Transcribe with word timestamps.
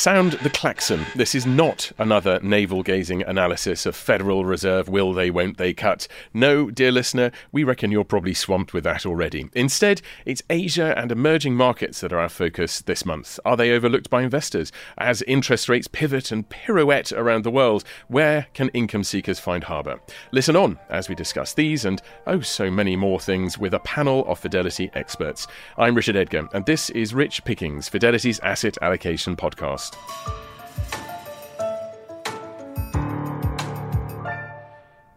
Sound 0.00 0.32
the 0.32 0.48
klaxon. 0.48 1.04
This 1.14 1.34
is 1.34 1.44
not 1.44 1.92
another 1.98 2.40
navel 2.42 2.82
gazing 2.82 3.22
analysis 3.22 3.84
of 3.84 3.94
Federal 3.94 4.46
Reserve 4.46 4.88
will 4.88 5.12
they, 5.12 5.30
won't 5.30 5.58
they 5.58 5.74
cut. 5.74 6.08
No, 6.32 6.70
dear 6.70 6.90
listener, 6.90 7.30
we 7.52 7.64
reckon 7.64 7.92
you're 7.92 8.02
probably 8.02 8.32
swamped 8.32 8.72
with 8.72 8.82
that 8.84 9.04
already. 9.04 9.50
Instead, 9.52 10.00
it's 10.24 10.42
Asia 10.48 10.98
and 10.98 11.12
emerging 11.12 11.54
markets 11.54 12.00
that 12.00 12.14
are 12.14 12.18
our 12.18 12.30
focus 12.30 12.80
this 12.80 13.04
month. 13.04 13.38
Are 13.44 13.58
they 13.58 13.72
overlooked 13.72 14.08
by 14.08 14.22
investors? 14.22 14.72
As 14.96 15.20
interest 15.28 15.68
rates 15.68 15.86
pivot 15.86 16.32
and 16.32 16.48
pirouette 16.48 17.12
around 17.12 17.44
the 17.44 17.50
world, 17.50 17.84
where 18.08 18.46
can 18.54 18.70
income 18.70 19.04
seekers 19.04 19.38
find 19.38 19.64
harbour? 19.64 20.00
Listen 20.32 20.56
on 20.56 20.78
as 20.88 21.10
we 21.10 21.14
discuss 21.14 21.52
these 21.52 21.84
and 21.84 22.00
oh 22.26 22.40
so 22.40 22.70
many 22.70 22.96
more 22.96 23.20
things 23.20 23.58
with 23.58 23.74
a 23.74 23.80
panel 23.80 24.24
of 24.28 24.38
Fidelity 24.38 24.90
experts. 24.94 25.46
I'm 25.76 25.94
Richard 25.94 26.16
Edgar, 26.16 26.48
and 26.54 26.64
this 26.64 26.88
is 26.88 27.12
Rich 27.12 27.44
Pickings, 27.44 27.90
Fidelity's 27.90 28.40
Asset 28.40 28.78
Allocation 28.80 29.36
Podcast 29.36 29.89
podcast. 29.89 29.89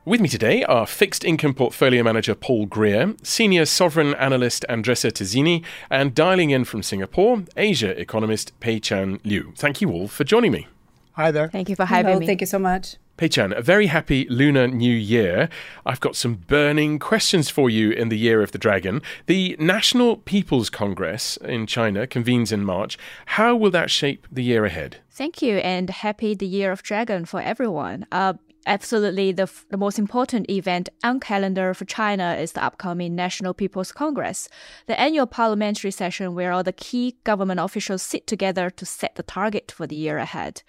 With 0.05 0.19
me 0.19 0.27
today 0.27 0.65
are 0.65 0.85
fixed 0.85 1.23
income 1.23 1.53
portfolio 1.53 2.03
manager 2.03 2.35
Paul 2.35 2.65
Greer, 2.65 3.15
senior 3.23 3.65
sovereign 3.65 4.13
analyst 4.15 4.65
Andressa 4.67 5.11
Tezine, 5.11 5.63
and 5.89 6.13
dialing 6.13 6.49
in 6.49 6.65
from 6.65 6.83
Singapore, 6.83 7.43
Asia 7.55 7.97
economist 7.97 8.51
Peiqian 8.59 9.21
Liu. 9.23 9.53
Thank 9.55 9.79
you 9.79 9.89
all 9.91 10.09
for 10.09 10.25
joining 10.25 10.51
me. 10.51 10.67
Hi 11.13 11.31
there. 11.31 11.47
Thank 11.47 11.69
you 11.69 11.77
for 11.77 11.85
having 11.85 12.07
Hello, 12.07 12.19
me. 12.19 12.25
Thank 12.25 12.41
you 12.41 12.47
so 12.47 12.59
much. 12.59 12.97
Peiqian, 13.17 13.55
a 13.55 13.61
very 13.61 13.87
happy 13.87 14.27
Lunar 14.27 14.67
New 14.67 14.93
Year. 14.93 15.47
I've 15.85 15.99
got 15.99 16.15
some 16.15 16.33
burning 16.33 16.97
questions 16.97 17.47
for 17.47 17.69
you 17.69 17.91
in 17.91 18.09
the 18.09 18.17
Year 18.17 18.41
of 18.41 18.51
the 18.51 18.57
Dragon. 18.57 19.03
The 19.27 19.55
National 19.59 20.17
People's 20.17 20.71
Congress 20.71 21.37
in 21.37 21.67
China 21.67 22.07
convenes 22.07 22.51
in 22.51 22.65
March. 22.65 22.97
How 23.27 23.55
will 23.55 23.69
that 23.69 23.91
shape 23.91 24.27
the 24.31 24.43
year 24.43 24.65
ahead? 24.65 24.97
Thank 25.11 25.43
you, 25.43 25.57
and 25.57 25.91
happy 25.91 26.33
the 26.33 26.47
Year 26.47 26.71
of 26.71 26.81
Dragon 26.81 27.25
for 27.25 27.39
everyone. 27.39 28.07
Uh, 28.11 28.33
absolutely, 28.65 29.31
the, 29.31 29.43
f- 29.43 29.65
the 29.69 29.77
most 29.77 29.99
important 29.99 30.49
event 30.49 30.89
on 31.03 31.19
calendar 31.19 31.75
for 31.75 31.85
China 31.85 32.33
is 32.33 32.53
the 32.53 32.63
upcoming 32.63 33.13
National 33.13 33.53
People's 33.53 33.91
Congress, 33.91 34.49
the 34.87 34.99
annual 34.99 35.27
parliamentary 35.27 35.91
session 35.91 36.33
where 36.33 36.51
all 36.51 36.63
the 36.63 36.73
key 36.73 37.15
government 37.23 37.59
officials 37.59 38.01
sit 38.01 38.25
together 38.25 38.71
to 38.71 38.87
set 38.87 39.13
the 39.13 39.23
target 39.23 39.71
for 39.71 39.85
the 39.85 39.95
year 39.95 40.17
ahead. 40.17 40.63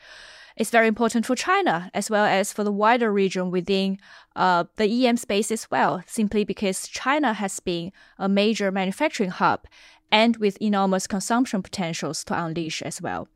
It's 0.57 0.71
very 0.71 0.87
important 0.87 1.27
for 1.27 1.35
China 1.35 1.91
as 1.95 2.11
well 2.11 2.25
as 2.25 2.53
for 2.53 2.63
the 2.63 2.73
wider 2.73 3.13
region 3.13 3.51
within 3.51 3.99
uh, 4.37 4.65
the 4.77 5.07
EM 5.07 5.17
space 5.17 5.51
as 5.51 5.71
well, 5.71 6.03
simply 6.07 6.45
because 6.45 6.87
China 6.87 7.33
has 7.33 7.59
been 7.59 7.93
a 8.19 8.29
major 8.29 8.71
manufacturing 8.71 9.31
hub 9.31 9.67
and 10.13 10.37
with 10.37 10.61
enormous 10.63 11.07
consumption 11.07 11.63
potentials 11.63 12.23
to 12.25 12.41
unleash 12.41 12.83
as 12.83 13.03
well. 13.03 13.27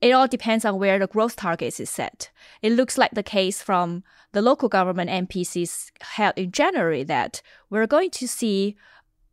It 0.00 0.12
all 0.12 0.28
depends 0.28 0.64
on 0.64 0.78
where 0.78 0.98
the 0.98 1.06
growth 1.06 1.36
targets 1.36 1.80
is 1.80 1.90
set. 1.90 2.30
It 2.60 2.72
looks 2.72 2.98
like 2.98 3.12
the 3.12 3.22
case 3.22 3.62
from 3.62 4.02
the 4.32 4.42
local 4.42 4.68
government 4.68 5.10
NPCs 5.10 5.90
held 6.00 6.34
in 6.36 6.50
January 6.50 7.04
that 7.04 7.42
we're 7.70 7.86
going 7.86 8.10
to 8.10 8.28
see 8.28 8.76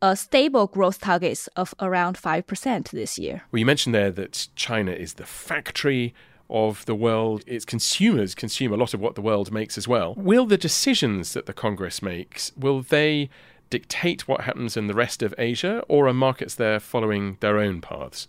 a 0.02 0.16
stable 0.16 0.68
growth 0.68 1.02
targets 1.02 1.48
of 1.56 1.74
around 1.80 2.18
5% 2.18 2.90
this 2.92 3.20
year. 3.20 3.44
Well, 3.52 3.60
you 3.60 3.66
mentioned 3.66 3.94
there 3.96 4.12
that 4.12 4.48
China 4.56 4.92
is 4.92 5.16
the 5.16 5.26
factory 5.26 6.14
of 6.50 6.86
the 6.86 6.96
world. 6.96 7.44
Its 7.48 7.66
consumers 7.66 8.36
consume 8.36 8.74
a 8.74 8.78
lot 8.78 8.94
of 8.94 9.00
what 9.00 9.16
the 9.16 9.22
world 9.22 9.52
makes 9.52 9.78
as 9.78 9.88
well. 9.88 10.16
Will 10.16 10.46
the 10.46 10.58
decisions 10.58 11.34
that 11.34 11.46
the 11.46 11.54
Congress 11.54 12.02
makes, 12.02 12.52
will 12.58 12.82
they 12.82 13.30
dictate 13.70 14.28
what 14.28 14.42
happens 14.42 14.76
in 14.76 14.88
the 14.88 14.94
rest 14.94 15.22
of 15.22 15.34
Asia, 15.38 15.84
or 15.88 16.08
are 16.08 16.14
markets 16.14 16.56
there 16.56 16.80
following 16.80 17.38
their 17.40 17.58
own 17.58 17.82
paths? 17.82 18.28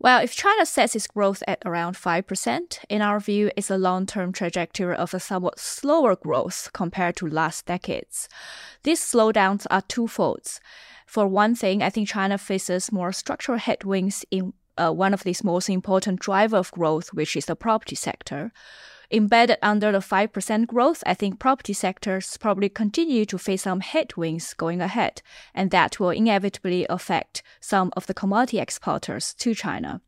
Well, 0.00 0.22
if 0.22 0.36
China 0.36 0.64
sets 0.64 0.94
its 0.94 1.08
growth 1.08 1.42
at 1.48 1.60
around 1.66 1.96
5%, 1.96 2.78
in 2.88 3.02
our 3.02 3.18
view, 3.18 3.50
it's 3.56 3.70
a 3.70 3.76
long 3.76 4.06
term 4.06 4.32
trajectory 4.32 4.94
of 4.94 5.12
a 5.12 5.18
somewhat 5.18 5.58
slower 5.58 6.14
growth 6.14 6.70
compared 6.72 7.16
to 7.16 7.26
last 7.26 7.66
decades. 7.66 8.28
These 8.84 9.00
slowdowns 9.00 9.66
are 9.70 9.82
twofold. 9.82 10.60
For 11.04 11.26
one 11.26 11.56
thing, 11.56 11.82
I 11.82 11.90
think 11.90 12.08
China 12.08 12.38
faces 12.38 12.92
more 12.92 13.12
structural 13.12 13.58
headwinds 13.58 14.24
in 14.30 14.52
uh, 14.78 14.92
one 14.92 15.12
of 15.14 15.24
these 15.24 15.44
most 15.44 15.68
important 15.68 16.20
driver 16.20 16.56
of 16.56 16.72
growth, 16.72 17.12
which 17.12 17.36
is 17.36 17.46
the 17.46 17.56
property 17.56 17.96
sector. 17.96 18.52
Embedded 19.10 19.56
under 19.62 19.90
the 19.90 19.98
5% 19.98 20.66
growth, 20.66 21.02
I 21.06 21.14
think 21.14 21.38
property 21.38 21.72
sectors 21.72 22.36
probably 22.36 22.68
continue 22.68 23.24
to 23.26 23.38
face 23.38 23.62
some 23.62 23.80
headwinds 23.80 24.52
going 24.52 24.82
ahead, 24.82 25.22
and 25.54 25.70
that 25.70 25.98
will 25.98 26.10
inevitably 26.10 26.86
affect 26.90 27.42
some 27.60 27.90
of 27.96 28.06
the 28.06 28.14
commodity 28.14 28.58
exporters 28.58 29.32
to 29.34 29.54
China. 29.54 30.02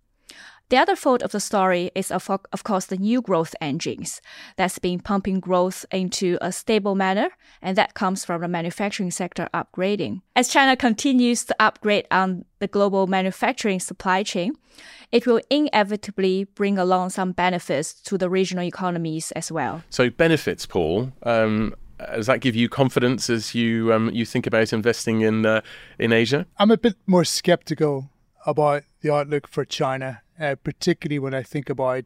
The 0.70 0.76
other 0.76 0.94
fold 0.94 1.24
of 1.24 1.32
the 1.32 1.40
story 1.40 1.90
is, 1.96 2.12
of, 2.12 2.30
of 2.30 2.62
course, 2.62 2.86
the 2.86 2.96
new 2.96 3.20
growth 3.20 3.56
engines 3.60 4.22
that's 4.56 4.78
been 4.78 5.00
pumping 5.00 5.40
growth 5.40 5.84
into 5.90 6.38
a 6.40 6.52
stable 6.52 6.94
manner, 6.94 7.30
and 7.60 7.76
that 7.76 7.94
comes 7.94 8.24
from 8.24 8.40
the 8.40 8.46
manufacturing 8.46 9.10
sector 9.10 9.48
upgrading. 9.52 10.22
As 10.36 10.46
China 10.48 10.76
continues 10.76 11.44
to 11.46 11.56
upgrade 11.58 12.06
on 12.12 12.44
the 12.60 12.68
global 12.68 13.08
manufacturing 13.08 13.80
supply 13.80 14.22
chain, 14.22 14.54
it 15.10 15.26
will 15.26 15.40
inevitably 15.50 16.44
bring 16.44 16.78
along 16.78 17.10
some 17.10 17.32
benefits 17.32 17.92
to 18.02 18.16
the 18.16 18.30
regional 18.30 18.64
economies 18.64 19.32
as 19.32 19.50
well. 19.50 19.82
So, 19.90 20.08
benefits, 20.08 20.66
Paul. 20.66 21.12
Um, 21.24 21.74
does 21.98 22.26
that 22.26 22.40
give 22.40 22.54
you 22.54 22.68
confidence 22.68 23.28
as 23.28 23.56
you 23.56 23.92
um, 23.92 24.08
you 24.12 24.24
think 24.24 24.46
about 24.46 24.72
investing 24.72 25.22
in 25.22 25.44
uh, 25.44 25.62
in 25.98 26.12
Asia? 26.12 26.46
I'm 26.58 26.70
a 26.70 26.78
bit 26.78 26.94
more 27.06 27.24
skeptical 27.24 28.08
about 28.46 28.84
the 29.00 29.12
outlook 29.12 29.46
for 29.46 29.64
China 29.64 30.22
uh, 30.40 30.54
particularly 30.64 31.18
when 31.18 31.34
I 31.34 31.42
think 31.42 31.68
about 31.68 32.04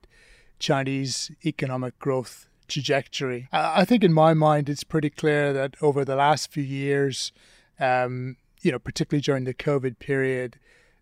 Chinese 0.58 1.30
economic 1.44 1.98
growth 1.98 2.48
trajectory. 2.66 3.48
I 3.52 3.84
think 3.84 4.02
in 4.02 4.12
my 4.12 4.34
mind, 4.34 4.68
it's 4.68 4.84
pretty 4.84 5.10
clear 5.10 5.52
that 5.52 5.76
over 5.80 6.04
the 6.04 6.16
last 6.16 6.50
few 6.50 6.62
years, 6.62 7.32
um, 7.78 8.36
you 8.62 8.72
know, 8.72 8.78
particularly 8.78 9.22
during 9.22 9.44
the 9.44 9.54
COVID 9.54 9.98
period, 9.98 10.58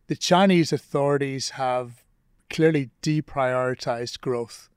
the 0.09 0.17
Chinese 0.17 0.73
authorities 0.73 1.51
have 1.51 2.05
clearly 2.51 2.91
deprioritized 3.03 4.21
growth 4.21 4.69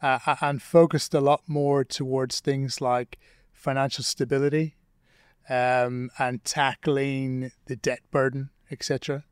uh, 0.00 0.36
and 0.40 0.62
focused 0.62 1.14
a 1.14 1.20
lot 1.20 1.42
more 1.46 1.82
towards 1.82 2.40
things 2.40 2.80
like 2.80 3.18
financial 3.52 4.04
stability 4.04 4.76
um, 5.48 6.10
and 6.18 6.44
tackling 6.44 7.50
the 7.66 7.76
debt 7.76 8.00
burden, 8.10 8.50
etc. 8.70 9.24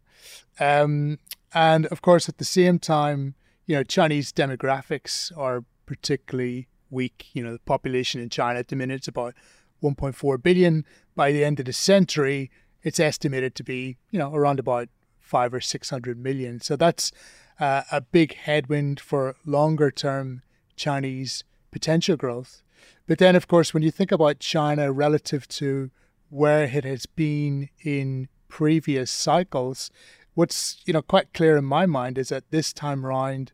Um, 0.61 1.19
and 1.55 1.87
of 1.87 2.03
course, 2.03 2.29
at 2.29 2.39
the 2.39 2.45
same 2.45 2.79
time, 2.79 3.35
you 3.67 3.77
know, 3.77 3.83
Chinese 3.83 4.33
demographics 4.33 5.37
are 5.37 5.65
particularly 5.87 6.69
weak. 6.91 7.27
You 7.33 7.43
know, 7.43 7.53
the 7.53 7.59
population 7.61 8.21
in 8.21 8.29
China 8.29 8.59
at 8.59 8.69
the 8.69 8.77
minute 8.77 9.03
is 9.03 9.09
about 9.09 9.35
1.4 9.83 10.43
billion. 10.43 10.85
By 11.15 11.33
the 11.33 11.45
end 11.45 11.61
of 11.61 11.67
the 11.67 11.73
century, 11.73 12.51
it's 12.83 13.01
estimated 13.01 13.55
to 13.57 13.65
be, 13.65 13.97
you 14.11 14.19
know, 14.19 14.35
around 14.35 14.59
about 14.59 14.89
five 15.21 15.55
or 15.55 15.61
600 15.61 16.19
million. 16.19 16.61
So 16.61 16.77
that's 16.77 17.13
uh, 17.61 17.83
a 17.91 18.01
big 18.01 18.35
headwind 18.35 19.01
for 19.01 19.37
longer 19.45 19.91
term 19.91 20.43
Chinese 20.77 21.45
potential 21.71 22.17
growth. 22.17 22.63
But 23.07 23.19
then, 23.19 23.37
of 23.37 23.49
course, 23.49 23.73
when 23.73 23.83
you 23.83 23.91
think 23.91 24.13
about 24.13 24.41
China 24.41 24.93
relative 24.93 25.47
to 25.49 25.91
where 26.29 26.65
it 26.65 26.85
has 26.85 27.07
been 27.07 27.69
in 27.85 28.29
previous 28.53 29.11
cycles, 29.11 29.91
what's 30.35 30.83
you 30.85 30.93
know 30.93 31.01
quite 31.01 31.33
clear 31.33 31.57
in 31.57 31.65
my 31.65 31.87
mind 31.87 32.19
is 32.19 32.29
that 32.29 32.51
this 32.51 32.71
time 32.71 33.07
round, 33.07 33.51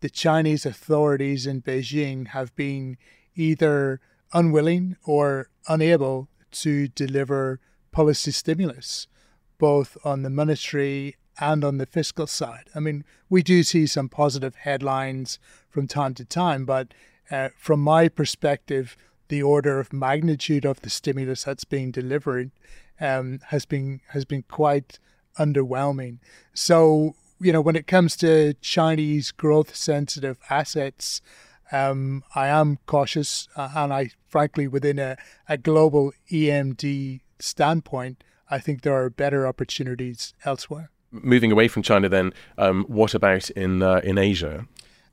the 0.00 0.10
Chinese 0.10 0.66
authorities 0.66 1.46
in 1.46 1.62
Beijing 1.62 2.28
have 2.28 2.54
been 2.54 2.98
either 3.34 3.98
unwilling 4.34 4.96
or 5.04 5.48
unable 5.68 6.28
to 6.50 6.86
deliver 6.88 7.60
policy 7.92 8.30
stimulus, 8.30 9.06
both 9.56 9.96
on 10.04 10.22
the 10.22 10.28
monetary 10.28 11.16
and 11.40 11.64
on 11.64 11.78
the 11.78 11.86
fiscal 11.86 12.26
side. 12.26 12.68
I 12.74 12.80
mean, 12.80 13.04
we 13.30 13.42
do 13.42 13.62
see 13.62 13.86
some 13.86 14.10
positive 14.10 14.56
headlines 14.56 15.38
from 15.70 15.86
time 15.86 16.12
to 16.14 16.26
time, 16.26 16.66
but 16.66 16.92
uh, 17.30 17.48
from 17.56 17.80
my 17.80 18.08
perspective, 18.08 18.98
the 19.28 19.42
order 19.42 19.80
of 19.80 19.94
magnitude 19.94 20.66
of 20.66 20.82
the 20.82 20.90
stimulus 20.90 21.44
that's 21.44 21.64
being 21.64 21.90
delivered 21.90 22.50
um, 23.00 23.40
has 23.48 23.64
been 23.64 24.00
has 24.08 24.24
been 24.24 24.44
quite 24.50 24.98
underwhelming. 25.38 26.18
So, 26.54 27.14
you 27.40 27.52
know, 27.52 27.60
when 27.60 27.76
it 27.76 27.86
comes 27.86 28.16
to 28.16 28.54
Chinese 28.54 29.30
growth 29.30 29.74
sensitive 29.74 30.38
assets, 30.50 31.20
um, 31.70 32.22
I 32.34 32.48
am 32.48 32.78
cautious. 32.86 33.48
Uh, 33.56 33.70
and 33.74 33.92
I, 33.92 34.10
frankly, 34.28 34.68
within 34.68 34.98
a, 34.98 35.16
a 35.48 35.56
global 35.56 36.12
EMD 36.30 37.20
standpoint, 37.38 38.22
I 38.50 38.58
think 38.58 38.82
there 38.82 38.94
are 38.94 39.08
better 39.10 39.46
opportunities 39.46 40.34
elsewhere. 40.44 40.90
Moving 41.10 41.52
away 41.52 41.68
from 41.68 41.82
China, 41.82 42.08
then, 42.08 42.32
um, 42.56 42.84
what 42.88 43.14
about 43.14 43.50
in 43.50 43.82
uh, 43.82 44.00
in 44.04 44.18
Asia? 44.18 44.66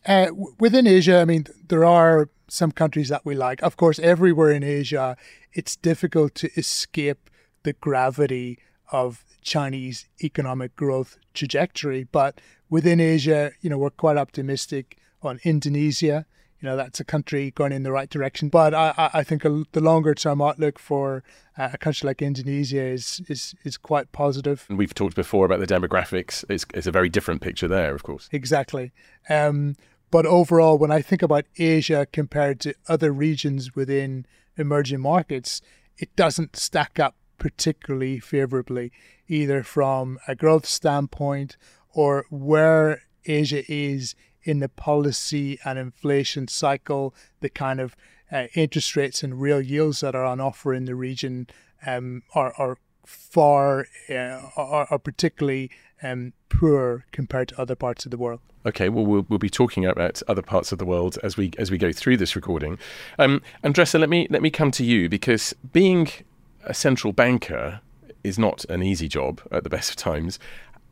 Uh, 0.06 0.28
within 0.60 0.88
Asia, 0.88 1.20
I 1.20 1.26
mean, 1.26 1.46
there 1.68 1.84
are 1.84 2.30
some 2.48 2.72
countries 2.72 3.10
that 3.10 3.26
we 3.26 3.36
like. 3.36 3.62
Of 3.62 3.76
course, 3.76 4.00
everywhere 4.00 4.52
in 4.52 4.64
Asia, 4.64 5.18
it's 5.54 5.76
difficult 5.76 6.36
to 6.36 6.50
escape 6.58 7.30
the 7.64 7.74
gravity 7.74 8.60
of 8.92 9.24
Chinese 9.42 10.08
economic 10.24 10.76
growth 10.76 11.18
trajectory. 11.34 12.04
But 12.04 12.42
within 12.70 13.00
Asia, 13.00 13.52
you 13.62 13.70
know, 13.70 13.78
we're 13.78 13.90
quite 13.92 14.18
optimistic 14.18 14.98
on 15.22 15.40
Indonesia. 15.44 16.26
You 16.60 16.68
know, 16.68 16.76
that's 16.76 17.00
a 17.00 17.06
country 17.06 17.52
going 17.52 17.72
in 17.72 17.84
the 17.84 17.92
right 17.92 18.10
direction. 18.10 18.50
But 18.50 18.74
I, 18.74 19.10
I 19.14 19.24
think 19.24 19.46
a, 19.46 19.64
the 19.72 19.80
longer 19.80 20.14
term 20.14 20.42
outlook 20.42 20.78
for 20.78 21.24
uh, 21.58 21.70
a 21.74 21.78
country 21.78 22.08
like 22.08 22.22
Indonesia 22.22 22.82
is, 22.82 23.22
is, 23.30 23.56
is 23.64 23.78
quite 23.78 24.12
positive. 24.12 24.66
And 24.68 24.78
we've 24.78 24.94
talked 24.94 25.16
before 25.16 25.46
about 25.46 25.62
the 25.62 25.68
demographics. 25.68 26.44
It's, 26.50 26.66
it's 26.74 26.88
a 26.88 26.92
very 26.92 27.08
different 27.08 27.42
picture 27.42 27.68
there, 27.68 27.96
of 27.96 28.04
course. 28.04 28.28
Exactly. 28.34 28.92
Um, 29.30 29.76
but 30.12 30.26
overall, 30.26 30.78
when 30.78 30.92
I 30.92 31.02
think 31.02 31.22
about 31.22 31.46
Asia 31.58 32.08
compared 32.12 32.60
to 32.62 32.74
other 32.88 33.14
regions 33.14 33.76
within 33.76 34.26
emerging 34.58 35.00
markets, 35.00 35.62
it 35.98 36.14
doesn't 36.16 36.56
stack 36.56 37.00
up 37.00 37.16
particularly 37.40 38.20
favorably, 38.20 38.92
either 39.28 39.64
from 39.64 40.20
a 40.28 40.36
growth 40.36 40.66
standpoint 40.66 41.58
or 41.94 42.26
where 42.30 43.02
Asia 43.26 43.64
is 43.72 44.16
in 44.44 44.60
the 44.60 44.70
policy 44.70 45.60
and 45.66 45.78
inflation 45.78 46.48
cycle, 46.48 47.14
the 47.40 47.50
kind 47.50 47.80
of 47.80 47.96
uh, 48.32 48.48
interest 48.54 48.96
rates 48.96 49.24
and 49.24 49.42
real 49.42 49.62
yields 49.62 50.02
that 50.02 50.16
are 50.16 50.26
on 50.26 50.40
offer 50.40 50.74
in 50.74 50.86
the 50.86 50.96
region 50.96 51.48
um, 51.86 52.24
are, 52.36 52.54
are 52.58 52.78
far 53.06 53.88
uh, 54.10 54.42
are, 54.56 54.88
are 54.92 55.00
particularly 55.00 55.72
um, 56.04 56.34
poor 56.50 57.06
compared 57.12 57.48
to 57.50 57.60
other 57.60 57.76
parts 57.76 58.06
of 58.06 58.12
the 58.12 58.18
world. 58.18 58.40
Okay, 58.66 58.90
well, 58.90 59.06
we'll 59.06 59.26
we'll 59.30 59.40
be 59.40 59.50
talking 59.50 59.86
about 59.86 60.22
other 60.28 60.42
parts 60.42 60.72
of 60.72 60.80
the 60.80 60.86
world 60.86 61.18
as 61.24 61.38
we 61.38 61.52
as 61.58 61.72
we 61.72 61.78
go 61.78 61.92
through 61.92 62.18
this 62.18 62.36
recording. 62.36 62.78
Um, 63.18 63.42
Andressa, 63.64 64.00
let 64.00 64.10
me 64.10 64.28
let 64.30 64.42
me 64.42 64.50
come 64.50 64.72
to 64.72 64.84
you 64.84 65.10
because 65.10 65.56
being 65.72 66.10
a 66.70 66.74
central 66.74 67.12
banker 67.12 67.82
is 68.24 68.40
not 68.40 68.64
an 68.70 68.84
easy 68.84 69.08
job 69.08 69.42
at 69.52 69.64
the 69.64 69.70
best 69.70 69.90
of 69.90 69.96
times. 69.96 70.40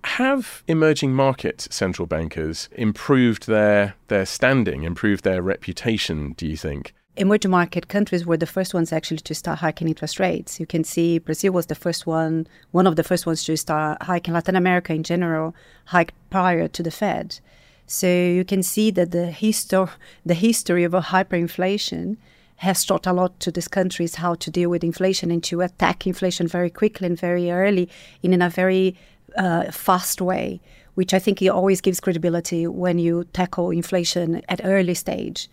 Have 0.04 0.64
emerging 0.68 1.14
market 1.14 1.68
central 1.70 2.06
bankers 2.06 2.68
improved 2.72 3.48
their 3.48 3.96
their 4.08 4.26
standing, 4.26 4.84
improved 4.84 5.24
their 5.24 5.42
reputation? 5.42 6.34
Do 6.34 6.48
you 6.48 6.58
think? 6.58 6.94
emerging 7.18 7.50
market 7.50 7.88
countries 7.88 8.26
were 8.28 8.38
the 8.38 8.46
first 8.46 8.76
ones 8.76 8.94
actually 8.94 9.18
to 9.18 9.34
start 9.34 9.60
hiking 9.60 9.88
interest 9.88 10.20
rates. 10.20 10.60
You 10.60 10.68
can 10.68 10.84
see 10.84 11.18
Brazil 11.18 11.52
was 11.52 11.66
the 11.66 11.76
first 11.76 12.06
one, 12.06 12.48
one 12.72 12.86
of 12.86 12.96
the 12.96 13.04
first 13.04 13.26
ones 13.26 13.44
to 13.46 13.58
start 13.58 14.04
hiking. 14.04 14.36
Latin 14.36 14.56
America 14.56 14.94
in 14.94 15.04
general 15.04 15.56
hiked 15.86 16.14
prior 16.30 16.68
to 16.68 16.84
the 16.84 16.92
Fed. 16.92 17.40
So 17.88 18.08
you 18.08 18.46
can 18.46 18.62
see 18.62 18.92
that 18.92 19.12
the 19.12 19.34
histo- 19.36 19.98
the 20.26 20.36
history 20.36 20.84
of 20.84 20.92
hyperinflation 20.92 22.18
has 22.58 22.86
taught 22.86 23.08
a 23.08 23.14
lot 23.14 23.40
to 23.40 23.52
these 23.52 23.68
countries 23.68 24.16
how 24.16 24.36
to 24.36 24.52
deal 24.52 24.70
with 24.70 24.84
inflation 24.84 25.32
and 25.32 25.44
to 25.44 25.62
attack 25.62 26.08
inflation 26.08 26.48
very 26.48 26.70
quickly 26.70 27.08
and 27.08 27.20
very 27.20 27.52
early 27.52 27.90
and 28.24 28.34
in 28.34 28.42
a 28.42 28.50
very 28.50 28.96
uh, 29.38 29.72
fast 29.72 30.22
way, 30.22 30.60
which 30.96 31.14
I 31.14 31.20
think 31.20 31.42
it 31.42 31.50
always 31.50 31.82
gives 31.82 32.00
credibility 32.00 32.66
when 32.68 33.00
you 33.00 33.26
tackle 33.26 33.72
inflation 33.72 34.42
at 34.50 34.62
early 34.64 34.96
stage. 34.96 35.50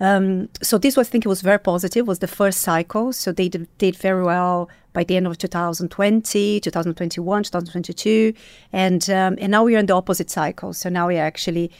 Um, 0.00 0.48
so 0.60 0.78
this 0.78 0.96
was, 0.96 1.08
I 1.08 1.10
think, 1.10 1.24
it 1.24 1.28
was 1.28 1.42
very 1.42 1.58
positive. 1.58 2.08
Was 2.08 2.18
the 2.18 2.26
first 2.26 2.60
cycle, 2.60 3.12
so 3.12 3.30
they 3.30 3.48
did, 3.48 3.68
did 3.78 3.96
very 3.96 4.24
well 4.24 4.68
by 4.92 5.04
the 5.04 5.16
end 5.16 5.26
of 5.26 5.38
2020, 5.38 6.60
2021, 6.60 7.42
2022, 7.44 8.32
and 8.72 9.08
um, 9.08 9.38
and 9.40 9.52
now 9.52 9.62
we 9.62 9.76
are 9.76 9.78
in 9.78 9.86
the 9.86 9.94
opposite 9.94 10.28
cycle. 10.28 10.72
So 10.72 10.88
now 10.88 11.06
we 11.06 11.18
are 11.18 11.24
actually 11.24 11.70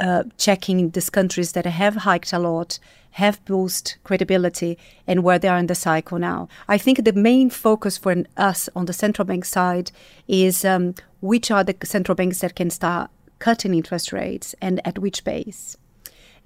uh, 0.00 0.24
checking 0.36 0.90
these 0.90 1.10
countries 1.10 1.52
that 1.52 1.66
have 1.66 1.96
hiked 1.96 2.32
a 2.32 2.38
lot, 2.38 2.78
have 3.12 3.44
boost 3.44 3.98
credibility, 4.04 4.78
and 5.06 5.22
where 5.22 5.38
they 5.38 5.48
are 5.48 5.58
in 5.58 5.66
the 5.66 5.74
cycle 5.74 6.18
now. 6.18 6.48
I 6.68 6.78
think 6.78 7.04
the 7.04 7.12
main 7.12 7.50
focus 7.50 7.98
for 7.98 8.24
us 8.36 8.68
on 8.74 8.86
the 8.86 8.92
central 8.92 9.26
bank 9.26 9.44
side 9.44 9.90
is 10.28 10.64
um, 10.64 10.94
which 11.20 11.50
are 11.50 11.64
the 11.64 11.76
central 11.84 12.14
banks 12.14 12.40
that 12.40 12.56
can 12.56 12.70
start 12.70 13.10
cutting 13.38 13.74
interest 13.74 14.12
rates 14.12 14.54
and 14.60 14.80
at 14.86 14.98
which 14.98 15.24
pace. 15.24 15.76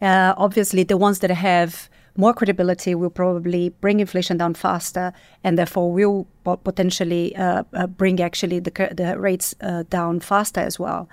Uh, 0.01 0.35
obviously, 0.37 0.83
the 0.83 0.97
ones 0.97 1.21
that 1.21 1.31
have 1.31 1.89
more 2.17 2.33
credibility 2.33 2.95
will 2.95 3.11
probably 3.11 3.69
bring 3.69 4.01
inflation 4.01 4.37
down 4.39 4.55
faster 4.55 5.13
and 5.45 5.59
therefore 5.59 5.93
will 5.93 6.27
potentially 6.65 7.37
uh, 7.37 7.65
uh, 7.75 7.87
bring 7.87 8.21
actually 8.21 8.59
the, 8.59 8.71
the 8.93 9.19
rates 9.19 9.55
uh, 9.61 9.85
down 9.91 10.21
faster 10.21 10.61
as 10.61 10.79
well. 10.79 11.09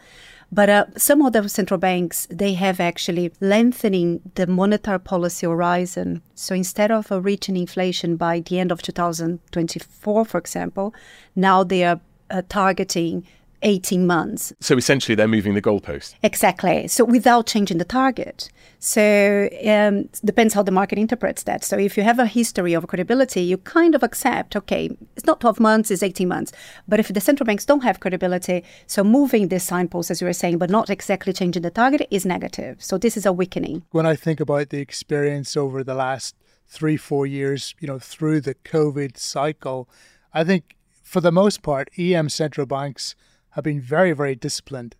But 0.53 0.69
uh, 0.69 0.85
some 0.97 1.23
other 1.23 1.47
central 1.47 1.79
banks, 1.79 2.27
they 2.29 2.53
have 2.53 2.79
actually 2.79 3.31
lengthening 3.41 4.21
the 4.35 4.45
monetary 4.45 4.99
policy 4.99 5.47
horizon. 5.47 6.21
So 6.35 6.53
instead 6.53 6.91
of 6.91 7.11
uh, 7.11 7.19
reaching 7.21 7.57
inflation 7.57 8.17
by 8.17 8.41
the 8.41 8.59
end 8.59 8.71
of 8.71 8.83
2024, 8.83 10.25
for 10.25 10.37
example, 10.37 10.93
now 11.35 11.63
they 11.63 11.83
are 11.83 11.99
uh, 12.29 12.43
targeting 12.49 13.25
18 13.63 14.05
months. 14.05 14.53
So 14.59 14.77
essentially, 14.77 15.15
they're 15.15 15.27
moving 15.27 15.53
the 15.53 15.61
goalpost. 15.61 16.15
Exactly. 16.21 16.87
So 16.87 17.03
without 17.05 17.47
changing 17.47 17.77
the 17.77 17.85
target. 17.85 18.49
So 18.79 19.49
um, 19.65 20.09
depends 20.25 20.53
how 20.53 20.61
the 20.61 20.71
market 20.71 20.99
interprets 20.99 21.43
that. 21.43 21.63
So 21.63 21.77
if 21.77 21.95
you 21.95 22.03
have 22.03 22.19
a 22.19 22.25
history 22.25 22.73
of 22.73 22.85
credibility, 22.87 23.41
you 23.41 23.57
kind 23.57 23.95
of 23.95 24.03
accept, 24.03 24.55
okay, 24.55 24.89
it's 25.15 25.25
not 25.25 25.39
12 25.39 25.59
months, 25.59 25.89
it's 25.89 26.03
18 26.03 26.27
months. 26.27 26.51
But 26.87 26.99
if 26.99 27.07
the 27.07 27.21
central 27.21 27.45
banks 27.45 27.65
don't 27.65 27.83
have 27.83 28.01
credibility, 28.01 28.63
so 28.85 29.03
moving 29.03 29.47
this 29.47 29.63
signpost, 29.63 30.11
as 30.11 30.19
you 30.19 30.27
were 30.27 30.33
saying, 30.33 30.57
but 30.57 30.69
not 30.69 30.89
exactly 30.89 31.31
changing 31.31 31.61
the 31.61 31.71
target 31.71 32.07
is 32.11 32.25
negative. 32.25 32.83
So 32.83 32.97
this 32.97 33.15
is 33.15 33.25
a 33.25 33.31
weakening. 33.31 33.83
When 33.91 34.05
I 34.05 34.15
think 34.15 34.39
about 34.39 34.69
the 34.69 34.79
experience 34.79 35.55
over 35.55 35.83
the 35.83 35.95
last 35.95 36.35
three, 36.67 36.97
four 36.97 37.25
years, 37.25 37.75
you 37.79 37.87
know, 37.87 37.99
through 37.99 38.41
the 38.41 38.55
COVID 38.55 39.17
cycle, 39.17 39.87
I 40.33 40.43
think 40.43 40.75
for 41.03 41.21
the 41.21 41.31
most 41.31 41.61
part, 41.61 41.89
EM 41.97 42.27
central 42.29 42.65
banks 42.65 43.15
have 43.53 43.63
been 43.63 43.81
very, 43.81 44.13
very 44.13 44.35
disciplined 44.35 44.95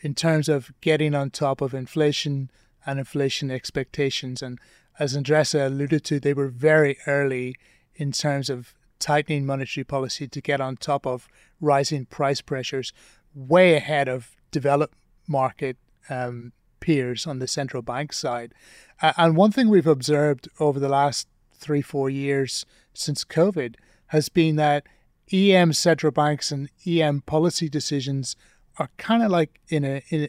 in 0.00 0.14
terms 0.14 0.48
of 0.48 0.72
getting 0.80 1.14
on 1.14 1.30
top 1.30 1.60
of 1.60 1.74
inflation 1.74 2.50
and 2.84 2.98
inflation 2.98 3.50
expectations. 3.50 4.42
And 4.42 4.58
as 4.98 5.16
Andressa 5.16 5.66
alluded 5.66 6.04
to, 6.04 6.18
they 6.18 6.34
were 6.34 6.48
very 6.48 6.98
early 7.06 7.56
in 7.94 8.12
terms 8.12 8.50
of 8.50 8.74
tightening 8.98 9.46
monetary 9.46 9.84
policy 9.84 10.26
to 10.28 10.40
get 10.40 10.60
on 10.60 10.76
top 10.76 11.06
of 11.06 11.28
rising 11.60 12.06
price 12.06 12.40
pressures, 12.40 12.92
way 13.34 13.74
ahead 13.74 14.08
of 14.08 14.36
developed 14.50 14.96
market 15.26 15.76
um, 16.10 16.52
peers 16.80 17.26
on 17.26 17.38
the 17.38 17.48
central 17.48 17.82
bank 17.82 18.12
side. 18.12 18.52
And 19.00 19.36
one 19.36 19.52
thing 19.52 19.68
we've 19.68 19.86
observed 19.86 20.48
over 20.58 20.78
the 20.80 20.88
last 20.88 21.28
three, 21.54 21.82
four 21.82 22.10
years 22.10 22.66
since 22.92 23.24
COVID 23.24 23.76
has 24.08 24.28
been 24.28 24.56
that 24.56 24.86
EM 25.32 25.72
central 25.72 26.12
banks 26.12 26.52
and 26.52 26.68
EM 26.86 27.22
policy 27.22 27.68
decisions 27.68 28.36
are 28.78 28.90
kind 28.96 29.22
of 29.22 29.30
like 29.30 29.60
in 29.68 29.84
a, 29.84 30.02
in 30.10 30.28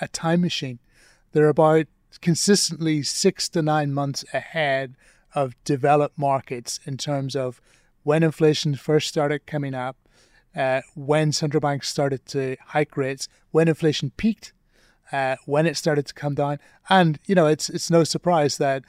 a 0.00 0.08
time 0.08 0.40
machine. 0.40 0.78
They're 1.32 1.48
about 1.48 1.86
consistently 2.20 3.02
six 3.02 3.48
to 3.50 3.62
nine 3.62 3.92
months 3.92 4.24
ahead 4.32 4.94
of 5.34 5.54
developed 5.64 6.18
markets 6.18 6.78
in 6.84 6.96
terms 6.96 7.34
of 7.34 7.60
when 8.02 8.22
inflation 8.22 8.74
first 8.74 9.08
started 9.08 9.46
coming 9.46 9.74
up, 9.74 9.96
uh, 10.54 10.82
when 10.94 11.32
central 11.32 11.60
banks 11.60 11.88
started 11.88 12.26
to 12.26 12.56
hike 12.68 12.96
rates, 12.96 13.28
when 13.50 13.68
inflation 13.68 14.10
peaked, 14.16 14.52
uh, 15.10 15.36
when 15.46 15.66
it 15.66 15.76
started 15.76 16.06
to 16.06 16.14
come 16.14 16.34
down, 16.34 16.58
and 16.88 17.18
you 17.26 17.34
know 17.34 17.46
it's 17.46 17.68
it's 17.68 17.90
no 17.90 18.04
surprise 18.04 18.58
that 18.58 18.82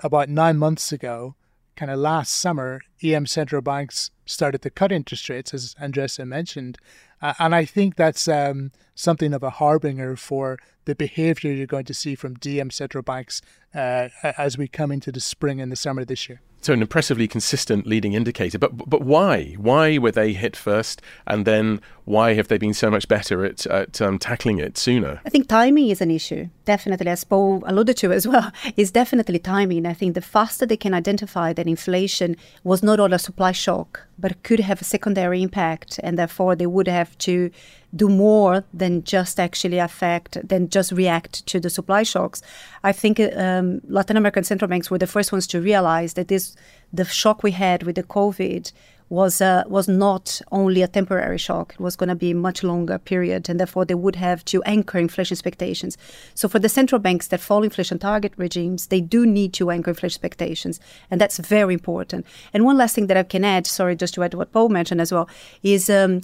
about 0.00 0.28
nine 0.28 0.56
months 0.56 0.92
ago, 0.92 1.34
kind 1.78 1.92
of 1.92 1.98
last 2.00 2.34
summer, 2.34 2.80
EM 3.04 3.24
central 3.24 3.62
banks 3.62 4.10
started 4.26 4.60
to 4.62 4.68
cut 4.68 4.90
interest 4.90 5.28
rates, 5.28 5.54
as 5.54 5.76
Andressa 5.80 6.26
mentioned. 6.26 6.76
Uh, 7.20 7.34
and 7.38 7.54
I 7.54 7.64
think 7.64 7.96
that's 7.96 8.28
um, 8.28 8.72
something 8.94 9.32
of 9.32 9.42
a 9.42 9.50
harbinger 9.50 10.16
for 10.16 10.58
the 10.84 10.94
behavior 10.94 11.52
you're 11.52 11.66
going 11.66 11.84
to 11.84 11.94
see 11.94 12.14
from 12.14 12.36
DM 12.36 12.72
central 12.72 13.02
banks 13.02 13.42
uh, 13.74 14.08
as 14.22 14.56
we 14.56 14.68
come 14.68 14.90
into 14.90 15.12
the 15.12 15.20
spring 15.20 15.60
and 15.60 15.70
the 15.70 15.76
summer 15.76 16.04
this 16.04 16.28
year. 16.28 16.40
So 16.60 16.72
an 16.72 16.82
impressively 16.82 17.28
consistent 17.28 17.86
leading 17.86 18.14
indicator. 18.14 18.58
But 18.58 18.76
but 18.76 19.02
why? 19.02 19.54
Why 19.58 19.98
were 19.98 20.10
they 20.10 20.32
hit 20.32 20.56
first, 20.56 21.00
and 21.26 21.44
then 21.44 21.80
why 22.04 22.34
have 22.34 22.48
they 22.48 22.58
been 22.58 22.74
so 22.74 22.90
much 22.90 23.06
better 23.06 23.44
at, 23.44 23.64
at 23.66 24.02
um, 24.02 24.18
tackling 24.18 24.58
it 24.58 24.76
sooner? 24.76 25.20
I 25.24 25.30
think 25.30 25.48
timing 25.48 25.88
is 25.88 26.00
an 26.00 26.10
issue. 26.10 26.48
Definitely, 26.64 27.06
as 27.06 27.22
Paul 27.22 27.62
alluded 27.64 27.96
to 27.98 28.12
as 28.12 28.26
well, 28.26 28.50
is 28.76 28.90
definitely 28.90 29.38
timing. 29.38 29.86
I 29.86 29.94
think 29.94 30.14
the 30.14 30.20
faster 30.20 30.66
they 30.66 30.76
can 30.76 30.94
identify 30.94 31.52
that 31.52 31.68
inflation 31.68 32.36
was 32.64 32.82
not 32.82 32.98
all 32.98 33.12
a 33.12 33.20
supply 33.20 33.52
shock, 33.52 34.07
but 34.18 34.42
could 34.42 34.60
have 34.60 34.80
a 34.80 34.84
secondary 34.84 35.42
impact, 35.42 36.00
and 36.02 36.18
therefore 36.18 36.56
they 36.56 36.66
would 36.66 36.88
have 36.88 37.16
to 37.18 37.50
do 37.94 38.08
more 38.08 38.64
than 38.74 39.02
just 39.04 39.40
actually 39.40 39.78
affect, 39.78 40.36
than 40.46 40.68
just 40.68 40.92
react 40.92 41.46
to 41.46 41.60
the 41.60 41.70
supply 41.70 42.02
shocks. 42.02 42.42
I 42.84 42.92
think 42.92 43.20
um, 43.20 43.80
Latin 43.88 44.16
American 44.16 44.44
central 44.44 44.68
banks 44.68 44.90
were 44.90 44.98
the 44.98 45.06
first 45.06 45.32
ones 45.32 45.46
to 45.48 45.60
realize 45.60 46.14
that 46.14 46.28
this, 46.28 46.56
the 46.92 47.04
shock 47.04 47.42
we 47.42 47.52
had 47.52 47.84
with 47.84 47.96
the 47.96 48.02
COVID 48.02 48.72
was 49.10 49.40
uh, 49.40 49.64
was 49.66 49.88
not 49.88 50.40
only 50.52 50.82
a 50.82 50.88
temporary 50.88 51.38
shock; 51.38 51.74
it 51.74 51.80
was 51.80 51.96
going 51.96 52.08
to 52.08 52.14
be 52.14 52.32
a 52.32 52.34
much 52.34 52.62
longer 52.62 52.98
period, 52.98 53.48
and 53.48 53.58
therefore 53.58 53.84
they 53.84 53.94
would 53.94 54.16
have 54.16 54.44
to 54.46 54.62
anchor 54.64 54.98
inflation 54.98 55.34
expectations. 55.34 55.96
So 56.34 56.48
for 56.48 56.58
the 56.58 56.68
central 56.68 56.98
banks 56.98 57.28
that 57.28 57.40
follow 57.40 57.62
inflation 57.62 57.98
target 57.98 58.32
regimes, 58.36 58.88
they 58.88 59.00
do 59.00 59.26
need 59.26 59.52
to 59.54 59.70
anchor 59.70 59.90
inflation 59.90 60.16
expectations, 60.16 60.80
and 61.10 61.20
that's 61.20 61.38
very 61.38 61.74
important. 61.74 62.26
And 62.52 62.64
one 62.64 62.76
last 62.76 62.94
thing 62.94 63.06
that 63.06 63.16
I 63.16 63.22
can 63.22 63.44
add, 63.44 63.66
sorry, 63.66 63.96
just 63.96 64.14
to 64.14 64.22
add 64.24 64.34
what 64.34 64.52
Paul 64.52 64.68
mentioned 64.68 65.00
as 65.00 65.12
well, 65.12 65.28
is. 65.62 65.88
Um, 65.90 66.20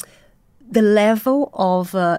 the 0.71 0.83
level 0.83 1.51
of 1.53 1.95
uh, 1.95 2.19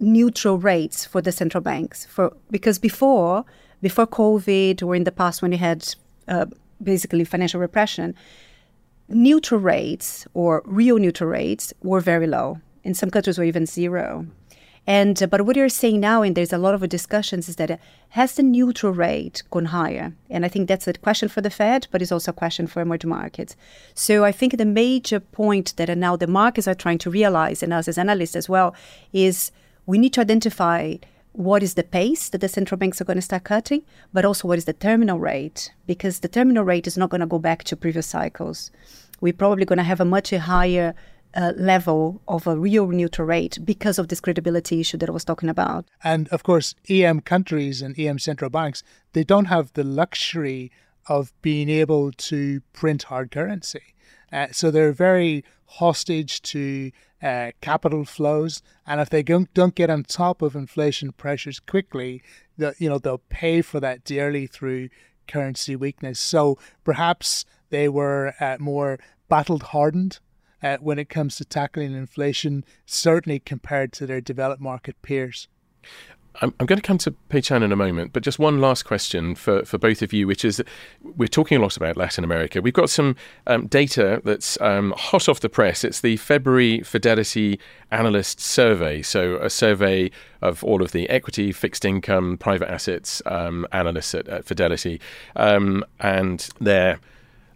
neutral 0.00 0.58
rates 0.58 1.04
for 1.04 1.20
the 1.20 1.32
central 1.32 1.60
banks 1.60 2.06
for 2.06 2.34
because 2.50 2.78
before 2.78 3.44
before 3.82 4.06
COVID 4.06 4.82
or 4.82 4.94
in 4.94 5.04
the 5.04 5.12
past 5.12 5.42
when 5.42 5.52
you 5.52 5.58
had 5.58 5.94
uh, 6.28 6.46
basically 6.82 7.24
financial 7.24 7.60
repression, 7.60 8.14
neutral 9.08 9.60
rates 9.60 10.26
or 10.34 10.62
real 10.64 10.98
neutral 10.98 11.30
rates 11.30 11.72
were 11.82 12.00
very 12.00 12.26
low. 12.26 12.60
In 12.82 12.94
some 12.94 13.10
countries, 13.10 13.38
were 13.38 13.44
even 13.44 13.66
zero. 13.66 14.26
And 14.86 15.20
uh, 15.20 15.26
but 15.26 15.42
what 15.42 15.56
you're 15.56 15.68
saying 15.68 15.98
now, 15.98 16.22
and 16.22 16.36
there's 16.36 16.52
a 16.52 16.58
lot 16.58 16.74
of 16.74 16.88
discussions, 16.88 17.48
is 17.48 17.56
that 17.56 17.70
uh, 17.70 17.76
has 18.10 18.34
the 18.34 18.42
neutral 18.44 18.92
rate 18.92 19.42
gone 19.50 19.66
higher? 19.66 20.14
And 20.30 20.44
I 20.44 20.48
think 20.48 20.68
that's 20.68 20.86
a 20.86 20.92
question 20.92 21.28
for 21.28 21.40
the 21.40 21.50
Fed, 21.50 21.88
but 21.90 22.00
it's 22.00 22.12
also 22.12 22.30
a 22.30 22.34
question 22.34 22.68
for 22.68 22.80
emerging 22.80 23.10
markets. 23.10 23.56
So 23.94 24.24
I 24.24 24.30
think 24.30 24.56
the 24.56 24.64
major 24.64 25.18
point 25.18 25.74
that 25.76 25.90
uh, 25.90 25.94
now 25.94 26.14
the 26.14 26.28
markets 26.28 26.68
are 26.68 26.74
trying 26.74 26.98
to 26.98 27.10
realize, 27.10 27.62
and 27.62 27.72
us 27.72 27.88
as 27.88 27.98
analysts 27.98 28.36
as 28.36 28.48
well, 28.48 28.74
is 29.12 29.50
we 29.86 29.98
need 29.98 30.12
to 30.12 30.20
identify 30.20 30.96
what 31.36 31.62
is 31.62 31.74
the 31.74 31.82
pace 31.82 32.30
that 32.30 32.40
the 32.40 32.48
central 32.48 32.78
banks 32.78 32.98
are 33.00 33.04
going 33.04 33.18
to 33.18 33.22
start 33.22 33.44
cutting, 33.44 33.82
but 34.12 34.24
also 34.24 34.48
what 34.48 34.56
is 34.56 34.64
the 34.64 34.72
terminal 34.72 35.18
rate, 35.18 35.70
because 35.86 36.20
the 36.20 36.28
terminal 36.28 36.64
rate 36.64 36.86
is 36.86 36.96
not 36.96 37.10
going 37.10 37.20
to 37.20 37.26
go 37.26 37.38
back 37.38 37.62
to 37.64 37.76
previous 37.76 38.06
cycles. 38.06 38.70
We're 39.20 39.34
probably 39.34 39.66
going 39.66 39.76
to 39.76 39.84
have 39.84 40.00
a 40.00 40.04
much 40.06 40.30
higher 40.30 40.94
uh, 41.34 41.52
level 41.56 42.22
of 42.26 42.46
a 42.46 42.56
real 42.56 42.86
neutral 42.86 43.28
rate 43.28 43.58
because 43.62 43.98
of 43.98 44.08
this 44.08 44.20
credibility 44.20 44.80
issue 44.80 44.96
that 44.96 45.10
I 45.10 45.12
was 45.12 45.26
talking 45.26 45.50
about. 45.50 45.84
And 46.02 46.26
of 46.28 46.42
course, 46.42 46.74
EM 46.88 47.20
countries 47.20 47.82
and 47.82 47.98
EM 47.98 48.18
central 48.18 48.48
banks, 48.48 48.82
they 49.12 49.22
don't 49.22 49.46
have 49.46 49.74
the 49.74 49.84
luxury 49.84 50.72
of 51.06 51.34
being 51.42 51.68
able 51.68 52.12
to 52.12 52.62
print 52.72 53.04
hard 53.04 53.30
currency. 53.30 53.94
Uh, 54.32 54.46
so 54.52 54.70
they're 54.70 54.92
very 54.92 55.44
hostage 55.66 56.40
to 56.42 56.90
uh, 57.22 57.52
capital 57.60 58.04
flows, 58.04 58.62
and 58.86 59.00
if 59.00 59.08
they 59.10 59.22
don't, 59.22 59.52
don't 59.54 59.74
get 59.74 59.90
on 59.90 60.04
top 60.04 60.42
of 60.42 60.54
inflation 60.54 61.12
pressures 61.12 61.60
quickly, 61.60 62.22
the, 62.58 62.74
you 62.78 62.88
know 62.88 62.98
they'll 62.98 63.18
pay 63.28 63.62
for 63.62 63.80
that 63.80 64.04
dearly 64.04 64.46
through 64.46 64.88
currency 65.26 65.76
weakness. 65.76 66.20
So 66.20 66.58
perhaps 66.84 67.44
they 67.70 67.88
were 67.88 68.34
uh, 68.40 68.56
more 68.60 68.98
battle 69.28 69.58
hardened 69.58 70.20
uh, 70.62 70.76
when 70.80 70.98
it 70.98 71.08
comes 71.08 71.36
to 71.36 71.44
tackling 71.44 71.94
inflation, 71.94 72.64
certainly 72.84 73.38
compared 73.38 73.92
to 73.94 74.06
their 74.06 74.20
developed 74.20 74.62
market 74.62 75.00
peers. 75.02 75.48
I'm, 76.40 76.66
going 76.66 76.78
to 76.78 76.82
come 76.82 76.98
to 76.98 77.12
Peiqian 77.30 77.62
in 77.62 77.72
a 77.72 77.76
moment, 77.76 78.12
but 78.12 78.22
just 78.22 78.38
one 78.38 78.60
last 78.60 78.84
question 78.84 79.34
for, 79.34 79.64
for 79.64 79.78
both 79.78 80.02
of 80.02 80.12
you, 80.12 80.26
which 80.26 80.44
is 80.44 80.62
we're 81.02 81.28
talking 81.28 81.58
a 81.58 81.60
lot 81.60 81.76
about 81.76 81.96
Latin 81.96 82.24
America. 82.24 82.60
We've 82.60 82.74
got 82.74 82.90
some 82.90 83.16
um, 83.46 83.66
data 83.66 84.20
that's 84.24 84.60
um, 84.60 84.94
hot 84.96 85.28
off 85.28 85.40
the 85.40 85.48
press. 85.48 85.84
It's 85.84 86.00
the 86.00 86.16
February 86.16 86.80
Fidelity 86.80 87.58
Analyst 87.90 88.40
Survey. 88.40 89.02
So, 89.02 89.36
a 89.36 89.50
survey 89.50 90.10
of 90.42 90.62
all 90.64 90.82
of 90.82 90.92
the 90.92 91.08
equity, 91.08 91.52
fixed 91.52 91.84
income, 91.84 92.38
private 92.38 92.70
assets 92.70 93.22
um, 93.26 93.66
analysts 93.72 94.14
at, 94.14 94.28
at 94.28 94.44
Fidelity. 94.44 95.00
Um, 95.36 95.84
and 96.00 96.48
they're 96.60 97.00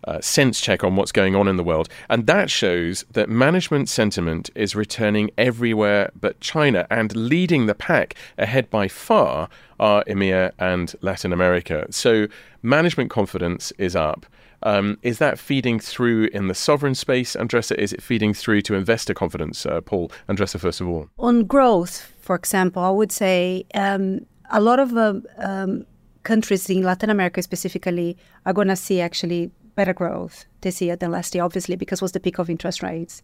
uh, 0.04 0.20
sense 0.20 0.60
check 0.60 0.84
on 0.84 0.96
what's 0.96 1.12
going 1.12 1.34
on 1.36 1.48
in 1.48 1.56
the 1.56 1.64
world. 1.64 1.88
And 2.08 2.26
that 2.26 2.50
shows 2.50 3.04
that 3.12 3.28
management 3.28 3.88
sentiment 3.88 4.50
is 4.54 4.74
returning 4.74 5.30
everywhere 5.38 6.10
but 6.20 6.40
China 6.40 6.86
and 6.90 7.14
leading 7.14 7.66
the 7.66 7.74
pack 7.74 8.14
ahead 8.38 8.70
by 8.70 8.88
far 8.88 9.48
are 9.78 10.04
EMEA 10.04 10.52
and 10.58 10.94
Latin 11.00 11.32
America. 11.32 11.86
So 11.90 12.26
management 12.62 13.10
confidence 13.10 13.72
is 13.78 13.96
up. 13.96 14.26
Um, 14.62 14.98
is 15.02 15.18
that 15.18 15.38
feeding 15.38 15.80
through 15.80 16.28
in 16.34 16.48
the 16.48 16.54
sovereign 16.54 16.94
space, 16.94 17.34
Andressa? 17.34 17.76
Is 17.76 17.92
it 17.92 18.02
feeding 18.02 18.34
through 18.34 18.60
to 18.62 18.74
investor 18.74 19.14
confidence? 19.14 19.64
Uh, 19.64 19.80
Paul, 19.80 20.12
Andressa, 20.28 20.60
first 20.60 20.80
of 20.80 20.88
all. 20.88 21.08
On 21.18 21.44
growth, 21.44 22.12
for 22.20 22.36
example, 22.36 22.82
I 22.82 22.90
would 22.90 23.10
say 23.10 23.64
um, 23.74 24.26
a 24.50 24.60
lot 24.60 24.78
of 24.78 24.94
uh, 24.96 25.14
um, 25.38 25.86
countries 26.24 26.68
in 26.68 26.82
Latin 26.82 27.08
America 27.10 27.42
specifically 27.42 28.18
are 28.44 28.52
going 28.52 28.68
to 28.68 28.76
see 28.76 29.00
actually 29.00 29.50
better 29.74 29.92
growth 29.92 30.46
this 30.60 30.80
year 30.80 30.96
than 30.96 31.10
last 31.10 31.34
year, 31.34 31.44
obviously, 31.44 31.76
because 31.76 32.02
was 32.02 32.12
the 32.12 32.20
peak 32.20 32.38
of 32.38 32.50
interest 32.50 32.82
rates. 32.82 33.22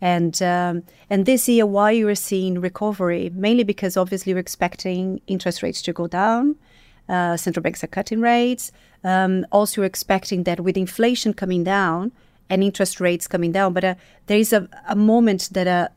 And 0.00 0.40
um, 0.42 0.82
and 1.08 1.24
this 1.24 1.48
year, 1.48 1.66
why 1.66 1.92
you 1.92 2.08
are 2.08 2.14
seeing 2.14 2.60
recovery? 2.60 3.30
Mainly 3.32 3.64
because 3.64 3.96
obviously 3.96 4.34
we're 4.34 4.40
expecting 4.40 5.20
interest 5.26 5.62
rates 5.62 5.82
to 5.82 5.92
go 5.92 6.06
down. 6.06 6.56
Uh, 7.08 7.36
central 7.36 7.62
banks 7.62 7.84
are 7.84 7.88
cutting 7.88 8.20
rates. 8.20 8.72
Um, 9.04 9.46
also, 9.52 9.80
we're 9.80 9.86
expecting 9.86 10.44
that 10.44 10.60
with 10.60 10.76
inflation 10.76 11.34
coming 11.34 11.64
down 11.64 12.12
and 12.50 12.62
interest 12.62 13.00
rates 13.00 13.26
coming 13.26 13.52
down, 13.52 13.72
but 13.72 13.84
uh, 13.84 13.94
there 14.26 14.38
is 14.38 14.52
a, 14.52 14.68
a 14.88 14.96
moment 14.96 15.48
that 15.52 15.66
uh, 15.66 15.88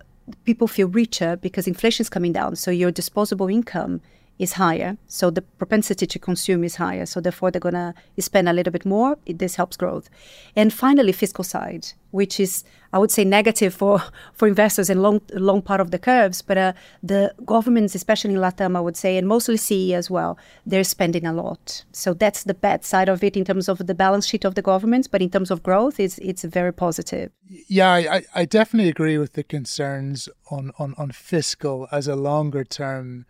people 0.44 0.68
feel 0.68 0.88
richer 0.88 1.36
because 1.38 1.68
inflation 1.68 2.04
is 2.04 2.10
coming 2.10 2.34
down. 2.34 2.56
So 2.56 2.72
your 2.72 2.92
disposable 2.92 3.48
income 3.48 4.02
is 4.40 4.54
higher. 4.54 4.98
So 5.08 5.30
the 5.30 5.42
propensity 5.42 6.06
to 6.06 6.20
consume 6.20 6.64
is 6.64 6.76
higher. 6.76 7.06
So 7.06 7.20
therefore, 7.20 7.52
they're 7.52 7.60
going 7.60 7.74
to 7.74 7.94
spend 8.20 8.48
a 8.48 8.54
little 8.54 8.72
bit 8.72 8.86
more. 8.86 9.18
This 9.26 9.56
helps 9.56 9.78
growth. 9.78 10.10
And 10.56 10.72
finally, 10.72 11.12
fiscal 11.12 11.44
side, 11.44 11.88
which 12.12 12.40
is, 12.40 12.64
I 12.94 13.00
would 13.00 13.12
say, 13.12 13.24
negative 13.24 13.74
for, 13.74 14.02
for 14.34 14.48
investors 14.48 14.90
in 14.90 15.02
long, 15.02 15.22
long 15.34 15.62
part 15.62 15.82
of 15.82 15.92
the 15.92 16.00
curves. 16.00 16.42
But 16.42 16.58
uh, 16.58 16.74
the 17.02 17.34
governments, 17.46 17.96
especially 17.96 18.34
in 18.34 18.40
Latam, 18.40 18.78
I 18.78 18.82
would 18.82 18.98
say, 18.98 19.18
and 19.18 19.28
mostly 19.28 19.58
CE 19.58 19.92
as 19.94 20.10
well, 20.10 20.38
they're 20.66 20.84
spending 20.84 21.26
a 21.26 21.34
lot. 21.34 21.84
So 21.92 22.14
that's 22.14 22.44
the 22.44 22.54
bad 22.54 22.86
side 22.86 23.10
of 23.10 23.24
it 23.24 23.36
in 23.36 23.46
terms 23.46 23.68
of 23.68 23.80
the 23.88 23.96
balance 23.96 24.28
sheet 24.28 24.46
of 24.46 24.56
the 24.56 24.62
governments. 24.62 25.08
But 25.08 25.22
in 25.22 25.32
terms 25.32 25.50
of 25.50 25.64
growth, 25.64 26.00
it's, 26.00 26.20
it's 26.20 26.44
very 26.44 26.74
positive. 26.74 27.32
Yeah, 27.68 27.92
I, 27.92 28.24
I 28.36 28.46
definitely 28.46 28.90
agree 28.90 29.18
with 29.18 29.34
the 29.34 29.44
concerns 29.44 30.30
on, 30.52 30.72
on, 30.78 30.94
on 30.98 31.12
fiscal 31.12 31.88
as 31.92 32.08
a 32.08 32.16
longer 32.16 32.64
term 32.64 33.26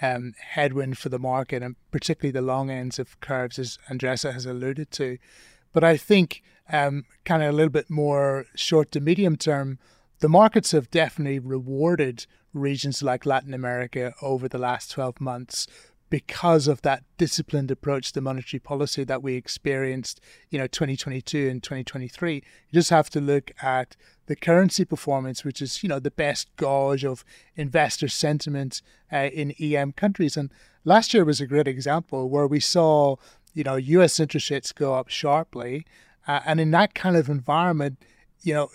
um, 0.00 0.34
headwind 0.40 0.98
for 0.98 1.08
the 1.08 1.18
market, 1.18 1.62
and 1.62 1.76
particularly 1.90 2.32
the 2.32 2.42
long 2.42 2.70
ends 2.70 2.98
of 2.98 3.20
curves, 3.20 3.58
as 3.58 3.78
Andressa 3.90 4.32
has 4.32 4.46
alluded 4.46 4.90
to. 4.92 5.18
But 5.72 5.84
I 5.84 5.96
think, 5.96 6.42
um, 6.70 7.04
kind 7.24 7.42
of 7.42 7.50
a 7.50 7.52
little 7.52 7.70
bit 7.70 7.90
more 7.90 8.46
short 8.54 8.92
to 8.92 9.00
medium 9.00 9.36
term, 9.36 9.78
the 10.20 10.28
markets 10.28 10.70
have 10.72 10.90
definitely 10.90 11.38
rewarded 11.38 12.26
regions 12.54 13.02
like 13.02 13.26
Latin 13.26 13.54
America 13.54 14.14
over 14.22 14.48
the 14.48 14.58
last 14.58 14.90
12 14.90 15.20
months 15.20 15.66
because 16.12 16.68
of 16.68 16.82
that 16.82 17.02
disciplined 17.16 17.70
approach 17.70 18.12
to 18.12 18.20
monetary 18.20 18.60
policy 18.60 19.02
that 19.02 19.22
we 19.22 19.34
experienced, 19.34 20.20
you 20.50 20.58
know, 20.58 20.66
2022 20.66 21.48
and 21.48 21.62
2023. 21.62 22.34
You 22.34 22.42
just 22.70 22.90
have 22.90 23.08
to 23.08 23.18
look 23.18 23.50
at 23.62 23.96
the 24.26 24.36
currency 24.36 24.84
performance, 24.84 25.42
which 25.42 25.62
is, 25.62 25.82
you 25.82 25.88
know, 25.88 25.98
the 25.98 26.10
best 26.10 26.54
gauge 26.58 27.02
of 27.02 27.24
investor 27.56 28.08
sentiment 28.08 28.82
uh, 29.10 29.30
in 29.32 29.54
EM 29.58 29.92
countries. 29.92 30.36
And 30.36 30.50
last 30.84 31.14
year 31.14 31.24
was 31.24 31.40
a 31.40 31.46
great 31.46 31.66
example 31.66 32.28
where 32.28 32.46
we 32.46 32.60
saw, 32.60 33.16
you 33.54 33.64
know, 33.64 33.76
US 33.76 34.20
interest 34.20 34.50
rates 34.50 34.70
go 34.70 34.92
up 34.92 35.08
sharply. 35.08 35.86
Uh, 36.28 36.40
and 36.44 36.60
in 36.60 36.72
that 36.72 36.94
kind 36.94 37.16
of 37.16 37.30
environment, 37.30 37.96
you 38.42 38.52
know, 38.52 38.68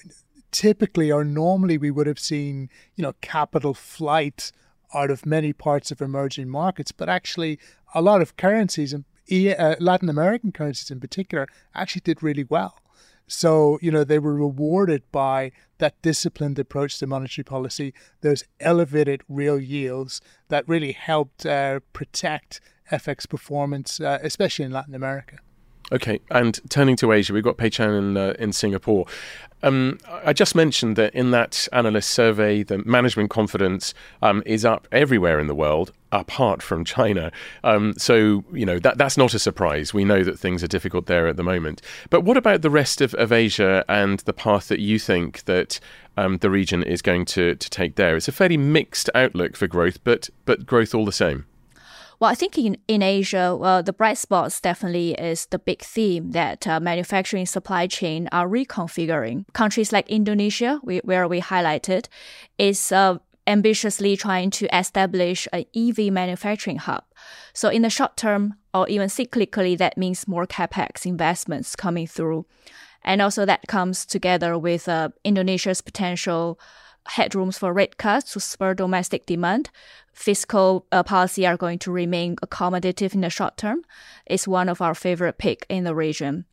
typically 0.50 1.12
or 1.12 1.24
normally 1.24 1.78
we 1.78 1.92
would 1.92 2.08
have 2.08 2.18
seen, 2.18 2.72
you 2.96 3.04
know, 3.04 3.14
capital 3.22 3.76
flight 3.76 4.52
out 4.94 5.12
of 5.12 5.26
many 5.26 5.54
parts 5.54 5.92
of 5.92 6.02
emerging 6.02 6.50
markets, 6.50 6.92
but 6.92 7.10
actually 7.10 7.60
a 7.94 8.02
lot 8.02 8.22
of 8.22 8.38
currencies, 8.38 8.94
and 8.94 9.06
uh, 9.32 9.76
Latin 9.80 10.10
American 10.10 10.52
currencies 10.52 10.92
in 10.92 11.00
particular, 11.00 11.48
actually 11.76 12.02
did 12.02 12.24
really 12.24 12.46
well. 12.46 12.80
So, 13.28 13.78
you 13.82 13.92
know, 13.92 14.06
they 14.06 14.20
were 14.20 14.36
rewarded 14.36 15.04
by 15.12 15.52
that 15.80 16.02
disciplined 16.02 16.58
approach 16.58 16.98
to 17.00 17.08
monetary 17.08 17.44
policy, 17.44 17.94
those 18.22 18.46
elevated 18.62 19.22
real 19.28 19.60
yields 19.60 20.22
that 20.48 20.68
really 20.68 20.94
helped 20.94 21.46
uh, 21.46 21.82
protect 21.92 22.62
FX 22.90 23.28
performance, 23.28 24.00
uh, 24.00 24.20
especially 24.24 24.64
in 24.64 24.72
Latin 24.72 24.96
America. 24.96 25.40
Okay, 25.90 26.20
and 26.30 26.60
turning 26.70 26.98
to 26.98 27.14
Asia, 27.14 27.32
we've 27.32 27.44
got 27.44 27.58
Peiqian 27.58 27.98
in, 27.98 28.18
uh, 28.18 28.34
in 28.38 28.52
Singapore. 28.52 29.06
Um, 29.64 30.00
I 30.24 30.34
just 30.34 30.54
mentioned 30.54 30.98
that 30.98 31.16
in 31.16 31.32
that 31.32 31.68
analyst 31.72 32.12
survey, 32.12 32.62
the 32.62 32.80
management 32.80 33.30
confidence 33.30 33.94
um, 34.22 34.44
is 34.46 34.66
up 34.66 34.88
everywhere 34.92 35.40
in 35.40 35.48
the 35.48 35.56
world, 35.56 35.94
apart 36.12 36.62
from 36.62 36.84
China. 36.84 37.32
Um, 37.64 37.94
so, 37.98 38.44
you 38.52 38.66
know, 38.66 38.80
that, 38.80 38.98
that's 38.98 39.18
not 39.18 39.34
a 39.34 39.40
surprise. 39.40 39.94
We 39.94 40.04
know 40.04 40.24
that 40.24 40.38
things 40.38 40.62
are 40.62 40.68
difficult 40.68 41.06
there 41.06 41.26
at 41.26 41.38
the 41.38 41.44
moment. 41.44 41.82
But 42.10 42.22
what 42.22 42.36
about 42.36 42.62
the 42.62 42.70
rest 42.70 43.00
of, 43.00 43.14
of 43.16 43.32
Asia 43.32 43.86
and 43.88 44.20
the 44.20 44.34
path 44.34 44.68
that 44.68 44.80
you 44.80 45.00
think 45.00 45.46
that 45.46 45.80
um, 46.18 46.38
the 46.40 46.50
region 46.50 46.84
is 46.84 47.02
going 47.02 47.26
to, 47.26 47.56
to 47.56 47.70
take 47.70 47.96
there? 47.96 48.18
It's 48.18 48.28
a 48.28 48.34
fairly 48.34 48.58
mixed 48.58 49.10
outlook 49.16 49.56
for 49.56 49.68
growth, 49.68 50.04
but, 50.04 50.30
but 50.46 50.66
growth 50.66 50.94
all 50.94 51.06
the 51.06 51.12
same. 51.12 51.46
Well, 52.20 52.32
I 52.32 52.36
think 52.36 52.58
in, 52.58 52.78
in 52.88 53.04
Asia, 53.04 53.56
uh, 53.62 53.82
the 53.84 53.94
bright 53.94 54.18
spots 54.18 54.60
definitely 54.60 55.12
is 55.14 55.46
the 55.48 55.60
big 55.60 55.84
theme 55.84 56.32
that 56.32 56.66
uh, 56.66 56.80
manufacturing 56.80 57.46
supply 57.46 57.86
chain 57.86 58.28
are 58.32 58.48
reconfiguring. 58.48 59.46
Countries 59.54 59.94
like 59.94 60.10
Indonesia, 60.10 60.80
we, 60.84 60.98
where 61.00 61.28
we 61.28 61.42
highlighted, 61.42 62.08
is 62.58 62.92
uh, 62.92 63.20
ambitiously 63.46 64.18
trying 64.18 64.50
to 64.50 64.68
establish 64.76 65.48
an 65.54 65.66
EV 65.76 66.12
manufacturing 66.12 66.78
hub. 66.78 67.04
So 67.54 67.70
in 67.70 67.84
the 67.84 67.90
short 67.90 68.18
term, 68.18 68.56
or 68.74 68.88
even 68.90 69.10
cyclically, 69.10 69.78
that 69.78 69.98
means 69.98 70.28
more 70.28 70.48
capex 70.48 71.06
investments 71.06 71.76
coming 71.76 72.08
through. 72.08 72.48
And 73.04 73.22
also 73.22 73.46
that 73.46 73.68
comes 73.68 74.08
together 74.08 74.58
with 74.58 74.90
uh, 74.90 75.10
Indonesia's 75.24 75.82
potential 75.82 76.60
headrooms 77.10 77.58
for 77.58 77.74
rate 77.74 77.98
cuts 77.98 78.34
to 78.34 78.40
spur 78.40 78.74
domestic 78.74 79.26
demand, 79.26 79.70
fiscal 80.18 80.86
uh, 80.92 81.04
policy 81.04 81.46
are 81.46 81.56
going 81.56 81.78
to 81.80 81.92
remain 81.92 82.36
accommodative 82.38 83.14
in 83.14 83.22
the 83.22 83.30
short 83.30 83.56
term, 83.56 83.84
is 84.26 84.48
one 84.48 84.68
of 84.68 84.82
our 84.82 84.96
favorite 84.96 85.38
pick 85.38 85.66
in 85.70 85.84
the 85.84 85.94
region. 85.94 86.46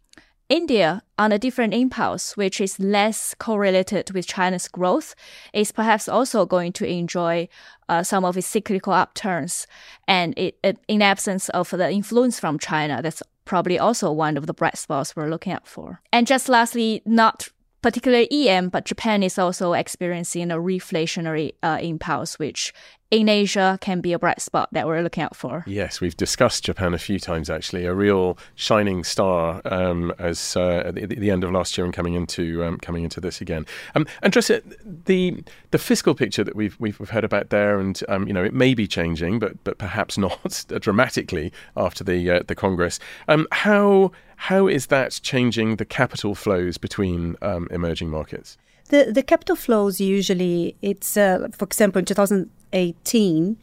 India, 0.51 1.03
on 1.19 1.33
a 1.33 1.39
different 1.39 1.73
impulse, 1.73 2.37
which 2.37 2.61
is 2.61 2.79
less 2.79 3.35
correlated 3.39 4.11
with 4.11 4.27
China's 4.27 4.69
growth, 4.69 5.15
is 5.55 5.73
perhaps 5.73 6.07
also 6.07 6.45
going 6.45 6.73
to 6.73 6.87
enjoy 6.87 7.49
uh, 7.89 8.03
some 8.03 8.27
of 8.27 8.37
its 8.37 8.47
cyclical 8.47 8.93
upturns. 8.93 9.67
And 10.07 10.35
it, 10.37 10.59
it, 10.63 10.79
in 10.87 11.01
absence 11.01 11.49
of 11.49 11.71
the 11.71 11.91
influence 11.91 12.39
from 12.39 12.59
China, 12.59 13.01
that's 13.01 13.23
probably 13.47 13.79
also 13.79 14.13
one 14.13 14.37
of 14.37 14.47
the 14.47 14.53
bright 14.53 14.77
spots 14.77 15.17
we're 15.17 15.31
looking 15.31 15.55
out 15.55 15.67
for. 15.67 16.03
And 16.13 16.27
just 16.27 16.51
lastly, 16.51 17.01
not 17.07 17.49
particularly 17.85 18.29
EM, 18.31 18.71
but 18.71 18.87
Japan 18.87 19.23
is 19.23 19.39
also 19.39 19.75
experiencing 19.75 20.51
a 20.51 20.57
reflationary 20.57 21.53
uh, 21.63 21.79
impulse, 21.83 22.39
which 22.39 22.73
in 23.15 23.29
Asia 23.29 23.79
can 23.81 24.01
be 24.01 24.13
a 24.13 24.19
bright 24.19 24.41
spot 24.41 24.69
that 24.73 24.87
we're 24.87 25.03
looking 25.03 25.23
out 25.23 25.37
for. 25.37 25.63
Yes, 25.67 26.01
we've 26.01 26.17
discussed 26.17 26.65
Japan 26.65 26.95
a 26.95 26.99
few 26.99 27.21
times 27.21 27.49
actually. 27.49 27.85
A 27.85 27.95
real 27.95 28.37
shining 28.57 29.05
star 29.05 29.63
um, 29.67 30.13
as 30.19 30.57
uh, 30.57 30.83
at 30.87 30.95
the, 30.97 31.07
the, 31.07 31.31
end 31.31 31.45
of 31.45 31.53
last 31.53 31.79
year 31.79 31.85
and 31.85 31.95
coming 31.95 32.15
into 32.15 32.65
um, 32.65 32.79
coming 32.79 33.05
into 33.05 33.21
this 33.21 33.41
again. 33.41 33.67
Um, 33.95 34.07
Andressa, 34.23 34.63
the 34.85 35.45
the 35.71 35.79
fiscal 35.79 36.15
picture 36.15 36.43
that 36.43 36.57
we've 36.57 36.77
we've 36.81 36.99
heard 37.11 37.25
about 37.25 37.51
there, 37.51 37.79
and 37.79 38.01
um, 38.09 38.27
you 38.27 38.33
know 38.33 38.43
it 38.43 38.53
may 38.53 38.75
be 38.75 38.87
changing, 38.89 39.39
but 39.39 39.63
but 39.63 39.79
perhaps 39.79 40.19
not 40.27 40.65
dramatically 40.81 41.53
after 41.77 42.03
the 42.03 42.31
uh, 42.31 42.43
the 42.47 42.55
Congress. 42.55 42.99
Um, 43.29 43.47
how 43.53 44.11
how 44.37 44.67
is 44.67 44.87
that 44.87 45.21
changing 45.23 45.77
the 45.77 45.85
capital 45.85 46.35
flows 46.35 46.79
between 46.79 47.37
um, 47.43 47.69
emerging 47.71 48.11
markets? 48.11 48.59
The 48.89 49.13
the 49.13 49.23
capital 49.23 49.57
flows 49.57 50.01
usually 50.01 50.77
it's 50.83 51.17
uh, 51.17 51.49
for 51.53 51.65
example 51.65 51.99
in 52.01 52.05
2018 52.05 53.57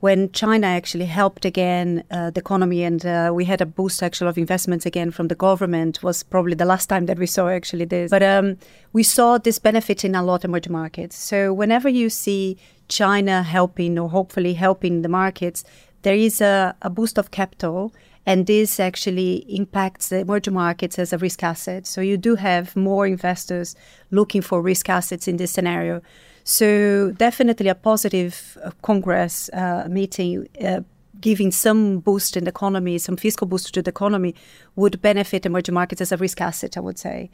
when 0.00 0.30
China 0.30 0.66
actually 0.66 1.06
helped 1.06 1.44
again 1.44 2.04
uh, 2.10 2.30
the 2.30 2.40
economy 2.40 2.84
and 2.84 3.04
uh, 3.04 3.32
we 3.34 3.44
had 3.44 3.60
a 3.60 3.66
boost 3.66 4.02
actually 4.02 4.28
of 4.28 4.38
investments 4.38 4.86
again 4.86 5.10
from 5.10 5.26
the 5.26 5.34
government 5.34 6.02
was 6.04 6.22
probably 6.22 6.54
the 6.54 6.64
last 6.64 6.86
time 6.86 7.06
that 7.06 7.18
we 7.18 7.26
saw 7.26 7.48
actually 7.48 7.84
this. 7.84 8.10
But 8.10 8.22
um, 8.22 8.58
we 8.92 9.02
saw 9.02 9.38
this 9.38 9.58
benefit 9.58 10.04
in 10.04 10.14
a 10.14 10.22
lot 10.22 10.44
of 10.44 10.50
emerging 10.50 10.72
markets. 10.72 11.16
So 11.16 11.52
whenever 11.52 11.88
you 11.88 12.10
see 12.10 12.56
China 12.86 13.42
helping 13.42 13.98
or 13.98 14.08
hopefully 14.08 14.54
helping 14.54 15.02
the 15.02 15.08
markets, 15.08 15.64
there 16.02 16.14
is 16.14 16.40
a, 16.40 16.76
a 16.82 16.90
boost 16.90 17.18
of 17.18 17.32
capital 17.32 17.92
and 18.28 18.46
this 18.46 18.78
actually 18.78 19.36
impacts 19.48 20.10
the 20.10 20.18
emerging 20.18 20.52
markets 20.52 20.98
as 20.98 21.14
a 21.14 21.18
risk 21.18 21.42
asset. 21.42 21.86
So 21.86 22.02
you 22.02 22.18
do 22.18 22.34
have 22.34 22.76
more 22.76 23.06
investors 23.06 23.74
looking 24.10 24.42
for 24.42 24.60
risk 24.60 24.90
assets 24.90 25.28
in 25.28 25.38
this 25.38 25.50
scenario. 25.50 26.02
So 26.44 27.10
definitely 27.12 27.68
a 27.68 27.74
positive 27.74 28.58
uh, 28.62 28.72
Congress 28.82 29.48
uh, 29.54 29.86
meeting. 29.88 30.46
Uh, 30.62 30.80
giving 31.20 31.50
some 31.50 31.98
boost 31.98 32.36
in 32.36 32.44
the 32.44 32.50
economy, 32.50 32.96
some 32.96 33.16
fiscal 33.16 33.44
boost 33.44 33.74
to 33.74 33.82
the 33.82 33.88
economy, 33.88 34.36
would 34.76 35.02
benefit 35.02 35.44
emerging 35.44 35.74
markets 35.74 36.00
as 36.00 36.12
a 36.12 36.16
risk 36.16 36.40
asset, 36.40 36.76
I 36.76 36.80
would 36.80 36.96
say. 36.96 37.28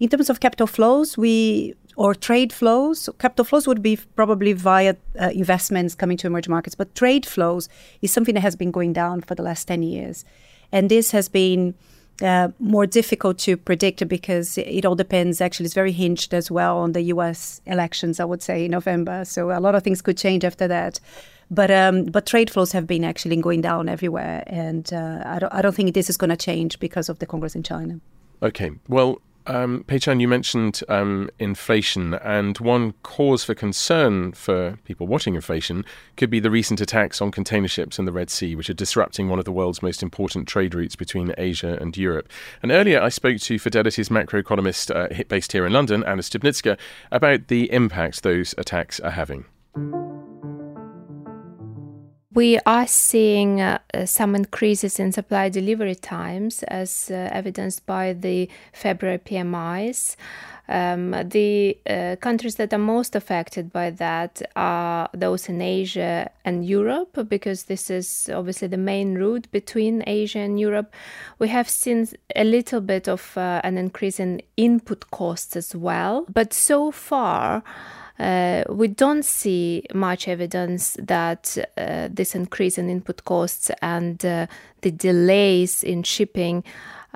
In 0.00 0.08
terms 0.08 0.28
of 0.28 0.40
capital 0.40 0.66
flows, 0.66 1.16
we 1.16 1.74
or 1.98 2.14
trade 2.14 2.52
flows. 2.52 3.08
Capital 3.18 3.44
flows 3.44 3.66
would 3.66 3.82
be 3.82 3.98
probably 4.14 4.52
via 4.52 4.94
uh, 5.20 5.30
investments 5.34 5.96
coming 5.96 6.16
to 6.16 6.28
emerging 6.28 6.52
markets, 6.52 6.76
but 6.76 6.94
trade 6.94 7.26
flows 7.26 7.68
is 8.00 8.12
something 8.12 8.36
that 8.36 8.40
has 8.40 8.54
been 8.54 8.70
going 8.70 8.92
down 8.92 9.20
for 9.20 9.34
the 9.34 9.42
last 9.42 9.66
10 9.66 9.82
years. 9.82 10.24
And 10.70 10.88
this 10.88 11.10
has 11.10 11.28
been 11.28 11.74
uh, 12.22 12.50
more 12.60 12.86
difficult 12.86 13.38
to 13.38 13.56
predict 13.56 14.06
because 14.06 14.56
it 14.58 14.84
all 14.84 14.94
depends. 14.94 15.40
Actually, 15.40 15.66
it's 15.66 15.74
very 15.74 15.90
hinged 15.90 16.32
as 16.32 16.52
well 16.52 16.78
on 16.78 16.92
the 16.92 17.02
U.S. 17.14 17.60
elections. 17.66 18.20
I 18.20 18.24
would 18.24 18.42
say 18.42 18.66
in 18.66 18.70
November, 18.70 19.24
so 19.24 19.50
a 19.50 19.58
lot 19.58 19.74
of 19.74 19.82
things 19.82 20.00
could 20.00 20.16
change 20.16 20.44
after 20.44 20.68
that. 20.68 21.00
But 21.50 21.70
um, 21.70 22.04
but 22.04 22.26
trade 22.26 22.50
flows 22.50 22.72
have 22.72 22.86
been 22.86 23.04
actually 23.04 23.36
going 23.36 23.62
down 23.62 23.88
everywhere, 23.88 24.44
and 24.46 24.92
uh, 24.92 25.22
I 25.24 25.38
don't 25.38 25.54
I 25.54 25.62
don't 25.62 25.74
think 25.74 25.94
this 25.94 26.10
is 26.10 26.16
going 26.16 26.30
to 26.30 26.36
change 26.36 26.78
because 26.78 27.08
of 27.08 27.18
the 27.20 27.26
Congress 27.26 27.54
in 27.54 27.62
China. 27.62 28.00
Okay, 28.42 28.70
well, 28.86 29.20
um, 29.48 29.84
you 29.88 30.28
mentioned 30.28 30.82
um, 30.88 31.30
inflation, 31.38 32.14
and 32.14 32.58
one 32.58 32.92
cause 33.02 33.44
for 33.44 33.54
concern 33.54 34.32
for 34.32 34.78
people 34.84 35.06
watching 35.06 35.34
inflation 35.34 35.84
could 36.16 36.30
be 36.30 36.40
the 36.40 36.50
recent 36.50 36.80
attacks 36.80 37.20
on 37.20 37.30
container 37.30 37.68
ships 37.68 37.98
in 37.98 38.04
the 38.04 38.12
Red 38.12 38.30
Sea, 38.30 38.54
which 38.54 38.70
are 38.70 38.74
disrupting 38.74 39.28
one 39.28 39.38
of 39.38 39.44
the 39.44 39.52
world's 39.52 39.82
most 39.82 40.02
important 40.02 40.46
trade 40.46 40.74
routes 40.74 40.96
between 40.96 41.34
Asia 41.38 41.78
and 41.80 41.96
Europe. 41.96 42.30
And 42.62 42.70
earlier, 42.70 43.00
I 43.00 43.08
spoke 43.08 43.38
to 43.38 43.58
Fidelity's 43.58 44.10
macroeconomist 44.10 44.94
uh, 44.94 45.24
based 45.24 45.52
here 45.52 45.66
in 45.66 45.72
London, 45.72 46.04
Anna 46.04 46.22
Stupnytska, 46.22 46.78
about 47.10 47.48
the 47.48 47.72
impact 47.72 48.22
those 48.22 48.54
attacks 48.58 49.00
are 49.00 49.12
having. 49.12 49.46
We 52.34 52.58
are 52.66 52.86
seeing 52.86 53.62
uh, 53.62 53.78
some 54.04 54.36
increases 54.36 55.00
in 55.00 55.12
supply 55.12 55.48
delivery 55.48 55.94
times, 55.94 56.62
as 56.64 57.10
uh, 57.10 57.30
evidenced 57.32 57.86
by 57.86 58.12
the 58.12 58.50
February 58.74 59.18
PMIs. 59.18 60.14
Um, 60.68 61.12
the 61.12 61.78
uh, 61.88 62.16
countries 62.20 62.56
that 62.56 62.74
are 62.74 62.78
most 62.78 63.16
affected 63.16 63.72
by 63.72 63.88
that 63.92 64.42
are 64.54 65.08
those 65.14 65.48
in 65.48 65.62
Asia 65.62 66.30
and 66.44 66.66
Europe, 66.66 67.18
because 67.30 67.64
this 67.64 67.88
is 67.88 68.28
obviously 68.30 68.68
the 68.68 68.76
main 68.76 69.14
route 69.14 69.50
between 69.50 70.04
Asia 70.06 70.40
and 70.40 70.60
Europe. 70.60 70.92
We 71.38 71.48
have 71.48 71.70
seen 71.70 72.08
a 72.36 72.44
little 72.44 72.82
bit 72.82 73.08
of 73.08 73.38
uh, 73.38 73.62
an 73.64 73.78
increase 73.78 74.20
in 74.20 74.42
input 74.58 75.10
costs 75.10 75.56
as 75.56 75.74
well, 75.74 76.26
but 76.28 76.52
so 76.52 76.90
far, 76.90 77.62
uh, 78.18 78.64
we 78.68 78.88
don't 78.88 79.24
see 79.24 79.84
much 79.94 80.26
evidence 80.28 80.96
that 81.00 81.56
uh, 81.76 82.08
this 82.10 82.34
increase 82.34 82.78
in 82.78 82.90
input 82.90 83.24
costs 83.24 83.70
and 83.80 84.24
uh, 84.24 84.46
the 84.80 84.90
delays 84.90 85.84
in 85.84 86.02
shipping 86.02 86.64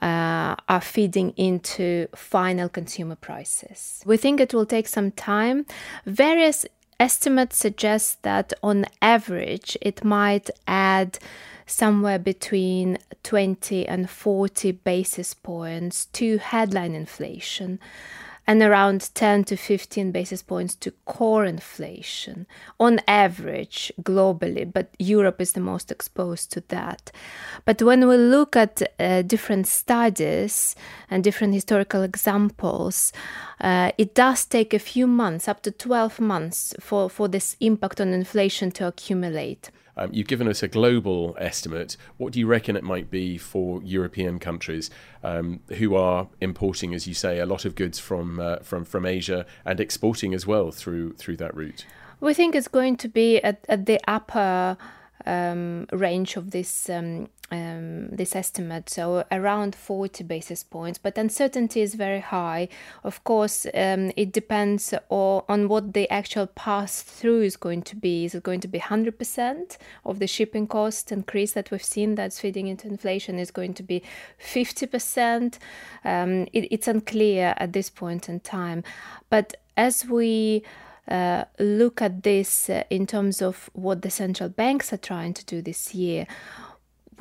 uh, 0.01 0.55
are 0.69 0.81
feeding 0.81 1.31
into 1.37 2.07
final 2.15 2.69
consumer 2.69 3.17
prices. 3.17 4.03
We 4.07 4.17
think 4.17 4.41
it 4.41 4.55
will 4.55 4.67
take 4.67 4.89
some 4.89 5.11
time. 5.13 5.67
Various 6.07 6.67
estimates 6.99 7.57
suggest 7.57 8.23
that 8.23 8.53
on 8.63 8.85
average 9.01 9.77
it 9.81 10.05
might 10.05 10.51
add 10.69 11.19
somewhere 11.67 12.19
between 12.19 12.99
20 13.23 13.87
and 13.89 14.09
40 14.09 14.73
basis 14.73 15.35
points 15.35 16.07
to 16.07 16.39
headline 16.39 16.95
inflation 16.95 17.81
and 18.47 18.61
around 18.63 19.11
10 19.15 19.45
to 19.45 19.57
15 19.57 20.11
basis 20.11 20.43
points 20.43 20.75
to 20.75 20.91
core 21.05 21.45
inflation 21.45 22.47
on 22.81 23.01
average 23.07 23.93
globally, 24.03 24.71
but 24.71 24.95
Europe 24.99 25.41
is 25.41 25.53
the 25.53 25.61
most 25.61 25.91
exposed 25.93 26.51
to 26.53 26.61
that. 26.69 27.13
But 27.65 27.83
when 27.83 28.09
we 28.09 28.17
look 28.17 28.57
at 28.57 28.83
uh, 28.99 29.23
different 29.23 29.69
studies 29.69 30.75
and 31.09 31.23
different 31.23 31.55
historical 31.55 32.03
examples, 32.03 33.13
uh, 33.61 33.93
it 33.97 34.15
does 34.15 34.45
take 34.45 34.75
a 34.75 34.79
few 34.79 35.07
months, 35.07 35.47
up 35.47 35.63
to 35.63 35.71
12 35.71 36.21
months, 36.21 36.75
for, 36.81 37.09
for 37.09 37.29
this 37.29 37.57
impact 37.61 38.01
on 38.01 38.09
inflation 38.09 38.71
to 38.73 38.87
accumulate. 38.89 39.71
Um, 39.97 40.11
you've 40.13 40.27
given 40.27 40.49
us 40.49 40.63
a 40.63 40.69
global 40.69 41.37
estimate. 41.39 41.97
What 42.17 42.33
do 42.33 42.41
you 42.41 42.47
reckon 42.47 42.77
it 42.77 42.83
might 42.83 43.11
be 43.11 43.37
for 43.37 43.83
European 43.83 44.39
countries 44.39 44.91
um, 45.23 45.61
who 45.77 45.95
are 45.95 46.29
importing, 46.41 46.95
as 46.95 47.07
you 47.07 47.15
say, 47.15 47.39
a 47.39 47.47
lot 47.47 47.65
of 47.65 47.75
goods 47.75 47.99
from 47.99 48.41
uh, 48.41 48.57
from 48.59 48.85
from 48.85 49.05
Asia 49.05 49.45
and 49.65 49.81
exporting 49.81 50.35
as 50.35 50.47
well 50.47 50.71
through 50.71 51.13
through 51.15 51.37
that 51.37 51.55
route? 51.55 51.85
We 52.21 52.35
think 52.35 52.55
it's 52.55 52.69
going 52.69 52.97
to 52.99 53.09
be 53.09 53.43
at, 53.43 53.65
at 53.69 53.87
the 53.87 54.01
upper 54.07 54.77
um, 55.27 55.87
range 55.93 56.37
of 56.37 56.53
this 56.53 56.89
um, 56.89 57.29
um, 57.53 58.09
this 58.09 58.35
estimate, 58.35 58.89
so 58.89 59.25
around 59.31 59.75
40 59.75 60.25
basis 60.25 60.65
points. 60.65 60.99
But 60.99 61.19
uncertainty 61.19 61.83
is 61.83 61.95
very 61.95 62.21
high. 62.21 62.69
Of 63.05 63.23
course, 63.25 63.67
um, 63.75 64.11
it 64.17 64.33
depends 64.33 64.95
o- 65.11 65.45
on 65.49 65.69
what 65.69 65.93
the 65.93 66.11
actual 66.11 66.47
pass 66.47 67.03
through 67.03 67.43
is 67.43 67.57
going 67.57 67.83
to 67.83 67.97
be. 67.97 68.25
Is 68.25 68.35
it 68.35 68.43
going 68.43 68.61
to 68.61 68.69
be 68.69 68.79
100% 68.79 69.77
of 70.05 70.19
the 70.19 70.27
shipping 70.27 70.67
cost 70.67 71.13
increase 71.13 71.53
that 71.53 71.71
we've 71.71 71.85
seen 71.85 72.15
that's 72.15 72.41
feeding 72.41 72.69
into 72.69 72.89
inflation? 72.89 73.39
Is 73.39 73.51
going 73.51 73.75
to 73.75 73.83
be 73.83 74.03
50%? 74.41 75.59
Um, 76.05 76.47
it, 76.53 76.69
it's 76.73 76.89
unclear 76.89 77.55
at 77.59 77.75
this 77.75 77.91
point 77.91 78.29
in 78.29 78.41
time. 78.41 78.83
But 79.29 79.57
as 79.77 80.07
we 80.07 80.63
uh, 81.09 81.45
look 81.59 82.01
at 82.01 82.23
this 82.23 82.71
uh, 82.71 82.85
in 82.89 83.07
terms 83.07 83.43
of 83.43 83.69
what 83.75 84.03
the 84.03 84.11
central 84.11 84.49
banks 84.49 84.93
are 84.93 84.99
trying 84.99 85.35
to 85.35 85.45
do 85.45 85.61
this 85.61 85.95
year, 85.95 86.27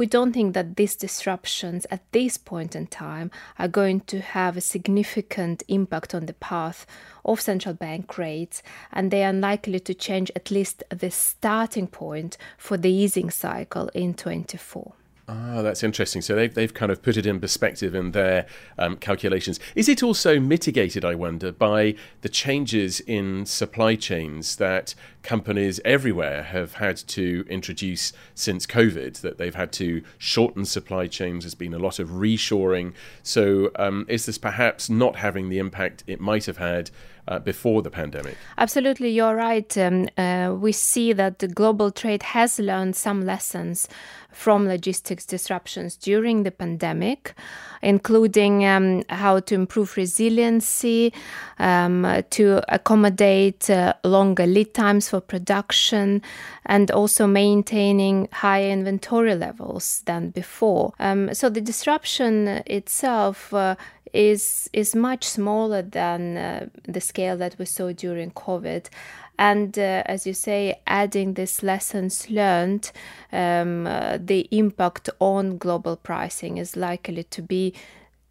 we 0.02 0.08
don't 0.08 0.34
think 0.34 0.56
that 0.56 0.78
these 0.78 0.96
disruptions 0.96 1.86
at 1.92 2.02
this 2.12 2.36
point 2.36 2.76
in 2.76 2.88
time 2.88 3.30
are 3.60 3.68
going 3.68 4.00
to 4.00 4.20
have 4.20 4.58
a 4.58 4.62
significant 4.76 5.62
impact 5.68 6.16
on 6.16 6.26
the 6.26 6.34
path 6.34 6.88
of 7.24 7.40
central 7.40 7.76
bank 7.76 8.18
rates, 8.18 8.64
and 8.92 9.12
they 9.12 9.24
are 9.24 9.30
unlikely 9.30 9.80
to 9.80 9.94
change 9.94 10.32
at 10.36 10.50
least 10.50 10.84
the 10.90 11.12
starting 11.12 11.86
point 11.86 12.36
for 12.58 12.78
the 12.78 12.90
easing 12.90 13.30
cycle 13.30 13.92
in 13.94 14.16
24. 14.16 14.92
Ah, 15.34 15.62
that's 15.62 15.82
interesting. 15.82 16.22
So 16.22 16.36
they've, 16.36 16.54
they've 16.54 16.74
kind 16.74 16.92
of 16.92 17.02
put 17.02 17.16
it 17.16 17.26
in 17.26 17.40
perspective 17.40 17.96
in 17.96 18.12
their 18.12 18.46
um, 18.78 18.98
calculations. 18.98 19.62
Is 19.76 19.88
it 19.88 20.04
also 20.04 20.42
mitigated, 20.42 21.06
I 21.06 21.16
wonder, 21.16 21.54
by 21.54 21.96
the 22.20 22.28
changes 22.28 23.00
in 23.00 23.46
supply 23.46 23.96
chains 23.96 24.58
that 24.58 24.94
companies 25.24 25.80
everywhere 25.86 26.44
have 26.44 26.74
had 26.74 26.98
to 26.98 27.46
introduce 27.50 28.12
since 28.36 28.66
COVID, 28.66 29.22
that 29.22 29.38
they've 29.38 29.56
had 29.56 29.72
to 29.74 30.04
shorten 30.18 30.66
supply 30.66 31.08
chains? 31.08 31.46
There's 31.46 31.56
been 31.56 31.74
a 31.74 31.80
lot 31.80 32.00
of 32.00 32.10
reshoring. 32.10 32.92
So 33.24 33.72
um, 33.78 34.06
is 34.10 34.26
this 34.26 34.38
perhaps 34.38 34.90
not 34.90 35.16
having 35.16 35.48
the 35.48 35.60
impact 35.60 36.04
it 36.08 36.20
might 36.20 36.46
have 36.46 36.58
had 36.58 36.92
uh, 37.28 37.40
before 37.40 37.82
the 37.82 37.90
pandemic. 37.90 38.38
Absolutely, 38.58 39.10
you're 39.10 39.36
right. 39.36 39.78
Um, 39.78 40.08
uh, 40.18 40.56
we 40.58 40.72
see 40.72 41.14
that 41.14 41.40
the 41.40 41.48
global 41.48 41.92
trade 41.92 42.24
has 42.24 42.60
learned 42.60 42.96
some 42.96 43.26
lessons 43.26 43.88
from 44.32 44.68
logistics 44.68 45.26
disruptions 45.26 45.96
during 45.98 46.44
the 46.44 46.52
pandemic, 46.52 47.34
including 47.82 48.66
um, 48.66 49.04
how 49.10 49.40
to 49.40 49.56
improve 49.56 49.98
resiliency, 49.98 51.14
um, 51.60 52.24
to 52.30 52.62
accommodate 52.74 53.70
uh, 53.70 53.94
longer 54.04 54.46
lead 54.46 54.74
times 54.74 55.10
for 55.10 55.20
production, 55.20 56.22
and 56.66 56.92
also 56.92 57.28
maintaining 57.28 58.30
higher 58.32 58.70
inventory 58.70 59.36
levels 59.36 60.02
than 60.06 60.30
before. 60.30 60.94
Um, 61.00 61.34
so 61.34 61.50
the 61.50 61.62
disruption 61.62 62.48
itself 62.66 63.54
uh, 63.54 63.76
is 64.14 64.70
is 64.74 64.96
much 64.96 65.24
smaller 65.24 65.82
than 65.82 66.38
uh, 66.38 66.66
the 66.84 67.02
scale 67.02 67.38
that 67.38 67.56
we 67.58 67.66
saw 67.66 67.92
during 67.92 68.32
COVID. 68.32 68.90
And 69.38 69.78
uh, 69.78 70.04
as 70.06 70.28
you 70.28 70.34
say, 70.34 70.82
adding 70.86 71.34
these 71.34 71.64
lessons 71.64 72.30
learned, 72.30 72.92
um, 73.32 73.88
uh, 73.88 74.20
the 74.20 74.48
impact 74.52 75.10
on 75.20 75.58
global 75.58 75.96
pricing 75.96 76.58
is 76.58 76.76
likely 76.76 77.24
to 77.24 77.42
be 77.42 77.74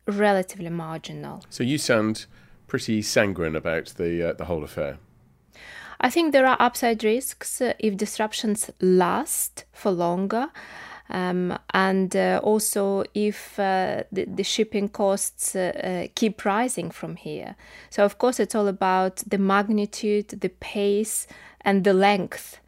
relatively 0.06 0.70
marginal. 0.70 1.42
So 1.50 1.64
you 1.64 1.78
sound 1.78 2.26
pretty 2.66 3.02
sanguine 3.02 3.56
about 3.56 3.94
the 3.96 4.30
uh, 4.30 4.32
the 4.34 4.44
whole 4.44 4.64
affair. 4.64 4.98
I 6.00 6.10
think 6.10 6.32
there 6.32 6.46
are 6.46 6.56
upside 6.60 7.04
risks 7.04 7.60
uh, 7.60 7.74
if 7.78 7.96
disruptions 7.96 8.70
last 8.80 9.64
for 9.72 9.90
longer. 9.90 10.48
Um, 11.10 11.58
and 11.74 12.14
uh, 12.14 12.40
also 12.42 13.02
if 13.14 13.58
uh, 13.58 14.04
the, 14.12 14.26
the, 14.26 14.44
shipping 14.44 14.88
costs 14.88 15.56
uh, 15.56 15.72
uh, 15.82 16.08
keep 16.14 16.44
rising 16.44 16.92
from 16.92 17.16
here. 17.16 17.56
So, 17.90 18.04
of 18.04 18.18
course, 18.18 18.38
it's 18.38 18.54
all 18.54 18.68
about 18.68 19.16
the 19.26 19.38
magnitude, 19.38 20.28
the 20.28 20.50
pace, 20.60 21.26
and 21.62 21.82
the 21.82 21.94
length 21.94 22.60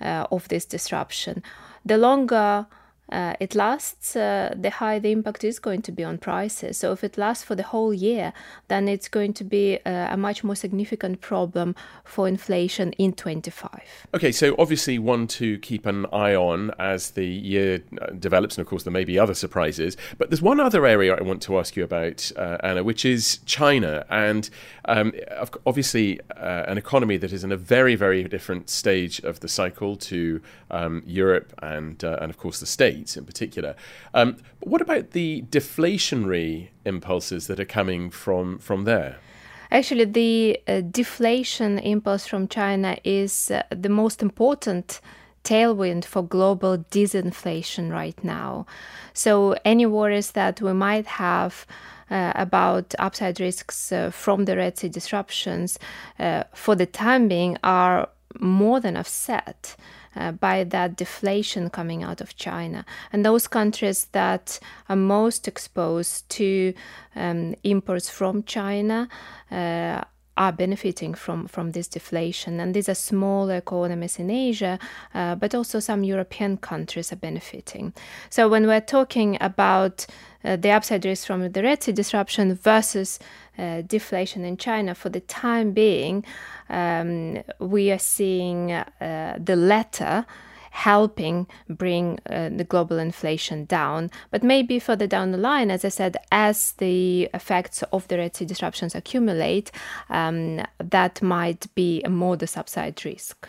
uh, 0.00 0.26
of 0.30 0.46
this 0.46 0.64
disruption. 0.64 1.42
The 1.84 1.98
longer 1.98 2.66
uh, 3.10 3.34
it 3.40 3.54
lasts, 3.54 4.16
uh, 4.16 4.54
the 4.56 4.70
higher 4.70 5.00
the 5.00 5.12
impact 5.12 5.44
is 5.44 5.58
going 5.58 5.82
to 5.82 5.92
be 5.92 6.04
on 6.04 6.18
prices. 6.18 6.76
So 6.76 6.92
if 6.92 7.02
it 7.02 7.16
lasts 7.16 7.44
for 7.44 7.54
the 7.54 7.62
whole 7.62 7.94
year, 7.94 8.32
then 8.68 8.88
it's 8.88 9.08
going 9.08 9.32
to 9.34 9.44
be 9.44 9.78
a, 9.86 10.08
a 10.12 10.16
much 10.16 10.44
more 10.44 10.54
significant 10.54 11.20
problem 11.20 11.74
for 12.04 12.28
inflation 12.28 12.92
in 12.92 13.12
25. 13.12 13.80
Okay, 14.14 14.32
so 14.32 14.54
obviously 14.58 14.98
one 14.98 15.26
to 15.28 15.58
keep 15.58 15.86
an 15.86 16.06
eye 16.12 16.34
on 16.34 16.70
as 16.78 17.12
the 17.12 17.26
year 17.26 17.82
uh, 18.00 18.10
develops, 18.12 18.56
and 18.56 18.62
of 18.62 18.68
course 18.68 18.82
there 18.82 18.92
may 18.92 19.04
be 19.04 19.18
other 19.18 19.34
surprises. 19.34 19.96
But 20.18 20.30
there's 20.30 20.42
one 20.42 20.60
other 20.60 20.84
area 20.86 21.14
I 21.14 21.22
want 21.22 21.42
to 21.42 21.58
ask 21.58 21.76
you 21.76 21.84
about, 21.84 22.30
uh, 22.36 22.58
Anna, 22.62 22.84
which 22.84 23.04
is 23.04 23.38
China, 23.46 24.04
and 24.10 24.50
um, 24.84 25.12
obviously 25.66 26.20
uh, 26.36 26.64
an 26.66 26.76
economy 26.78 27.16
that 27.16 27.32
is 27.32 27.44
in 27.44 27.52
a 27.52 27.56
very, 27.56 27.94
very 27.94 28.24
different 28.24 28.68
stage 28.68 29.20
of 29.20 29.40
the 29.40 29.48
cycle 29.48 29.96
to 29.96 30.40
um, 30.70 31.02
Europe 31.06 31.52
and 31.62 32.04
uh, 32.04 32.18
and 32.20 32.30
of 32.30 32.36
course 32.36 32.60
the 32.60 32.66
States 32.66 32.97
in 33.16 33.24
particular. 33.24 33.74
Um, 34.14 34.36
what 34.60 34.80
about 34.80 35.10
the 35.10 35.44
deflationary 35.50 36.68
impulses 36.84 37.46
that 37.46 37.60
are 37.60 37.64
coming 37.64 38.10
from 38.10 38.58
from 38.58 38.84
there? 38.84 39.16
Actually, 39.70 40.06
the 40.06 40.60
uh, 40.66 40.80
deflation 40.80 41.78
impulse 41.78 42.26
from 42.26 42.48
China 42.48 42.96
is 43.04 43.50
uh, 43.50 43.62
the 43.70 43.90
most 43.90 44.22
important 44.22 45.00
tailwind 45.44 46.04
for 46.04 46.22
global 46.22 46.78
disinflation 46.90 47.92
right 47.92 48.22
now. 48.24 48.66
So, 49.12 49.56
any 49.64 49.84
worries 49.84 50.32
that 50.32 50.60
we 50.62 50.72
might 50.72 51.06
have 51.06 51.66
uh, 52.10 52.32
about 52.34 52.94
upside 52.98 53.40
risks 53.40 53.92
uh, 53.92 54.10
from 54.10 54.46
the 54.46 54.56
Red 54.56 54.78
Sea 54.78 54.88
disruptions 54.88 55.78
uh, 56.18 56.44
for 56.54 56.74
the 56.74 56.86
time 56.86 57.28
being 57.28 57.58
are 57.62 58.08
more 58.40 58.80
than 58.80 58.96
offset 58.96 59.76
uh, 60.18 60.32
by 60.32 60.64
that 60.64 60.96
deflation 60.96 61.70
coming 61.70 62.02
out 62.02 62.20
of 62.20 62.36
China. 62.36 62.84
And 63.12 63.24
those 63.24 63.48
countries 63.48 64.06
that 64.12 64.58
are 64.88 64.96
most 64.96 65.48
exposed 65.48 66.28
to 66.30 66.74
um, 67.14 67.54
imports 67.62 68.10
from 68.10 68.42
China 68.42 69.08
uh, 69.50 70.02
are 70.38 70.52
benefiting 70.52 71.12
from, 71.12 71.46
from 71.48 71.72
this 71.72 71.88
deflation. 71.88 72.60
And 72.60 72.72
these 72.72 72.88
are 72.88 72.94
small 72.94 73.50
economies 73.50 74.18
in 74.18 74.30
Asia, 74.30 74.78
uh, 75.12 75.34
but 75.34 75.54
also 75.54 75.80
some 75.80 76.04
European 76.04 76.56
countries 76.56 77.12
are 77.12 77.16
benefiting. 77.16 77.92
So 78.30 78.48
when 78.48 78.66
we're 78.66 78.80
talking 78.80 79.36
about 79.40 80.06
uh, 80.44 80.56
the 80.56 80.70
upside 80.70 81.04
risk 81.04 81.26
from 81.26 81.50
the 81.50 81.62
Red 81.62 81.82
Sea 81.82 81.92
disruption 81.92 82.54
versus 82.54 83.18
uh, 83.58 83.82
deflation 83.82 84.44
in 84.44 84.56
China, 84.56 84.94
for 84.94 85.08
the 85.08 85.20
time 85.20 85.72
being, 85.72 86.24
um, 86.68 87.42
we 87.58 87.90
are 87.90 87.98
seeing 87.98 88.70
uh, 88.72 89.36
the 89.38 89.56
latter 89.56 90.24
helping 90.78 91.46
bring 91.68 92.20
uh, 92.30 92.48
the 92.50 92.62
global 92.62 92.98
inflation 92.98 93.64
down. 93.64 94.10
But 94.30 94.44
maybe 94.44 94.78
further 94.78 95.08
down 95.08 95.32
the 95.32 95.38
line, 95.38 95.72
as 95.72 95.84
I 95.84 95.88
said, 95.88 96.16
as 96.30 96.72
the 96.72 97.28
effects 97.34 97.82
of 97.92 98.06
the 98.06 98.16
Red 98.16 98.36
Sea 98.36 98.44
disruptions 98.44 98.94
accumulate, 98.94 99.72
um, 100.08 100.60
that 100.78 101.20
might 101.20 101.66
be 101.74 102.00
a 102.04 102.08
modest 102.08 102.56
upside 102.56 103.04
risk. 103.04 103.48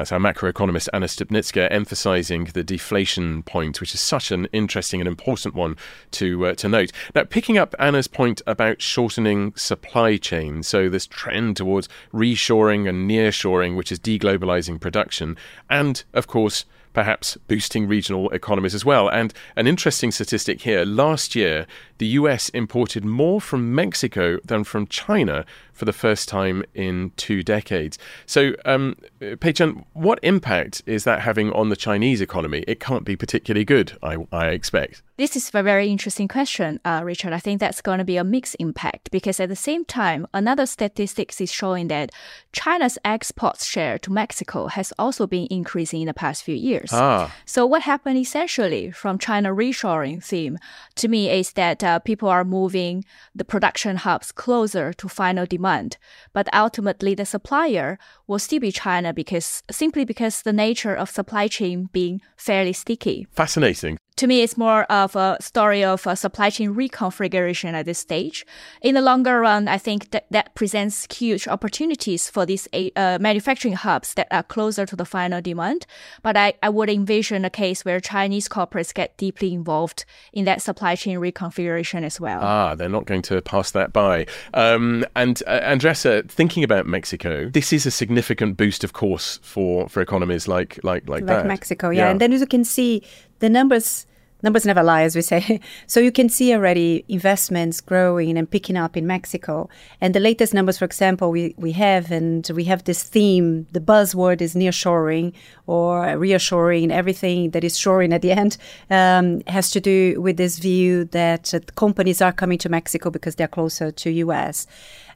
That's 0.00 0.12
our 0.12 0.18
macroeconomist 0.18 0.88
Anna 0.94 1.04
Stupnytska 1.04 1.68
emphasising 1.70 2.44
the 2.44 2.64
deflation 2.64 3.42
point, 3.42 3.82
which 3.82 3.92
is 3.92 4.00
such 4.00 4.30
an 4.30 4.46
interesting 4.50 4.98
and 4.98 5.06
important 5.06 5.54
one 5.54 5.76
to 6.12 6.46
uh, 6.46 6.54
to 6.54 6.70
note. 6.70 6.90
Now, 7.14 7.24
picking 7.24 7.58
up 7.58 7.74
Anna's 7.78 8.08
point 8.08 8.40
about 8.46 8.80
shortening 8.80 9.52
supply 9.56 10.16
chains, 10.16 10.66
so 10.66 10.88
this 10.88 11.06
trend 11.06 11.58
towards 11.58 11.86
reshoring 12.14 12.88
and 12.88 13.10
nearshoring, 13.10 13.76
which 13.76 13.92
is 13.92 13.98
deglobalising 13.98 14.80
production, 14.80 15.36
and 15.68 16.02
of 16.14 16.26
course 16.26 16.64
perhaps 16.92 17.36
boosting 17.46 17.86
regional 17.86 18.30
economies 18.30 18.74
as 18.74 18.84
well. 18.84 19.08
And 19.08 19.34
an 19.54 19.66
interesting 19.66 20.10
statistic 20.10 20.62
here 20.62 20.84
last 20.84 21.36
year, 21.36 21.66
the 22.00 22.06
US 22.20 22.48
imported 22.48 23.04
more 23.04 23.42
from 23.42 23.74
Mexico 23.74 24.38
than 24.42 24.64
from 24.64 24.86
China 24.86 25.44
for 25.74 25.84
the 25.84 25.92
first 25.92 26.28
time 26.28 26.64
in 26.74 27.12
two 27.16 27.42
decades. 27.42 27.98
So, 28.26 28.54
um, 28.64 28.96
Peiqian, 29.20 29.84
what 29.92 30.18
impact 30.22 30.82
is 30.86 31.04
that 31.04 31.20
having 31.20 31.52
on 31.52 31.68
the 31.68 31.76
Chinese 31.76 32.20
economy? 32.20 32.64
It 32.66 32.80
can't 32.80 33.04
be 33.04 33.16
particularly 33.16 33.64
good, 33.64 33.96
I, 34.02 34.16
I 34.32 34.48
expect. 34.48 35.02
This 35.16 35.36
is 35.36 35.50
a 35.52 35.62
very 35.62 35.88
interesting 35.88 36.28
question, 36.28 36.80
uh, 36.86 37.02
Richard. 37.04 37.34
I 37.34 37.40
think 37.40 37.60
that's 37.60 37.82
going 37.82 37.98
to 37.98 38.04
be 38.04 38.16
a 38.16 38.24
mixed 38.24 38.56
impact 38.58 39.10
because 39.10 39.38
at 39.38 39.50
the 39.50 39.56
same 39.56 39.84
time, 39.84 40.26
another 40.32 40.64
statistics 40.64 41.42
is 41.42 41.52
showing 41.52 41.88
that 41.88 42.10
China's 42.52 42.96
exports 43.04 43.66
share 43.66 43.98
to 43.98 44.10
Mexico 44.10 44.68
has 44.68 44.94
also 44.98 45.26
been 45.26 45.46
increasing 45.50 46.00
in 46.00 46.06
the 46.06 46.14
past 46.14 46.42
few 46.42 46.54
years. 46.54 46.90
Ah. 46.92 47.34
So 47.44 47.66
what 47.66 47.82
happened 47.82 48.16
essentially 48.16 48.90
from 48.92 49.18
China 49.18 49.50
reshoring 49.54 50.24
theme 50.24 50.56
to 50.94 51.06
me 51.08 51.28
is 51.30 51.52
that 51.52 51.84
uh, 51.84 51.89
Uh, 51.90 51.98
people 51.98 52.28
are 52.28 52.44
moving 52.44 53.04
the 53.34 53.44
production 53.44 53.96
hubs 53.96 54.32
closer 54.32 54.92
to 54.92 55.08
final 55.08 55.46
demand 55.46 55.60
demand. 55.60 55.96
But 56.32 56.48
ultimately, 56.54 57.14
the 57.14 57.26
supplier 57.26 57.98
will 58.26 58.38
still 58.38 58.60
be 58.60 58.72
China 58.72 59.12
because 59.12 59.62
simply 59.70 60.04
because 60.04 60.42
the 60.42 60.52
nature 60.52 60.94
of 60.94 61.10
supply 61.10 61.48
chain 61.48 61.88
being 61.92 62.20
fairly 62.36 62.72
sticky. 62.72 63.26
Fascinating 63.32 63.98
to 64.20 64.26
me, 64.26 64.42
it's 64.42 64.58
more 64.58 64.82
of 64.92 65.16
a 65.16 65.38
story 65.40 65.82
of 65.82 66.06
a 66.06 66.14
supply 66.14 66.50
chain 66.50 66.74
reconfiguration 66.74 67.72
at 67.72 67.86
this 67.86 67.98
stage. 67.98 68.44
In 68.82 68.94
the 68.94 69.00
longer 69.00 69.40
run, 69.40 69.66
I 69.66 69.78
think 69.78 70.10
that 70.10 70.26
that 70.30 70.54
presents 70.54 71.06
huge 71.10 71.48
opportunities 71.48 72.28
for 72.28 72.44
these 72.44 72.68
uh, 72.74 73.16
manufacturing 73.18 73.72
hubs 73.72 74.12
that 74.14 74.28
are 74.30 74.42
closer 74.42 74.84
to 74.84 74.94
the 74.94 75.06
final 75.06 75.40
demand. 75.40 75.86
But 76.22 76.36
I, 76.36 76.52
I 76.62 76.68
would 76.68 76.90
envision 76.90 77.46
a 77.46 77.50
case 77.50 77.82
where 77.82 77.98
Chinese 77.98 78.46
corporates 78.46 78.92
get 78.92 79.16
deeply 79.16 79.54
involved 79.54 80.04
in 80.34 80.44
that 80.44 80.60
supply 80.60 80.96
chain 80.96 81.18
reconfiguration 81.18 82.02
as 82.02 82.20
well. 82.20 82.40
Ah, 82.42 82.74
they're 82.74 82.90
not 82.90 83.06
going 83.06 83.22
to 83.22 83.40
pass 83.40 83.70
that 83.70 83.90
by. 83.94 84.26
Um, 84.52 85.06
and 85.16 85.42
uh, 85.46 85.60
Andressa, 85.60 86.28
thinking 86.28 86.62
about 86.62 86.86
Mexico, 86.86 87.48
this 87.48 87.72
is 87.72 87.86
a 87.86 87.90
significant 87.90 88.58
boost, 88.58 88.84
of 88.84 88.92
course, 88.92 89.40
for, 89.42 89.88
for 89.88 90.02
economies 90.02 90.46
like 90.46 90.78
like 90.84 91.08
like, 91.08 91.22
like 91.22 91.26
that. 91.26 91.46
Mexico. 91.46 91.88
Yeah. 91.88 92.04
yeah, 92.04 92.10
and 92.10 92.20
then 92.20 92.34
as 92.34 92.40
you 92.40 92.46
can 92.46 92.64
see, 92.64 93.02
the 93.38 93.48
numbers 93.48 94.06
numbers 94.42 94.66
never 94.66 94.82
lie, 94.82 95.02
as 95.02 95.16
we 95.16 95.22
say. 95.22 95.60
so 95.86 96.00
you 96.00 96.12
can 96.12 96.28
see 96.28 96.54
already 96.54 97.04
investments 97.08 97.80
growing 97.80 98.36
and 98.38 98.50
picking 98.50 98.76
up 98.76 98.96
in 98.96 99.06
Mexico. 99.06 99.68
And 100.00 100.14
the 100.14 100.20
latest 100.20 100.54
numbers, 100.54 100.78
for 100.78 100.84
example, 100.84 101.30
we, 101.30 101.54
we 101.56 101.72
have, 101.72 102.10
and 102.10 102.48
we 102.54 102.64
have 102.64 102.84
this 102.84 103.02
theme, 103.02 103.66
the 103.72 103.80
buzzword 103.80 104.40
is 104.40 104.54
nearshoring 104.54 105.32
or 105.70 106.04
reshoring, 106.16 106.90
everything 106.90 107.50
that 107.50 107.64
is 107.64 107.78
shoring 107.78 108.12
at 108.12 108.22
the 108.22 108.32
end 108.32 108.56
um, 108.90 109.42
has 109.46 109.70
to 109.70 109.80
do 109.80 110.20
with 110.20 110.36
this 110.36 110.58
view 110.58 111.04
that 111.06 111.54
uh, 111.54 111.60
companies 111.76 112.20
are 112.20 112.32
coming 112.32 112.58
to 112.58 112.68
Mexico 112.68 113.10
because 113.10 113.36
they're 113.36 113.48
closer 113.48 113.90
to 113.90 114.10
US 114.10 114.66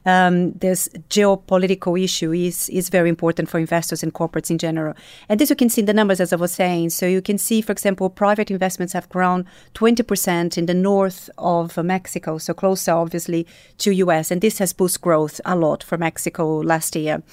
um, 0.05 0.53
this 0.53 0.87
geopolitical 1.09 2.01
issue 2.01 2.31
is 2.31 2.69
is 2.69 2.89
very 2.89 3.09
important 3.09 3.49
for 3.49 3.59
investors 3.59 4.03
and 4.03 4.13
corporates 4.13 4.49
in 4.49 4.57
general. 4.57 4.93
And 5.27 5.39
this 5.39 5.49
you 5.49 5.55
can 5.55 5.69
see 5.69 5.81
in 5.81 5.87
the 5.87 5.93
numbers, 5.93 6.19
as 6.19 6.31
I 6.31 6.35
was 6.35 6.51
saying. 6.51 6.91
So 6.91 7.05
you 7.07 7.21
can 7.21 7.37
see, 7.37 7.61
for 7.61 7.71
example, 7.71 8.09
private 8.09 8.51
investments 8.51 8.93
have 8.93 9.09
grown 9.09 9.45
20% 9.73 10.57
in 10.57 10.65
the 10.65 10.73
north 10.73 11.29
of 11.37 11.77
Mexico, 11.77 12.37
so 12.37 12.53
closer, 12.53 12.91
obviously, 12.91 13.47
to 13.79 13.91
US, 13.91 14.31
and 14.31 14.41
this 14.41 14.59
has 14.59 14.73
boosted 14.73 15.01
growth 15.01 15.41
a 15.45 15.55
lot 15.55 15.83
for 15.83 15.97
Mexico 15.97 16.57
last 16.57 16.95
year. 16.95 17.23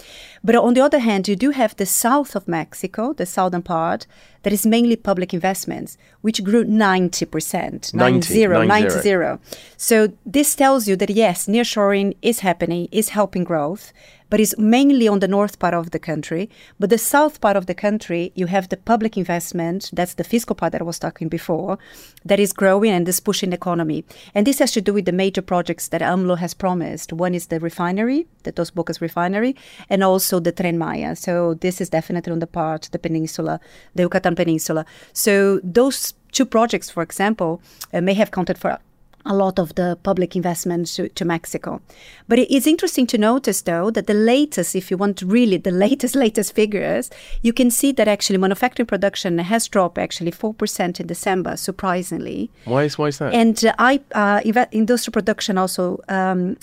But 0.43 0.57
on 0.57 0.75
the 0.75 0.81
other 0.81 0.99
hand, 0.99 1.29
you 1.29 1.37
do 1.37 1.51
have 1.51 1.77
the 1.77 1.87
south 1.87 2.35
of 2.35 2.49
Mexico, 2.49 3.12
the 3.17 3.27
southern 3.27 3.63
part, 3.63 4.07
that 4.43 4.53
is 4.53 4.67
mainly 4.67 4.97
public 4.97 5.33
investments, 5.33 5.99
which 6.21 6.43
grew 6.43 6.65
90%. 6.65 7.95
90, 7.95 8.47
90, 8.47 8.67
90. 8.67 9.43
So 9.77 10.13
this 10.27 10.55
tells 10.55 10.89
you 10.89 10.97
that 10.97 11.11
yes, 11.11 11.47
nearshoring 11.47 12.17
is 12.23 12.41
happening, 12.41 12.89
is 12.91 13.11
helping 13.11 13.45
growth 13.45 13.93
but 14.33 14.41
it's 14.41 14.57
mainly 14.57 15.07
on 15.07 15.19
the 15.19 15.29
north 15.29 15.59
part 15.59 15.75
of 15.75 15.91
the 15.91 15.99
country. 15.99 16.49
But 16.81 16.89
the 16.89 16.97
south 16.97 17.43
part 17.43 17.55
of 17.55 17.67
the 17.67 17.75
country, 17.75 18.33
you 18.35 18.47
have 18.47 18.71
the 18.71 18.79
public 18.79 19.19
investment, 19.19 19.91
that's 19.93 20.15
the 20.15 20.25
fiscal 20.25 20.57
part 20.57 20.73
that 20.73 20.81
I 20.81 20.85
was 20.85 20.99
talking 20.99 21.29
before, 21.29 21.79
that 22.25 22.41
is 22.41 22.55
growing 22.55 22.93
and 22.93 23.07
is 23.07 23.21
pushing 23.21 23.51
the 23.51 23.57
economy. 23.57 24.07
And 24.35 24.47
this 24.47 24.59
has 24.61 24.73
to 24.73 24.81
do 24.81 24.95
with 24.95 25.05
the 25.05 25.13
major 25.13 25.43
projects 25.43 25.89
that 25.89 26.01
AMLO 26.01 26.39
has 26.39 26.55
promised. 26.55 27.13
One 27.13 27.35
is 27.35 27.49
the 27.49 27.61
refinery, 27.61 28.27
the 28.45 28.53
Dos 28.53 28.71
Bocas 28.71 29.03
refinery, 29.03 29.55
and 29.91 30.03
also 30.03 30.41
the 30.41 30.51
Tren 30.51 30.79
Maya. 30.79 31.15
So 31.15 31.53
this 31.53 31.83
is 31.83 31.91
definitely 31.91 32.33
on 32.33 32.39
the 32.39 32.47
part, 32.47 32.89
the 32.91 32.99
peninsula, 32.99 33.61
the 33.95 34.05
Yucatan 34.05 34.32
Peninsula. 34.37 34.85
So 35.13 35.61
those 35.63 36.15
two 36.33 36.47
projects, 36.47 36.91
for 36.91 37.03
example, 37.03 37.61
uh, 37.93 38.01
may 38.01 38.15
have 38.15 38.31
counted 38.31 38.59
for 38.59 38.79
a 39.25 39.35
lot 39.35 39.59
of 39.59 39.75
the 39.75 39.97
public 40.03 40.35
investment 40.35 40.87
to, 40.89 41.09
to, 41.11 41.25
Mexico. 41.25 41.81
But 42.29 42.39
it 42.39 42.51
is 42.51 42.67
interesting 42.67 43.07
to 43.09 43.19
notice, 43.19 43.63
though, 43.63 43.91
that 43.91 44.07
the 44.07 44.15
latest, 44.15 44.75
if 44.75 44.91
you 44.91 44.97
want 44.97 45.23
really 45.23 45.57
the 45.57 45.71
latest, 45.87 46.15
latest 46.15 46.55
figures, 46.55 47.11
you 47.43 47.53
can 47.53 47.71
see 47.71 47.93
that 47.93 48.09
actually 48.09 48.39
manufacturing 48.39 48.87
production 48.87 49.39
has 49.39 49.69
dropped 49.69 49.99
actually 49.99 50.33
4% 50.33 51.01
in 51.01 51.07
December, 51.07 51.57
surprisingly. 51.57 52.51
Why 52.65 52.85
is, 52.85 52.99
why 52.99 53.09
is 53.09 53.19
that? 53.19 53.33
And 53.33 53.65
uh, 53.65 53.75
I, 53.79 54.01
uh, 54.13 54.41
industrial 54.73 55.13
production 55.13 55.59
also 55.59 56.01
um, 56.09 56.57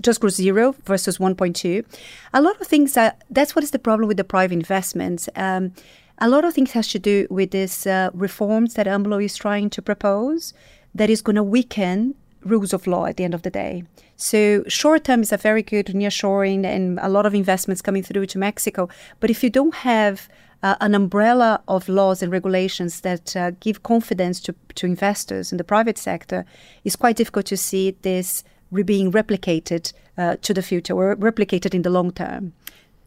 just 0.00 0.20
grew 0.20 0.30
zero 0.30 0.74
versus 0.84 1.18
1.2. 1.18 1.84
A 2.32 2.40
lot 2.40 2.60
of 2.60 2.66
things, 2.66 2.96
are, 2.96 3.14
that's 3.30 3.54
what 3.54 3.62
is 3.62 3.72
the 3.72 3.78
problem 3.78 4.08
with 4.08 4.16
the 4.16 4.24
private 4.24 4.54
investments. 4.54 5.28
Um, 5.36 5.72
a 6.18 6.28
lot 6.28 6.44
of 6.44 6.54
things 6.54 6.72
has 6.72 6.88
to 6.88 6.98
do 6.98 7.26
with 7.30 7.50
these 7.50 7.86
uh, 7.86 8.10
reforms 8.14 8.74
that 8.74 8.86
AMLO 8.86 9.22
is 9.24 9.36
trying 9.36 9.70
to 9.70 9.82
propose 9.82 10.54
that 10.94 11.10
is 11.10 11.22
going 11.22 11.36
to 11.36 11.42
weaken 11.42 12.14
rules 12.42 12.72
of 12.72 12.86
law 12.86 13.06
at 13.06 13.16
the 13.16 13.24
end 13.24 13.34
of 13.34 13.42
the 13.42 13.50
day. 13.50 13.84
So 14.16 14.64
short 14.68 15.04
term 15.04 15.20
is 15.20 15.32
a 15.32 15.36
very 15.36 15.62
good 15.62 15.86
nearshoring 15.86 16.64
and 16.64 16.98
a 17.02 17.08
lot 17.08 17.26
of 17.26 17.34
investments 17.34 17.82
coming 17.82 18.02
through 18.02 18.26
to 18.26 18.38
Mexico. 18.38 18.88
But 19.20 19.30
if 19.30 19.42
you 19.42 19.50
don't 19.50 19.74
have 19.74 20.28
uh, 20.62 20.76
an 20.80 20.94
umbrella 20.94 21.62
of 21.68 21.88
laws 21.88 22.22
and 22.22 22.32
regulations 22.32 23.02
that 23.02 23.36
uh, 23.36 23.50
give 23.60 23.82
confidence 23.82 24.40
to, 24.40 24.54
to 24.76 24.86
investors 24.86 25.52
in 25.52 25.58
the 25.58 25.64
private 25.64 25.98
sector, 25.98 26.46
it's 26.84 26.96
quite 26.96 27.16
difficult 27.16 27.46
to 27.46 27.56
see 27.56 27.96
this 28.02 28.42
re- 28.70 28.82
being 28.82 29.12
replicated 29.12 29.92
uh, 30.16 30.36
to 30.42 30.54
the 30.54 30.62
future 30.62 30.94
or 30.94 31.14
replicated 31.16 31.74
in 31.74 31.82
the 31.82 31.90
long 31.90 32.10
term. 32.10 32.52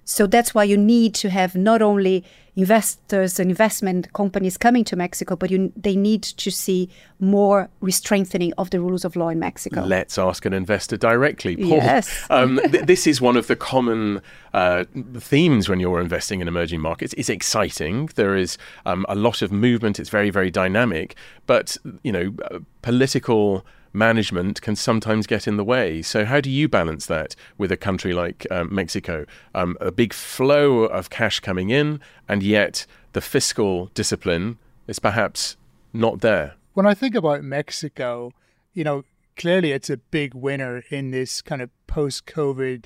So 0.10 0.26
that's 0.26 0.56
why 0.56 0.64
you 0.64 0.76
need 0.76 1.14
to 1.16 1.30
have 1.30 1.56
not 1.56 1.84
only 1.84 2.26
investors 2.56 3.40
and 3.40 3.52
investment 3.52 4.12
companies 4.14 4.58
coming 4.58 4.84
to 4.86 4.96
Mexico, 4.96 5.36
but 5.36 5.52
you, 5.52 5.72
they 5.76 5.96
need 5.96 6.24
to 6.24 6.50
see 6.50 6.90
more 7.20 7.70
re-strengthening 7.80 8.52
of 8.58 8.72
the 8.72 8.80
rules 8.82 9.06
of 9.06 9.16
law 9.16 9.30
in 9.30 9.38
Mexico. 9.38 9.82
Let's 9.82 10.18
ask 10.18 10.46
an 10.48 10.54
investor 10.54 10.98
directly, 10.98 11.56
Paul. 11.56 11.68
Yes. 11.68 12.26
um, 12.32 12.60
th- 12.72 12.86
this 12.86 13.06
is 13.06 13.22
one 13.22 13.38
of 13.38 13.46
the 13.46 13.56
common 13.56 14.24
uh, 14.56 14.86
themes 15.16 15.70
when 15.70 15.80
you're 15.80 16.02
investing 16.02 16.42
in 16.42 16.48
emerging 16.48 16.82
markets. 16.82 17.14
It's 17.16 17.30
exciting. 17.30 18.10
There 18.16 18.36
is 18.36 18.58
um, 18.88 19.06
a 19.08 19.16
lot 19.16 19.44
of 19.44 19.52
movement. 19.52 20.00
It's 20.00 20.10
very, 20.10 20.32
very 20.32 20.50
dynamic. 20.50 21.16
But 21.46 21.78
you 22.02 22.12
know, 22.12 22.34
uh, 22.50 22.60
political 22.82 23.64
management 23.94 24.62
can 24.62 24.76
sometimes 24.76 25.28
get 25.28 25.48
in 25.48 25.58
the 25.58 25.64
way. 25.64 26.02
So, 26.02 26.26
how 26.26 26.42
do 26.42 26.50
you 26.50 26.68
balance 26.68 27.06
that 27.08 27.36
with 27.58 27.72
a 27.72 27.78
country 27.78 28.14
like 28.14 28.46
um, 28.52 28.74
Mexico? 28.74 29.26
Um, 29.54 29.78
a 29.80 29.92
big 29.92 30.14
flow 30.14 30.84
of 30.84 31.10
cash 31.10 31.40
coming 31.40 31.70
in, 31.70 32.00
and 32.28 32.44
yet 32.44 32.86
the 33.14 33.22
fiscal 33.22 33.88
discipline 33.88 34.58
is 34.88 35.00
perhaps 35.00 35.58
not 35.94 36.22
there. 36.22 36.56
When 36.74 36.86
I 36.86 36.94
think 36.94 37.16
about 37.16 37.44
Mexico, 37.44 38.32
you 38.74 38.84
know, 38.84 39.04
clearly 39.36 39.72
it's 39.72 39.90
a 39.90 39.98
big 39.98 40.34
winner 40.34 40.84
in 40.90 41.12
this 41.12 41.42
kind 41.42 41.62
of 41.62 41.70
post 41.88 42.26
COVID 42.26 42.86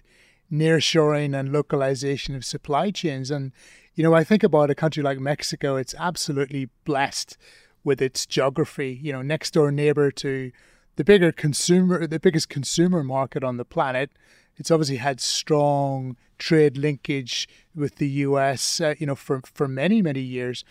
nearshoring 0.51 1.37
and 1.37 1.51
localization 1.51 2.35
of 2.35 2.45
supply 2.45 2.91
chains. 2.91 3.31
And, 3.31 3.51
you 3.95 4.03
know, 4.03 4.13
I 4.13 4.23
think 4.23 4.43
about 4.43 4.69
a 4.69 4.75
country 4.75 5.01
like 5.01 5.19
Mexico, 5.19 5.75
it's 5.75 5.95
absolutely 5.97 6.69
blessed 6.85 7.37
with 7.83 8.01
its 8.01 8.25
geography, 8.25 8.99
you 9.01 9.11
know, 9.11 9.21
next 9.21 9.51
door 9.51 9.71
neighbor 9.71 10.11
to 10.11 10.51
the 10.95 11.03
bigger 11.03 11.31
consumer, 11.31 12.05
the 12.07 12.19
biggest 12.19 12.49
consumer 12.49 13.03
market 13.03 13.43
on 13.43 13.57
the 13.57 13.65
planet. 13.65 14.11
It's 14.55 14.69
obviously 14.69 14.97
had 14.97 15.19
strong 15.19 16.15
trade 16.37 16.77
linkage 16.77 17.47
with 17.75 17.95
the 17.95 18.07
U.S. 18.09 18.79
Uh, 18.79 18.93
you 18.99 19.07
know, 19.07 19.15
for 19.15 19.41
for 19.45 19.67
many 19.67 20.01
many 20.01 20.21
years, 20.21 20.63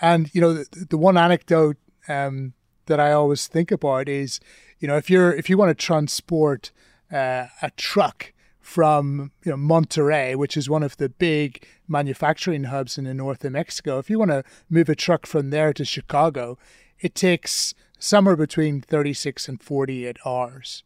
and 0.00 0.32
you 0.34 0.40
know, 0.40 0.54
the, 0.54 0.86
the 0.90 0.98
one 0.98 1.16
anecdote 1.16 1.76
um, 2.08 2.54
that 2.86 2.98
I 2.98 3.12
always 3.12 3.46
think 3.46 3.70
about 3.70 4.08
is, 4.08 4.40
you 4.80 4.88
know, 4.88 4.96
if 4.96 5.08
you're 5.08 5.32
if 5.32 5.48
you 5.48 5.56
want 5.56 5.70
to 5.70 5.86
transport 5.86 6.72
uh, 7.12 7.46
a 7.62 7.70
truck 7.76 8.32
from 8.60 9.32
you 9.44 9.50
know 9.50 9.56
Monterrey, 9.56 10.36
which 10.36 10.56
is 10.56 10.68
one 10.68 10.82
of 10.82 10.96
the 10.96 11.08
big 11.08 11.64
manufacturing 11.86 12.64
hubs 12.64 12.98
in 12.98 13.04
the 13.04 13.14
north 13.14 13.44
of 13.44 13.52
Mexico, 13.52 13.98
if 13.98 14.10
you 14.10 14.18
want 14.18 14.30
to 14.30 14.42
move 14.68 14.88
a 14.88 14.94
truck 14.94 15.26
from 15.26 15.50
there 15.50 15.72
to 15.72 15.84
Chicago, 15.84 16.58
it 17.00 17.14
takes 17.14 17.74
somewhere 17.98 18.36
between 18.36 18.80
36 18.80 19.48
and 19.48 19.62
48 19.62 20.18
hours. 20.24 20.82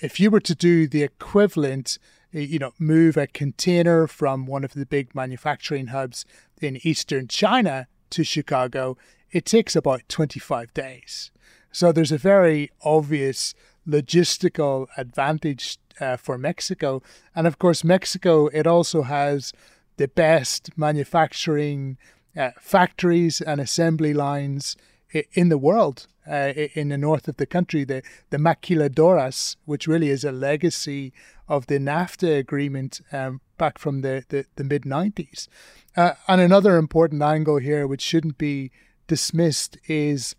If 0.00 0.20
you 0.20 0.30
were 0.30 0.40
to 0.40 0.54
do 0.54 0.86
the 0.86 1.02
equivalent, 1.02 1.98
eh, 2.34 2.40
you 2.40 2.58
know, 2.58 2.72
move 2.78 3.16
a 3.16 3.26
container 3.26 4.06
from 4.06 4.46
one 4.46 4.64
of 4.64 4.74
the 4.74 4.86
big 4.86 5.14
manufacturing 5.14 5.88
hubs 5.88 6.24
in 6.60 6.80
eastern 6.82 7.28
China 7.28 7.86
to 8.10 8.24
Chicago, 8.24 8.96
it 9.30 9.44
takes 9.44 9.74
about 9.74 10.08
25 10.08 10.72
days. 10.74 11.30
So 11.72 11.92
there's 11.92 12.12
a 12.12 12.18
very 12.18 12.70
obvious 12.82 13.54
logistical 13.86 14.86
advantage 14.96 15.78
uh, 16.00 16.16
for 16.16 16.36
Mexico. 16.36 17.02
And 17.34 17.46
of 17.46 17.58
course, 17.58 17.84
Mexico, 17.84 18.46
it 18.48 18.66
also 18.66 19.02
has 19.02 19.52
the 19.96 20.08
best 20.08 20.70
manufacturing 20.76 21.96
uh, 22.36 22.50
factories 22.60 23.40
and 23.40 23.60
assembly 23.60 24.12
lines 24.12 24.76
in 25.32 25.48
the 25.48 25.58
world 25.58 26.06
uh, 26.28 26.52
in 26.74 26.88
the 26.88 26.98
north 26.98 27.28
of 27.28 27.36
the 27.36 27.46
country, 27.46 27.84
the, 27.84 28.02
the 28.30 28.36
maquiladoras, 28.36 29.56
which 29.64 29.86
really 29.86 30.10
is 30.10 30.24
a 30.24 30.32
legacy 30.32 31.12
of 31.48 31.66
the 31.66 31.78
NAFTA 31.78 32.38
agreement 32.38 33.00
um, 33.12 33.40
back 33.58 33.78
from 33.78 34.00
the, 34.00 34.24
the, 34.28 34.46
the 34.56 34.64
mid 34.64 34.82
90s. 34.82 35.48
Uh, 35.96 36.12
and 36.28 36.40
another 36.40 36.76
important 36.76 37.22
angle 37.22 37.58
here, 37.58 37.86
which 37.86 38.02
shouldn't 38.02 38.38
be 38.38 38.70
dismissed, 39.06 39.78
is 39.86 40.34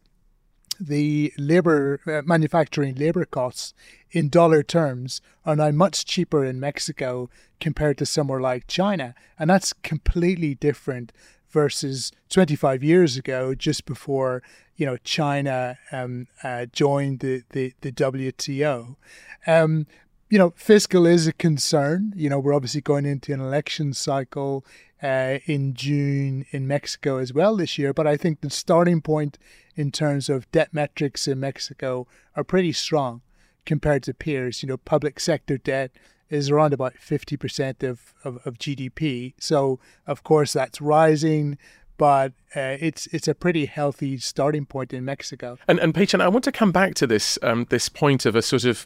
the 0.79 1.33
labor 1.37 1.99
uh, 2.05 2.21
manufacturing 2.25 2.95
labor 2.95 3.25
costs 3.25 3.73
in 4.11 4.29
dollar 4.29 4.61
terms 4.61 5.21
are 5.45 5.55
now 5.55 5.71
much 5.71 6.05
cheaper 6.05 6.45
in 6.45 6.59
Mexico 6.59 7.29
compared 7.59 7.97
to 7.97 8.05
somewhere 8.05 8.39
like 8.39 8.67
China 8.67 9.15
and 9.39 9.49
that's 9.49 9.73
completely 9.73 10.53
different 10.53 11.11
versus 11.49 12.11
25 12.29 12.83
years 12.83 13.17
ago, 13.17 13.55
just 13.55 13.85
before 13.85 14.43
you 14.75 14.85
know 14.85 14.97
China 14.97 15.77
um, 15.91 16.27
uh, 16.43 16.65
joined 16.67 17.19
the, 17.19 17.43
the, 17.51 17.73
the 17.81 17.91
WTO. 17.91 18.95
Um, 19.45 19.87
you 20.29 20.37
know, 20.37 20.53
fiscal 20.57 21.05
is 21.05 21.25
a 21.25 21.33
concern. 21.33 22.13
You 22.15 22.29
know, 22.29 22.39
we're 22.39 22.53
obviously 22.53 22.81
going 22.81 23.05
into 23.05 23.33
an 23.33 23.39
election 23.39 23.93
cycle 23.93 24.65
uh, 25.01 25.39
in 25.45 25.73
June 25.73 26.45
in 26.51 26.67
Mexico 26.67 27.17
as 27.17 27.33
well 27.33 27.55
this 27.55 27.77
year. 27.77 27.93
But 27.93 28.07
I 28.07 28.17
think 28.17 28.41
the 28.41 28.49
starting 28.49 29.01
point 29.01 29.37
in 29.75 29.91
terms 29.91 30.27
of 30.27 30.51
debt 30.51 30.73
metrics 30.73 31.27
in 31.27 31.39
Mexico 31.39 32.07
are 32.35 32.43
pretty 32.43 32.73
strong 32.73 33.21
compared 33.65 34.03
to 34.03 34.13
peers. 34.13 34.61
You 34.61 34.69
know, 34.69 34.77
public 34.77 35.19
sector 35.19 35.57
debt 35.57 35.91
is 36.29 36.49
around 36.49 36.73
about 36.73 36.95
50% 36.95 37.83
of, 37.83 38.13
of, 38.23 38.39
of 38.45 38.57
GDP. 38.57 39.33
So, 39.39 39.79
of 40.05 40.23
course, 40.23 40.53
that's 40.53 40.81
rising. 40.81 41.57
but 41.97 42.33
uh, 42.55 42.77
it's 42.79 43.07
it's 43.07 43.27
a 43.27 43.33
pretty 43.35 43.65
healthy 43.65 44.17
starting 44.17 44.65
point 44.65 44.93
in 44.93 45.03
Mexico. 45.03 45.57
And 45.67 45.79
and 45.79 45.93
Peiqian, 45.93 46.21
I 46.21 46.27
want 46.27 46.43
to 46.45 46.51
come 46.51 46.71
back 46.71 46.93
to 46.95 47.07
this 47.07 47.37
um, 47.41 47.65
this 47.69 47.89
point 47.89 48.25
of 48.25 48.35
a 48.35 48.41
sort 48.41 48.65
of 48.65 48.85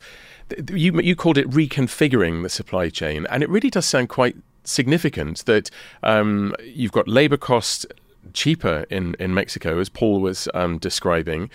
you 0.69 0.99
you 1.01 1.15
called 1.15 1.37
it 1.37 1.49
reconfiguring 1.49 2.43
the 2.43 2.49
supply 2.49 2.89
chain, 2.89 3.27
and 3.29 3.43
it 3.43 3.49
really 3.49 3.69
does 3.69 3.85
sound 3.85 4.09
quite 4.09 4.35
significant 4.63 5.45
that 5.45 5.69
um, 6.03 6.55
you've 6.63 6.91
got 6.91 7.07
labor 7.07 7.37
costs 7.37 7.85
cheaper 8.33 8.85
in 8.89 9.15
in 9.19 9.33
Mexico, 9.33 9.79
as 9.79 9.89
Paul 9.89 10.21
was 10.21 10.47
um, 10.53 10.77
describing. 10.77 11.49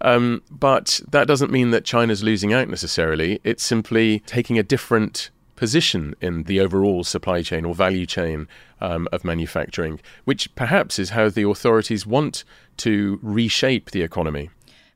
Um, 0.00 0.42
but 0.50 1.00
that 1.10 1.28
doesn't 1.28 1.52
mean 1.52 1.70
that 1.70 1.84
China's 1.84 2.24
losing 2.24 2.52
out 2.52 2.68
necessarily. 2.68 3.40
It's 3.44 3.62
simply 3.62 4.20
taking 4.20 4.58
a 4.58 4.62
different 4.62 5.30
position 5.54 6.14
in 6.20 6.42
the 6.44 6.58
overall 6.58 7.04
supply 7.04 7.40
chain 7.40 7.64
or 7.64 7.72
value 7.72 8.04
chain 8.04 8.48
um, 8.80 9.06
of 9.12 9.24
manufacturing, 9.24 10.00
which 10.24 10.52
perhaps 10.56 10.98
is 10.98 11.10
how 11.10 11.28
the 11.28 11.48
authorities 11.48 12.04
want 12.04 12.42
to 12.78 13.20
reshape 13.22 13.92
the 13.92 14.02
economy. 14.02 14.50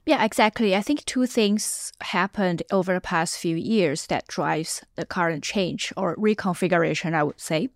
Yeah, 0.07 0.25
exactly. 0.25 0.77
I 0.77 0.83
think 0.83 1.05
two 1.05 1.27
things 1.27 1.93
happened 2.01 2.63
over 2.71 2.95
the 2.95 3.01
past 3.01 3.39
few 3.39 3.57
years 3.57 4.07
that 4.07 4.29
drives 4.29 4.85
the 4.95 5.05
current 5.05 5.43
change 5.43 5.93
or 5.97 6.15
reconfiguration, 6.15 7.13
I 7.13 7.25
would 7.25 7.41
say. 7.41 7.71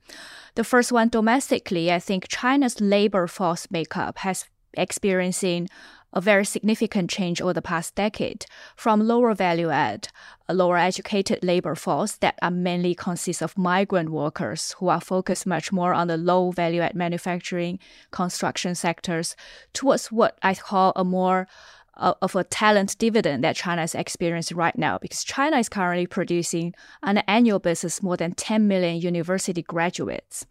The 0.54 0.62
first 0.62 0.92
one 0.92 1.08
domestically, 1.08 1.92
I 1.92 1.98
think 1.98 2.28
China's 2.28 2.80
labor 2.80 3.26
force 3.26 3.66
makeup 3.72 4.18
has 4.18 4.44
experiencing 4.74 5.68
a 6.12 6.20
very 6.20 6.44
significant 6.44 7.10
change 7.10 7.40
over 7.40 7.52
the 7.52 7.62
past 7.62 7.94
decade 7.94 8.44
from 8.76 9.06
lower 9.06 9.34
value 9.34 9.70
add, 9.70 10.08
a 10.48 10.54
lower 10.54 10.76
educated 10.76 11.42
labor 11.44 11.74
force 11.74 12.16
that 12.16 12.38
are 12.42 12.50
mainly 12.50 12.94
consists 12.94 13.42
of 13.42 13.58
migrant 13.58 14.10
workers 14.10 14.74
who 14.78 14.88
are 14.88 15.00
focused 15.00 15.46
much 15.46 15.72
more 15.72 15.94
on 15.94 16.08
the 16.08 16.16
low 16.16 16.50
value 16.50 16.80
add 16.80 16.94
manufacturing, 16.94 17.78
construction 18.10 18.74
sectors, 18.74 19.36
towards 19.72 20.12
what 20.12 20.38
I 20.42 20.54
call 20.54 20.92
a 20.94 21.04
more 21.04 21.46
of 22.00 22.34
a 22.34 22.44
talent 22.44 22.96
dividend 22.98 23.44
that 23.44 23.56
China 23.56 23.82
is 23.82 23.94
experiencing 23.94 24.56
right 24.56 24.76
now 24.76 24.98
because 24.98 25.22
China 25.22 25.58
is 25.58 25.68
currently 25.68 26.06
producing 26.06 26.74
on 27.02 27.18
an 27.18 27.24
annual 27.28 27.58
basis 27.58 28.02
more 28.02 28.16
than 28.16 28.32
10 28.32 28.66
million 28.66 28.96
university 28.96 29.62
graduates. 29.62 30.46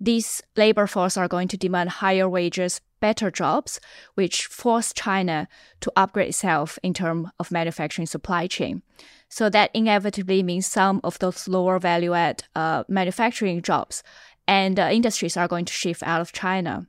These 0.00 0.42
labor 0.56 0.86
force 0.86 1.16
are 1.16 1.28
going 1.28 1.48
to 1.48 1.56
demand 1.56 1.88
higher 1.88 2.28
wages, 2.28 2.80
better 3.00 3.30
jobs, 3.30 3.80
which 4.14 4.46
force 4.46 4.92
China 4.92 5.48
to 5.80 5.92
upgrade 5.96 6.28
itself 6.28 6.78
in 6.82 6.92
terms 6.92 7.28
of 7.38 7.50
manufacturing 7.50 8.06
supply 8.06 8.46
chain. 8.46 8.82
So 9.28 9.48
that 9.50 9.70
inevitably 9.74 10.42
means 10.42 10.66
some 10.66 11.00
of 11.02 11.18
those 11.18 11.48
lower 11.48 11.78
value 11.78 12.14
add 12.14 12.44
uh, 12.54 12.84
manufacturing 12.88 13.62
jobs 13.62 14.02
and 14.46 14.78
uh, 14.78 14.88
industries 14.92 15.36
are 15.36 15.48
going 15.48 15.64
to 15.64 15.72
shift 15.72 16.02
out 16.02 16.20
of 16.20 16.32
China. 16.32 16.86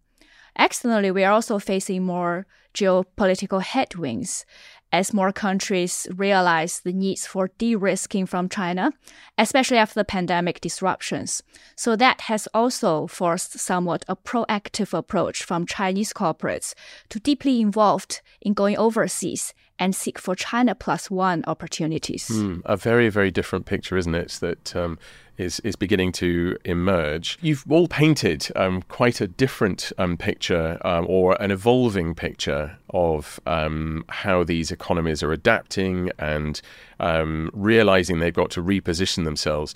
Externally, 0.56 1.12
we 1.12 1.24
are 1.24 1.34
also 1.34 1.60
facing 1.60 2.04
more 2.04 2.46
geopolitical 2.78 3.62
headwinds 3.62 4.46
as 4.92 5.14
more 5.14 5.34
countries 5.34 6.08
realize 6.16 6.80
the 6.80 6.94
needs 6.94 7.26
for 7.26 7.50
de-risking 7.58 8.26
from 8.26 8.48
China, 8.48 8.94
especially 9.38 9.78
after 9.78 9.96
the 10.00 10.06
pandemic 10.06 10.62
disruptions. 10.62 11.44
So 11.76 11.96
that 11.96 12.22
has 12.22 12.48
also 12.54 13.08
forced 13.08 13.60
somewhat 13.60 14.06
a 14.08 14.16
proactive 14.16 14.98
approach 14.98 15.44
from 15.44 15.66
Chinese 15.66 16.14
corporates 16.14 16.74
to 17.10 17.20
deeply 17.20 17.60
involved 17.60 18.22
in 18.42 18.54
going 18.54 18.78
overseas 18.78 19.54
and 19.80 19.96
seek 19.96 20.20
for 20.20 20.36
China 20.36 20.76
plus 20.76 21.10
one 21.12 21.44
opportunities. 21.48 22.30
Mm, 22.30 22.62
a 22.66 22.78
very, 22.78 23.10
very 23.10 23.32
different 23.32 23.66
picture, 23.66 23.98
isn't 23.98 24.16
it? 24.16 24.38
That 24.42 24.76
um, 24.76 24.98
is 25.38 25.60
is 25.62 25.76
beginning 25.76 26.12
to 26.14 26.58
emerge. 26.66 27.38
You've 27.42 27.64
all 27.70 27.88
painted 27.88 28.48
um, 28.56 28.82
quite 28.84 29.22
a 29.22 29.28
different 29.28 29.92
um, 29.98 30.18
picture 30.18 30.78
um, 30.86 31.06
or 31.08 31.42
an 31.42 31.52
evolving 31.52 32.16
picture 32.16 32.78
of 32.90 33.40
um, 33.46 34.04
how 34.10 34.44
these 34.44 34.72
economies 34.72 35.22
are 35.24 35.32
adapting 35.32 36.12
and 36.18 36.62
um, 37.00 37.50
realizing 37.54 38.20
they've 38.20 38.34
got 38.34 38.52
to 38.52 38.64
reposition 38.64 39.26
themselves. 39.26 39.76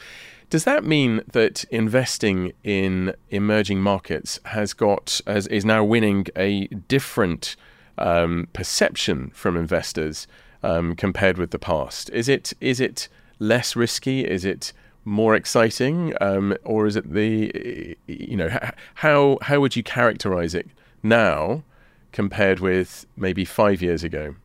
Does 0.49 0.65
that 0.65 0.83
mean 0.83 1.21
that 1.31 1.63
investing 1.65 2.51
in 2.63 3.13
emerging 3.29 3.79
markets 3.79 4.37
has 4.45 4.73
got 4.73 5.21
is 5.25 5.63
now 5.63 5.81
winning 5.83 6.27
a 6.35 6.67
different 6.67 7.55
um, 8.01 8.47
perception 8.53 9.31
from 9.33 9.55
investors 9.55 10.27
compared 10.61 11.37
with 11.37 11.51
the 11.51 11.59
past? 11.59 12.09
Is 12.11 12.27
it 12.27 12.53
is 12.59 12.79
it 12.79 13.07
less 13.39 13.75
risky? 13.75 14.25
Is 14.25 14.45
it 14.45 14.73
more 15.03 15.35
exciting, 15.35 16.13
um, 16.21 16.55
or 16.63 16.85
is 16.85 16.95
it 16.95 17.11
the 17.11 17.97
you 18.07 18.37
know 18.37 18.49
how 18.95 19.37
how 19.41 19.59
would 19.59 19.75
you 19.75 19.83
characterize 19.83 20.53
it 20.53 20.67
now 21.03 21.63
compared 22.11 22.59
with 22.59 23.05
maybe 23.15 23.45
five 23.45 23.81
years 23.81 24.03
ago? 24.03 24.35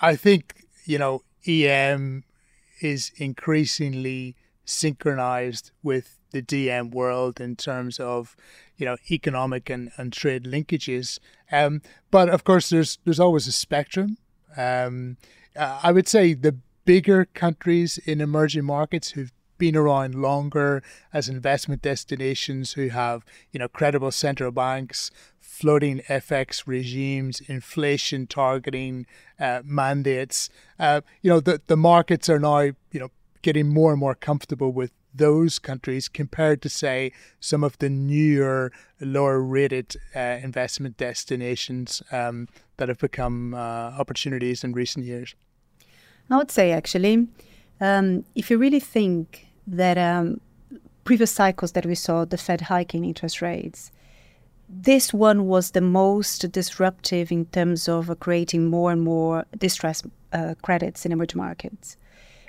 I 0.00 0.16
think 0.16 0.64
you 0.84 0.98
know 0.98 1.22
EM 1.46 2.24
is 2.80 3.12
increasingly 3.16 4.36
synchronized 4.64 5.70
with 5.82 6.15
the 6.36 6.42
DM 6.42 6.92
world 6.92 7.40
in 7.40 7.56
terms 7.56 7.98
of 7.98 8.36
you 8.76 8.84
know 8.84 8.96
economic 9.10 9.70
and, 9.70 9.90
and 9.96 10.12
trade 10.12 10.44
linkages. 10.44 11.18
Um, 11.50 11.82
but 12.10 12.28
of 12.28 12.44
course, 12.44 12.68
there's 12.68 12.98
there's 13.04 13.20
always 13.20 13.46
a 13.46 13.52
spectrum. 13.52 14.18
Um, 14.56 15.16
uh, 15.56 15.80
I 15.82 15.92
would 15.92 16.08
say 16.08 16.34
the 16.34 16.56
bigger 16.84 17.24
countries 17.24 17.98
in 17.98 18.20
emerging 18.20 18.64
markets 18.64 19.10
who've 19.10 19.32
been 19.58 19.76
around 19.76 20.14
longer 20.14 20.82
as 21.12 21.28
investment 21.28 21.82
destinations 21.82 22.72
who 22.74 22.88
have, 22.88 23.24
you 23.52 23.58
know, 23.58 23.68
credible 23.68 24.10
central 24.10 24.50
banks, 24.50 25.10
floating 25.40 26.00
FX 26.08 26.66
regimes, 26.66 27.40
inflation 27.40 28.26
targeting 28.26 29.06
uh, 29.40 29.62
mandates. 29.64 30.50
Uh, 30.78 31.00
you 31.22 31.30
know, 31.30 31.40
the, 31.40 31.60
the 31.66 31.76
markets 31.76 32.28
are 32.28 32.38
now, 32.38 32.60
you 32.60 33.00
know, 33.00 33.10
getting 33.42 33.68
more 33.68 33.92
and 33.92 34.00
more 34.00 34.14
comfortable 34.14 34.72
with 34.72 34.92
those 35.16 35.58
countries 35.58 36.08
compared 36.08 36.62
to, 36.62 36.68
say, 36.68 37.12
some 37.40 37.64
of 37.64 37.78
the 37.78 37.88
newer, 37.88 38.72
lower 39.00 39.40
rated 39.40 39.96
uh, 40.14 40.38
investment 40.42 40.96
destinations 40.96 42.02
um, 42.12 42.48
that 42.76 42.88
have 42.88 42.98
become 42.98 43.54
uh, 43.54 43.58
opportunities 43.98 44.64
in 44.64 44.72
recent 44.72 45.04
years? 45.04 45.34
I 46.30 46.36
would 46.36 46.50
say, 46.50 46.72
actually, 46.72 47.28
um, 47.80 48.24
if 48.34 48.50
you 48.50 48.58
really 48.58 48.80
think 48.80 49.46
that 49.66 49.98
um, 49.98 50.40
previous 51.04 51.30
cycles 51.30 51.72
that 51.72 51.86
we 51.86 51.94
saw, 51.94 52.24
the 52.24 52.36
Fed 52.36 52.62
hiking 52.62 53.04
interest 53.04 53.40
rates, 53.40 53.92
this 54.68 55.14
one 55.14 55.46
was 55.46 55.70
the 55.70 55.80
most 55.80 56.50
disruptive 56.50 57.30
in 57.30 57.46
terms 57.46 57.88
of 57.88 58.18
creating 58.18 58.66
more 58.66 58.90
and 58.90 59.02
more 59.02 59.44
distressed 59.56 60.06
uh, 60.32 60.54
credits 60.62 61.06
in 61.06 61.12
emerging 61.12 61.38
markets. 61.38 61.96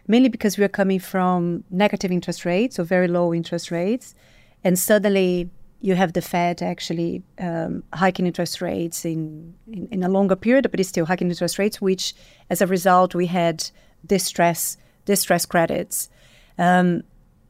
Mainly 0.07 0.29
because 0.29 0.57
we 0.57 0.63
are 0.63 0.69
coming 0.69 0.99
from 0.99 1.63
negative 1.69 2.11
interest 2.11 2.45
rates 2.45 2.79
or 2.79 2.83
very 2.83 3.07
low 3.07 3.33
interest 3.33 3.71
rates, 3.71 4.15
and 4.63 4.79
suddenly 4.79 5.49
you 5.81 5.95
have 5.95 6.13
the 6.13 6.21
Fed 6.21 6.61
actually 6.61 7.23
um, 7.39 7.83
hiking 7.93 8.25
interest 8.25 8.61
rates 8.61 9.05
in, 9.05 9.53
in, 9.71 9.87
in, 9.91 10.03
a 10.03 10.09
longer 10.09 10.35
period, 10.35 10.71
but 10.71 10.79
it's 10.79 10.89
still 10.89 11.05
hiking 11.05 11.29
interest 11.29 11.59
rates, 11.59 11.79
which 11.79 12.15
as 12.49 12.61
a 12.61 12.67
result 12.67 13.13
we 13.13 13.27
had 13.27 13.69
distress 14.05 14.77
distress 15.05 15.45
credits 15.45 16.09
um, 16.57 17.03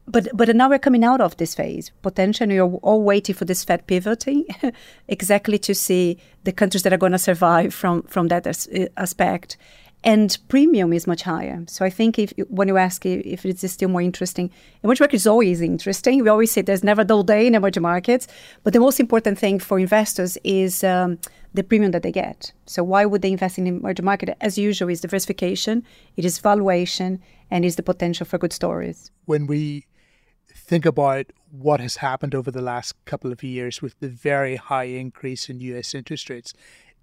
but 0.06 0.28
but 0.34 0.54
now 0.56 0.68
we're 0.68 0.78
coming 0.78 1.04
out 1.04 1.20
of 1.20 1.36
this 1.36 1.54
phase. 1.54 1.90
Potentially, 2.02 2.60
we're 2.60 2.78
all 2.78 3.02
waiting 3.02 3.34
for 3.34 3.44
this 3.44 3.64
Fed 3.64 3.86
pivoting, 3.86 4.46
exactly 5.08 5.58
to 5.58 5.74
see 5.74 6.18
the 6.44 6.52
countries 6.52 6.82
that 6.82 6.92
are 6.92 6.98
going 6.98 7.12
to 7.12 7.18
survive 7.18 7.74
from 7.74 8.02
from 8.02 8.28
that 8.28 8.46
as, 8.46 8.68
uh, 8.68 8.86
aspect. 8.96 9.56
And 10.04 10.38
premium 10.48 10.92
is 10.92 11.06
much 11.06 11.22
higher. 11.22 11.64
So 11.66 11.84
I 11.84 11.90
think 11.90 12.18
if 12.18 12.32
when 12.48 12.68
you 12.68 12.76
ask 12.76 13.04
if 13.04 13.44
it's 13.44 13.70
still 13.70 13.88
more 13.88 14.00
interesting, 14.00 14.50
emerging 14.84 15.04
markets 15.04 15.22
is 15.22 15.26
always 15.26 15.60
interesting. 15.60 16.22
We 16.22 16.28
always 16.28 16.52
say 16.52 16.62
there's 16.62 16.84
never 16.84 17.02
a 17.02 17.04
dull 17.04 17.24
day 17.24 17.46
in 17.46 17.54
emerging 17.54 17.82
markets. 17.82 18.28
But 18.62 18.72
the 18.72 18.80
most 18.80 19.00
important 19.00 19.38
thing 19.38 19.58
for 19.58 19.78
investors 19.78 20.38
is 20.44 20.84
um, 20.84 21.18
the 21.54 21.64
premium 21.64 21.90
that 21.92 22.02
they 22.02 22.12
get. 22.12 22.52
So 22.66 22.84
why 22.84 23.06
would 23.06 23.22
they 23.22 23.32
invest 23.32 23.58
in 23.58 23.66
emerging 23.66 24.04
market? 24.04 24.36
As 24.40 24.56
usual, 24.56 24.88
is 24.88 25.00
diversification, 25.00 25.84
it 26.16 26.24
is 26.24 26.38
valuation, 26.38 27.20
and 27.50 27.64
is 27.64 27.76
the 27.76 27.82
potential 27.82 28.24
for 28.24 28.38
good 28.38 28.52
stories. 28.52 29.10
When 29.24 29.46
we 29.46 29.86
think 30.54 30.86
about 30.86 31.26
what 31.50 31.80
has 31.80 31.96
happened 31.96 32.34
over 32.34 32.50
the 32.50 32.62
last 32.62 32.92
couple 33.04 33.32
of 33.32 33.42
years 33.42 33.80
with 33.80 33.98
the 34.00 34.08
very 34.08 34.56
high 34.56 34.84
increase 34.84 35.48
in 35.48 35.60
US 35.60 35.94
interest 35.94 36.28
rates, 36.30 36.52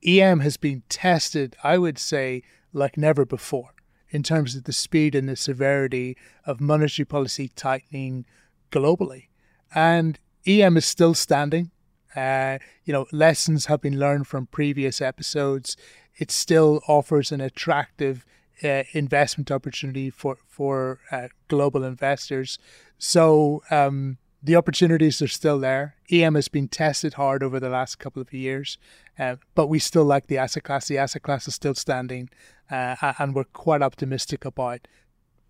EM 0.05 0.41
has 0.41 0.55
been 0.55 0.84
tested, 0.88 1.55
I 1.63 1.77
would 1.77 1.97
say, 1.97 2.43
like 2.76 2.98
never 2.98 3.26
before 3.26 3.72
in 4.10 4.22
terms 4.22 4.56
of 4.56 4.66
the 4.66 4.74
speed 4.74 5.15
and 5.15 5.28
the 5.28 5.36
severity 5.36 6.15
of 6.46 6.62
monetary 6.62 7.06
policy 7.06 7.50
tightening 7.56 8.26
globally. 8.71 9.28
And 9.73 10.19
EM 10.46 10.78
is 10.78 10.86
still 10.86 11.13
standing. 11.13 11.71
Uh, 12.15 12.60
you 12.84 12.94
know, 12.94 13.08
lessons 13.12 13.65
have 13.65 13.82
been 13.82 14.00
learned 14.00 14.28
from 14.28 14.48
previous 14.48 15.02
episodes. 15.02 15.76
It 16.17 16.32
still 16.32 16.82
offers 16.88 17.32
an 17.32 17.42
attractive 17.42 18.26
uh, 18.63 18.84
investment 18.94 19.52
opportunity 19.52 20.10
for 20.10 20.38
for 20.48 21.00
uh, 21.12 21.28
global 21.50 21.84
investors. 21.84 22.58
So 22.98 23.63
um, 23.69 24.17
the 24.46 24.56
opportunities 24.56 25.21
are 25.23 25.27
still 25.27 25.60
there. 25.60 25.96
EM 26.12 26.35
has 26.35 26.48
been 26.48 26.67
tested 26.67 27.15
hard 27.15 27.41
over 27.41 27.60
the 27.60 27.69
last 27.69 27.98
couple 27.98 28.21
of 28.21 28.31
years, 28.31 28.77
uh, 29.17 29.37
but 29.56 29.67
we 29.67 29.79
still 29.79 30.06
like 30.06 30.27
the 30.27 30.37
asset 30.37 30.63
class. 30.63 30.87
The 30.87 31.00
asset 31.00 31.23
class 31.23 31.48
is 31.48 31.56
still 31.56 31.73
standing, 31.73 32.29
uh, 32.69 33.13
and 33.17 33.33
we're 33.33 33.46
quite 33.46 33.81
optimistic 33.81 34.46
about 34.46 34.87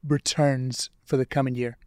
returns 0.08 0.90
for 1.04 1.18
the 1.18 1.26
coming 1.26 1.56
year. 1.56 1.78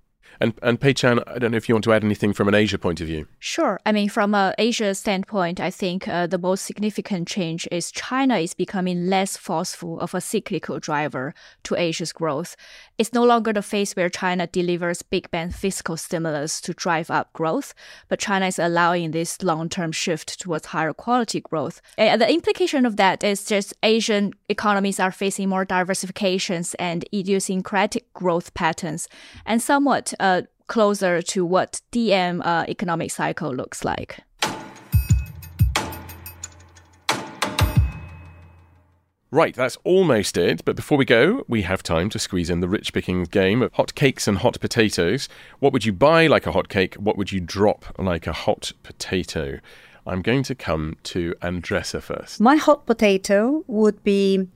And 0.40 0.54
and 0.62 0.80
Peiqian, 0.80 1.22
I 1.26 1.38
don't 1.38 1.50
know 1.50 1.56
if 1.56 1.68
you 1.68 1.74
want 1.74 1.84
to 1.84 1.92
add 1.92 2.04
anything 2.04 2.32
from 2.32 2.48
an 2.48 2.54
Asia 2.54 2.78
point 2.78 3.00
of 3.00 3.06
view. 3.06 3.26
Sure. 3.38 3.80
I 3.84 3.92
mean, 3.92 4.08
from 4.08 4.34
an 4.34 4.54
Asia 4.58 4.94
standpoint, 4.94 5.60
I 5.60 5.70
think 5.70 6.06
uh, 6.06 6.26
the 6.26 6.38
most 6.38 6.64
significant 6.64 7.28
change 7.28 7.66
is 7.72 7.90
China 7.90 8.38
is 8.38 8.54
becoming 8.54 9.06
less 9.06 9.36
forceful 9.36 9.98
of 10.00 10.14
a 10.14 10.20
cyclical 10.20 10.78
driver 10.78 11.34
to 11.64 11.74
Asia's 11.76 12.12
growth. 12.12 12.56
It's 12.98 13.12
no 13.12 13.24
longer 13.24 13.52
the 13.52 13.62
phase 13.62 13.94
where 13.94 14.08
China 14.08 14.46
delivers 14.46 15.02
big 15.02 15.30
bang 15.30 15.50
fiscal 15.50 15.96
stimulus 15.96 16.60
to 16.62 16.72
drive 16.72 17.10
up 17.10 17.32
growth, 17.32 17.74
but 18.08 18.18
China 18.18 18.46
is 18.46 18.58
allowing 18.58 19.10
this 19.10 19.42
long-term 19.42 19.92
shift 19.92 20.40
towards 20.40 20.66
higher 20.66 20.92
quality 20.92 21.40
growth. 21.40 21.80
And 21.96 22.20
the 22.20 22.30
implication 22.30 22.86
of 22.86 22.96
that 22.96 23.24
is 23.24 23.44
just 23.44 23.74
Asian 23.82 24.32
economies 24.48 25.00
are 25.00 25.12
facing 25.12 25.48
more 25.48 25.64
diversifications 25.66 26.74
and 26.78 27.04
idiosyncratic 27.14 28.12
growth 28.12 28.54
patterns, 28.54 29.08
and 29.46 29.62
somewhat 29.62 30.14
uh, 30.20 30.42
closer 30.66 31.22
to 31.22 31.44
what 31.44 31.80
DM 31.92 32.40
uh, 32.44 32.64
economic 32.68 33.10
cycle 33.10 33.54
looks 33.54 33.84
like. 33.84 34.20
Right, 39.30 39.54
that's 39.54 39.76
almost 39.84 40.38
it. 40.38 40.64
But 40.64 40.74
before 40.74 40.96
we 40.96 41.04
go, 41.04 41.44
we 41.48 41.60
have 41.62 41.82
time 41.82 42.08
to 42.10 42.18
squeeze 42.18 42.48
in 42.48 42.60
the 42.60 42.68
rich 42.68 42.94
pickings 42.94 43.28
game 43.28 43.60
of 43.60 43.72
hot 43.74 43.94
cakes 43.94 44.26
and 44.26 44.38
hot 44.38 44.58
potatoes. 44.58 45.28
What 45.58 45.74
would 45.74 45.84
you 45.84 45.92
buy 45.92 46.26
like 46.28 46.46
a 46.46 46.52
hot 46.52 46.70
cake? 46.70 46.94
What 46.94 47.18
would 47.18 47.30
you 47.30 47.40
drop 47.40 47.84
like 47.98 48.26
a 48.26 48.32
hot 48.32 48.72
potato? 48.82 49.58
I'm 50.06 50.22
going 50.22 50.44
to 50.44 50.54
come 50.54 50.96
to 51.04 51.34
Andressa 51.42 52.00
first. 52.00 52.40
My 52.40 52.56
hot 52.56 52.86
potato 52.86 53.64
would 53.66 54.02
be 54.02 54.48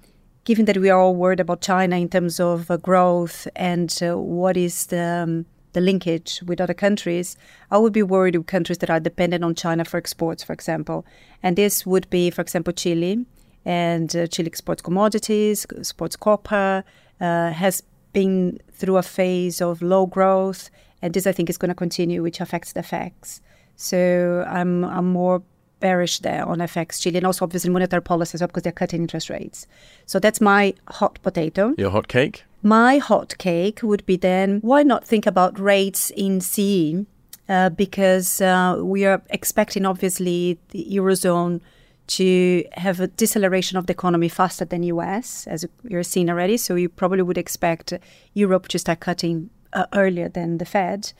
given 0.44 0.64
that 0.64 0.78
we 0.78 0.88
are 0.88 0.98
all 0.98 1.14
worried 1.14 1.40
about 1.40 1.60
China 1.60 1.96
in 1.96 2.08
terms 2.08 2.40
of 2.40 2.70
uh, 2.70 2.78
growth 2.78 3.46
and 3.54 3.96
uh, 4.02 4.16
what 4.16 4.56
is 4.56 4.86
the, 4.86 5.02
um, 5.02 5.46
the 5.72 5.80
linkage 5.80 6.42
with 6.46 6.60
other 6.60 6.74
countries, 6.74 7.36
I 7.70 7.78
would 7.78 7.92
be 7.92 8.02
worried 8.02 8.36
with 8.36 8.46
countries 8.46 8.78
that 8.78 8.90
are 8.90 9.00
dependent 9.00 9.44
on 9.44 9.54
China 9.54 9.84
for 9.84 9.96
exports, 9.96 10.42
for 10.42 10.52
example. 10.52 11.04
And 11.42 11.56
this 11.56 11.86
would 11.86 12.08
be, 12.10 12.30
for 12.30 12.42
example, 12.42 12.72
Chile. 12.72 13.24
And 13.64 14.14
uh, 14.16 14.26
Chile 14.26 14.48
exports 14.48 14.82
commodities, 14.82 15.66
exports 15.76 16.16
copper, 16.16 16.84
uh, 17.20 17.50
has 17.50 17.82
been 18.12 18.58
through 18.72 18.96
a 18.96 19.02
phase 19.02 19.60
of 19.60 19.82
low 19.82 20.06
growth. 20.06 20.70
And 21.00 21.14
this, 21.14 21.26
I 21.26 21.32
think, 21.32 21.48
is 21.48 21.58
going 21.58 21.70
to 21.70 21.74
continue, 21.74 22.22
which 22.22 22.40
affects 22.40 22.72
the 22.72 22.80
FX. 22.80 23.40
So 23.76 24.44
I'm, 24.48 24.84
I'm 24.84 25.06
more 25.06 25.42
bearish 25.80 26.20
there 26.20 26.46
on 26.46 26.58
FX 26.58 27.00
Chile 27.00 27.18
and 27.18 27.26
also 27.26 27.44
obviously 27.44 27.68
monetary 27.68 28.00
policy 28.00 28.36
as 28.36 28.40
well 28.40 28.46
because 28.46 28.62
they're 28.62 28.72
cutting 28.72 29.02
interest 29.02 29.28
rates. 29.28 29.66
So 30.06 30.18
that's 30.18 30.40
my 30.40 30.74
hot 30.88 31.18
potato. 31.22 31.74
Your 31.76 31.90
hot 31.90 32.08
cake? 32.08 32.44
My 32.62 32.98
hot 32.98 33.36
cake 33.38 33.80
would 33.82 34.06
be 34.06 34.16
then 34.16 34.60
why 34.60 34.82
not 34.82 35.04
think 35.04 35.26
about 35.26 35.58
rates 35.58 36.10
in 36.10 36.40
CE? 36.40 37.06
Uh, 37.48 37.68
because 37.70 38.40
uh, 38.40 38.78
we 38.80 39.04
are 39.04 39.20
expecting 39.30 39.84
obviously 39.84 40.58
the 40.68 40.86
eurozone 40.90 41.60
to 42.06 42.64
have 42.72 43.00
a 43.00 43.08
deceleration 43.08 43.76
of 43.76 43.86
the 43.86 43.92
economy 43.92 44.28
faster 44.28 44.64
than 44.64 44.82
the 44.82 44.86
US, 44.88 45.46
as 45.48 45.66
you're 45.82 46.04
seeing 46.04 46.30
already. 46.30 46.56
So 46.56 46.76
you 46.76 46.88
probably 46.88 47.22
would 47.22 47.38
expect 47.38 47.92
Europe 48.32 48.68
to 48.68 48.78
start 48.78 49.00
cutting 49.00 49.50
uh, 49.72 49.86
earlier 49.92 50.28
than 50.28 50.58
the 50.58 50.64
Fed 50.64 51.12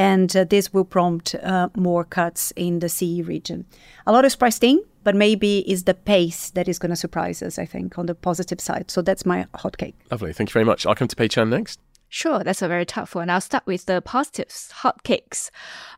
and 0.00 0.34
uh, 0.34 0.44
this 0.44 0.72
will 0.72 0.86
prompt 0.86 1.34
uh, 1.34 1.68
more 1.76 2.04
cuts 2.04 2.54
in 2.56 2.78
the 2.78 2.88
CE 2.88 3.20
region. 3.26 3.66
A 4.06 4.12
lot 4.12 4.24
is 4.24 4.34
priced 4.34 4.64
in, 4.64 4.82
but 5.04 5.14
maybe 5.14 5.58
is 5.70 5.84
the 5.84 5.92
pace 5.92 6.48
that 6.52 6.68
is 6.68 6.78
going 6.78 6.88
to 6.88 6.96
surprise 6.96 7.42
us, 7.42 7.58
I 7.58 7.66
think, 7.66 7.98
on 7.98 8.06
the 8.06 8.14
positive 8.14 8.62
side. 8.62 8.90
So 8.90 9.02
that's 9.02 9.26
my 9.26 9.46
hot 9.54 9.76
cake. 9.76 9.94
Lovely. 10.10 10.32
Thank 10.32 10.48
you 10.50 10.54
very 10.54 10.64
much. 10.64 10.86
I'll 10.86 10.94
come 10.94 11.08
to 11.08 11.16
Peiqian 11.16 11.50
next. 11.50 11.80
Sure, 12.12 12.42
that's 12.42 12.60
a 12.60 12.66
very 12.66 12.84
tough 12.84 13.14
one. 13.14 13.30
I'll 13.30 13.40
start 13.40 13.64
with 13.66 13.86
the 13.86 14.02
positives, 14.02 14.72
hotcakes. 14.80 15.48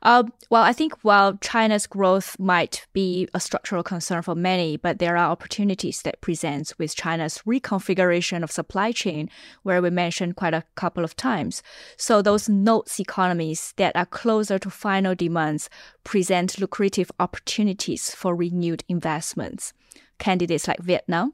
Um, 0.03 0.31
well, 0.51 0.63
I 0.63 0.75
think 0.75 0.93
while 1.01 1.39
China's 1.39 1.87
growth 1.87 2.39
might 2.39 2.87
be 2.93 3.27
a 3.33 3.41
structural 3.41 3.83
concern 3.83 4.21
for 4.21 4.35
many, 4.35 4.77
but 4.77 4.99
there 4.99 5.17
are 5.17 5.31
opportunities 5.31 6.03
that 6.03 6.21
presents 6.21 6.79
with 6.79 6.95
China's 6.95 7.39
reconfiguration 7.47 8.43
of 8.43 8.53
supply 8.53 8.93
chain, 8.93 9.31
where 9.63 9.81
we 9.81 9.89
mentioned 9.89 10.37
quite 10.37 10.53
a 10.53 10.65
couple 10.75 11.03
of 11.03 11.17
times. 11.17 11.63
So 11.97 12.21
those 12.21 12.47
nodes 12.47 13.01
economies 13.01 13.73
that 13.79 13.97
are 13.97 14.05
closer 14.05 14.59
to 14.59 14.69
final 14.69 15.15
demands 15.15 15.71
present 16.05 16.61
lucrative 16.61 17.11
opportunities 17.21 18.15
for 18.15 18.37
renewed 18.37 18.85
investments. 18.87 19.73
Candidates 20.19 20.69
like 20.69 20.81
Vietnam 20.81 21.33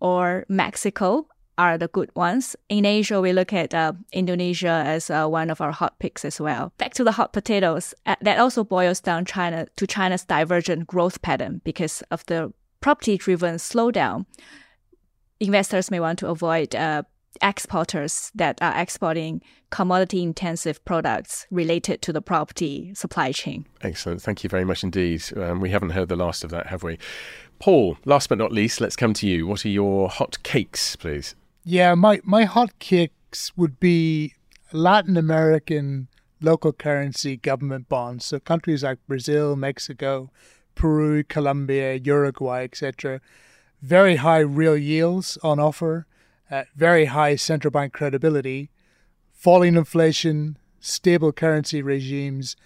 or 0.00 0.44
Mexico 0.48 1.28
are 1.58 1.78
the 1.78 1.88
good 1.88 2.10
ones. 2.14 2.56
In 2.68 2.84
Asia, 2.84 3.20
we 3.20 3.32
look 3.32 3.52
at 3.52 3.74
uh, 3.74 3.92
Indonesia 4.12 4.82
as 4.86 5.10
uh, 5.10 5.26
one 5.26 5.50
of 5.50 5.60
our 5.60 5.72
hot 5.72 5.98
picks 5.98 6.24
as 6.24 6.40
well. 6.40 6.72
Back 6.78 6.94
to 6.94 7.04
the 7.04 7.12
hot 7.12 7.32
potatoes, 7.32 7.94
uh, 8.06 8.16
that 8.20 8.38
also 8.38 8.64
boils 8.64 9.00
down 9.00 9.24
China 9.24 9.66
to 9.76 9.86
China's 9.86 10.24
divergent 10.24 10.86
growth 10.86 11.20
pattern 11.22 11.60
because 11.64 12.02
of 12.10 12.24
the 12.26 12.52
property-driven 12.80 13.56
slowdown. 13.56 14.26
Investors 15.40 15.90
may 15.90 16.00
want 16.00 16.18
to 16.20 16.28
avoid 16.28 16.74
uh, 16.74 17.02
exporters 17.42 18.30
that 18.34 18.58
are 18.60 18.80
exporting 18.80 19.42
commodity-intensive 19.70 20.84
products 20.84 21.46
related 21.50 22.02
to 22.02 22.12
the 22.12 22.20
property 22.20 22.92
supply 22.94 23.32
chain. 23.32 23.66
Excellent. 23.80 24.22
Thank 24.22 24.44
you 24.44 24.50
very 24.50 24.64
much 24.64 24.82
indeed. 24.82 25.22
Um, 25.36 25.60
we 25.60 25.70
haven't 25.70 25.90
heard 25.90 26.08
the 26.08 26.16
last 26.16 26.44
of 26.44 26.50
that, 26.50 26.66
have 26.66 26.82
we? 26.82 26.98
Paul, 27.58 27.96
last 28.04 28.28
but 28.28 28.38
not 28.38 28.52
least, 28.52 28.80
let's 28.80 28.96
come 28.96 29.14
to 29.14 29.26
you. 29.26 29.46
What 29.46 29.64
are 29.64 29.70
your 29.70 30.08
hot 30.08 30.42
cakes, 30.42 30.96
please? 30.96 31.34
Yeah, 31.64 31.94
my, 31.94 32.20
my 32.24 32.44
hot 32.44 32.78
cakes 32.78 33.56
would 33.56 33.78
be 33.78 34.34
Latin 34.72 35.16
American 35.16 36.08
local 36.40 36.72
currency 36.72 37.36
government 37.36 37.88
bonds. 37.88 38.26
So 38.26 38.40
countries 38.40 38.82
like 38.82 38.98
Brazil, 39.06 39.54
Mexico, 39.54 40.30
Peru, 40.74 41.22
Colombia, 41.22 41.94
Uruguay, 41.94 42.64
etc. 42.64 43.20
Very 43.80 44.16
high 44.16 44.40
real 44.40 44.76
yields 44.76 45.38
on 45.42 45.60
offer, 45.60 46.06
uh, 46.50 46.64
very 46.74 47.06
high 47.06 47.36
central 47.36 47.70
bank 47.70 47.92
credibility, 47.92 48.70
falling 49.32 49.76
inflation, 49.76 50.58
stable 50.80 51.32
currency 51.32 51.80
regimes, 51.80 52.56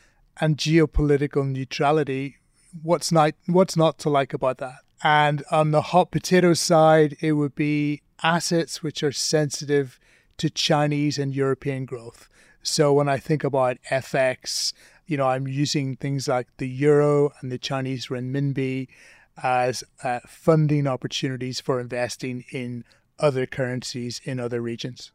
and 0.40 0.56
geopolitical 0.56 1.46
neutrality. 1.46 2.36
What's 2.82 3.12
not 3.12 3.34
what's 3.46 3.76
not 3.76 3.98
to 4.00 4.10
like 4.10 4.34
about 4.34 4.58
that? 4.58 4.76
And 5.02 5.44
on 5.50 5.70
the 5.70 5.82
hot 5.82 6.10
potato 6.10 6.54
side, 6.54 7.16
it 7.20 7.32
would 7.32 7.54
be 7.54 8.02
assets 8.22 8.82
which 8.82 9.02
are 9.02 9.12
sensitive 9.12 9.98
to 10.38 10.50
Chinese 10.50 11.18
and 11.18 11.34
European 11.34 11.84
growth. 11.84 12.28
So 12.62 12.92
when 12.92 13.08
I 13.08 13.18
think 13.18 13.44
about 13.44 13.78
FX, 13.90 14.72
you 15.06 15.16
know, 15.16 15.28
I'm 15.28 15.46
using 15.46 15.96
things 15.96 16.28
like 16.28 16.48
the 16.58 16.68
euro 16.68 17.32
and 17.40 17.50
the 17.50 17.58
Chinese 17.58 18.08
renminbi 18.08 18.88
as 19.42 19.84
uh, 20.02 20.20
funding 20.26 20.86
opportunities 20.86 21.60
for 21.60 21.80
investing 21.80 22.44
in 22.50 22.84
other 23.18 23.46
currencies 23.46 24.20
in 24.24 24.40
other 24.40 24.60
regions 24.60 25.12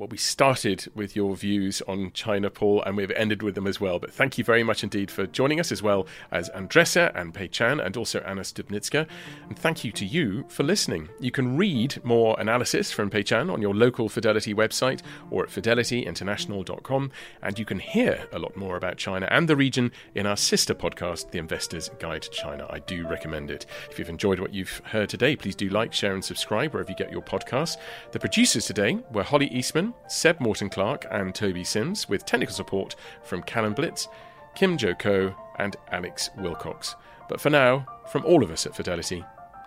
well, 0.00 0.08
we 0.08 0.16
started 0.16 0.90
with 0.94 1.14
your 1.14 1.36
views 1.36 1.82
on 1.82 2.10
China, 2.12 2.48
Paul, 2.48 2.82
and 2.84 2.96
we've 2.96 3.10
ended 3.10 3.42
with 3.42 3.54
them 3.54 3.66
as 3.66 3.82
well. 3.82 3.98
But 3.98 4.10
thank 4.10 4.38
you 4.38 4.44
very 4.44 4.62
much 4.62 4.82
indeed 4.82 5.10
for 5.10 5.26
joining 5.26 5.60
us, 5.60 5.70
as 5.70 5.82
well 5.82 6.06
as 6.30 6.48
Andressa 6.50 7.14
and 7.14 7.34
Peiqian, 7.34 7.84
and 7.84 7.94
also 7.98 8.20
Anna 8.20 8.40
Stupnytska. 8.40 9.06
And 9.50 9.58
thank 9.58 9.84
you 9.84 9.92
to 9.92 10.06
you 10.06 10.46
for 10.48 10.62
listening. 10.62 11.10
You 11.20 11.30
can 11.30 11.54
read 11.54 12.02
more 12.02 12.34
analysis 12.40 12.90
from 12.90 13.10
Peiqian 13.10 13.52
on 13.52 13.60
your 13.60 13.74
local 13.74 14.08
Fidelity 14.08 14.54
website 14.54 15.02
or 15.30 15.44
at 15.44 15.50
fidelityinternational.com. 15.50 17.10
And 17.42 17.58
you 17.58 17.66
can 17.66 17.78
hear 17.78 18.26
a 18.32 18.38
lot 18.38 18.56
more 18.56 18.78
about 18.78 18.96
China 18.96 19.28
and 19.30 19.50
the 19.50 19.56
region 19.56 19.92
in 20.14 20.24
our 20.24 20.38
sister 20.38 20.74
podcast, 20.74 21.30
The 21.30 21.38
Investor's 21.38 21.90
Guide 21.98 22.22
to 22.22 22.30
China. 22.30 22.66
I 22.70 22.78
do 22.78 23.06
recommend 23.06 23.50
it. 23.50 23.66
If 23.90 23.98
you've 23.98 24.08
enjoyed 24.08 24.40
what 24.40 24.54
you've 24.54 24.80
heard 24.86 25.10
today, 25.10 25.36
please 25.36 25.54
do 25.54 25.68
like, 25.68 25.92
share, 25.92 26.14
and 26.14 26.24
subscribe 26.24 26.72
wherever 26.72 26.90
you 26.90 26.96
get 26.96 27.12
your 27.12 27.20
podcasts. 27.20 27.76
The 28.12 28.18
producers 28.18 28.64
today 28.64 28.98
were 29.12 29.24
Holly 29.24 29.48
Eastman. 29.48 29.89
Seb 30.08 30.40
Morton 30.40 30.68
Clark, 30.68 31.06
and 31.10 31.34
Toby 31.34 31.64
Sims, 31.64 32.08
with 32.08 32.24
technical 32.24 32.54
support 32.54 32.96
from 33.22 33.42
Callum 33.42 33.74
Blitz, 33.74 34.08
Kim 34.54 34.76
Joko, 34.76 35.34
and 35.58 35.76
Alex 35.92 36.30
Wilcox. 36.38 36.96
But 37.28 37.40
for 37.40 37.50
now, 37.50 37.86
from 38.10 38.24
all 38.24 38.42
of 38.42 38.50
us 38.50 38.66
at 38.66 38.74
Fidelity, 38.74 39.24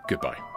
goodbye. 0.08 0.53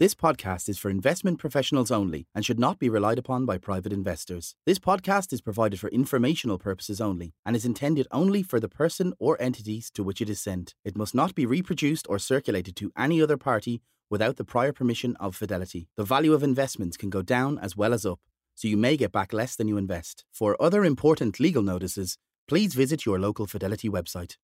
This 0.00 0.14
podcast 0.14 0.70
is 0.70 0.78
for 0.78 0.88
investment 0.88 1.38
professionals 1.38 1.90
only 1.90 2.26
and 2.34 2.42
should 2.42 2.58
not 2.58 2.78
be 2.78 2.88
relied 2.88 3.18
upon 3.18 3.44
by 3.44 3.58
private 3.58 3.92
investors. 3.92 4.56
This 4.64 4.78
podcast 4.78 5.30
is 5.30 5.42
provided 5.42 5.78
for 5.78 5.90
informational 5.90 6.56
purposes 6.56 7.02
only 7.02 7.34
and 7.44 7.54
is 7.54 7.66
intended 7.66 8.08
only 8.10 8.42
for 8.42 8.58
the 8.58 8.66
person 8.70 9.12
or 9.18 9.36
entities 9.38 9.90
to 9.90 10.02
which 10.02 10.22
it 10.22 10.30
is 10.30 10.40
sent. 10.40 10.74
It 10.86 10.96
must 10.96 11.14
not 11.14 11.34
be 11.34 11.44
reproduced 11.44 12.06
or 12.08 12.18
circulated 12.18 12.76
to 12.76 12.90
any 12.96 13.20
other 13.20 13.36
party 13.36 13.82
without 14.08 14.36
the 14.36 14.42
prior 14.52 14.72
permission 14.72 15.16
of 15.20 15.36
Fidelity. 15.36 15.90
The 15.98 16.04
value 16.04 16.32
of 16.32 16.42
investments 16.42 16.96
can 16.96 17.10
go 17.10 17.20
down 17.20 17.58
as 17.58 17.76
well 17.76 17.92
as 17.92 18.06
up, 18.06 18.20
so 18.54 18.68
you 18.68 18.78
may 18.78 18.96
get 18.96 19.12
back 19.12 19.34
less 19.34 19.54
than 19.54 19.68
you 19.68 19.76
invest. 19.76 20.24
For 20.32 20.56
other 20.58 20.82
important 20.82 21.38
legal 21.38 21.62
notices, 21.62 22.16
please 22.48 22.72
visit 22.72 23.04
your 23.04 23.18
local 23.18 23.46
Fidelity 23.46 23.90
website. 23.90 24.36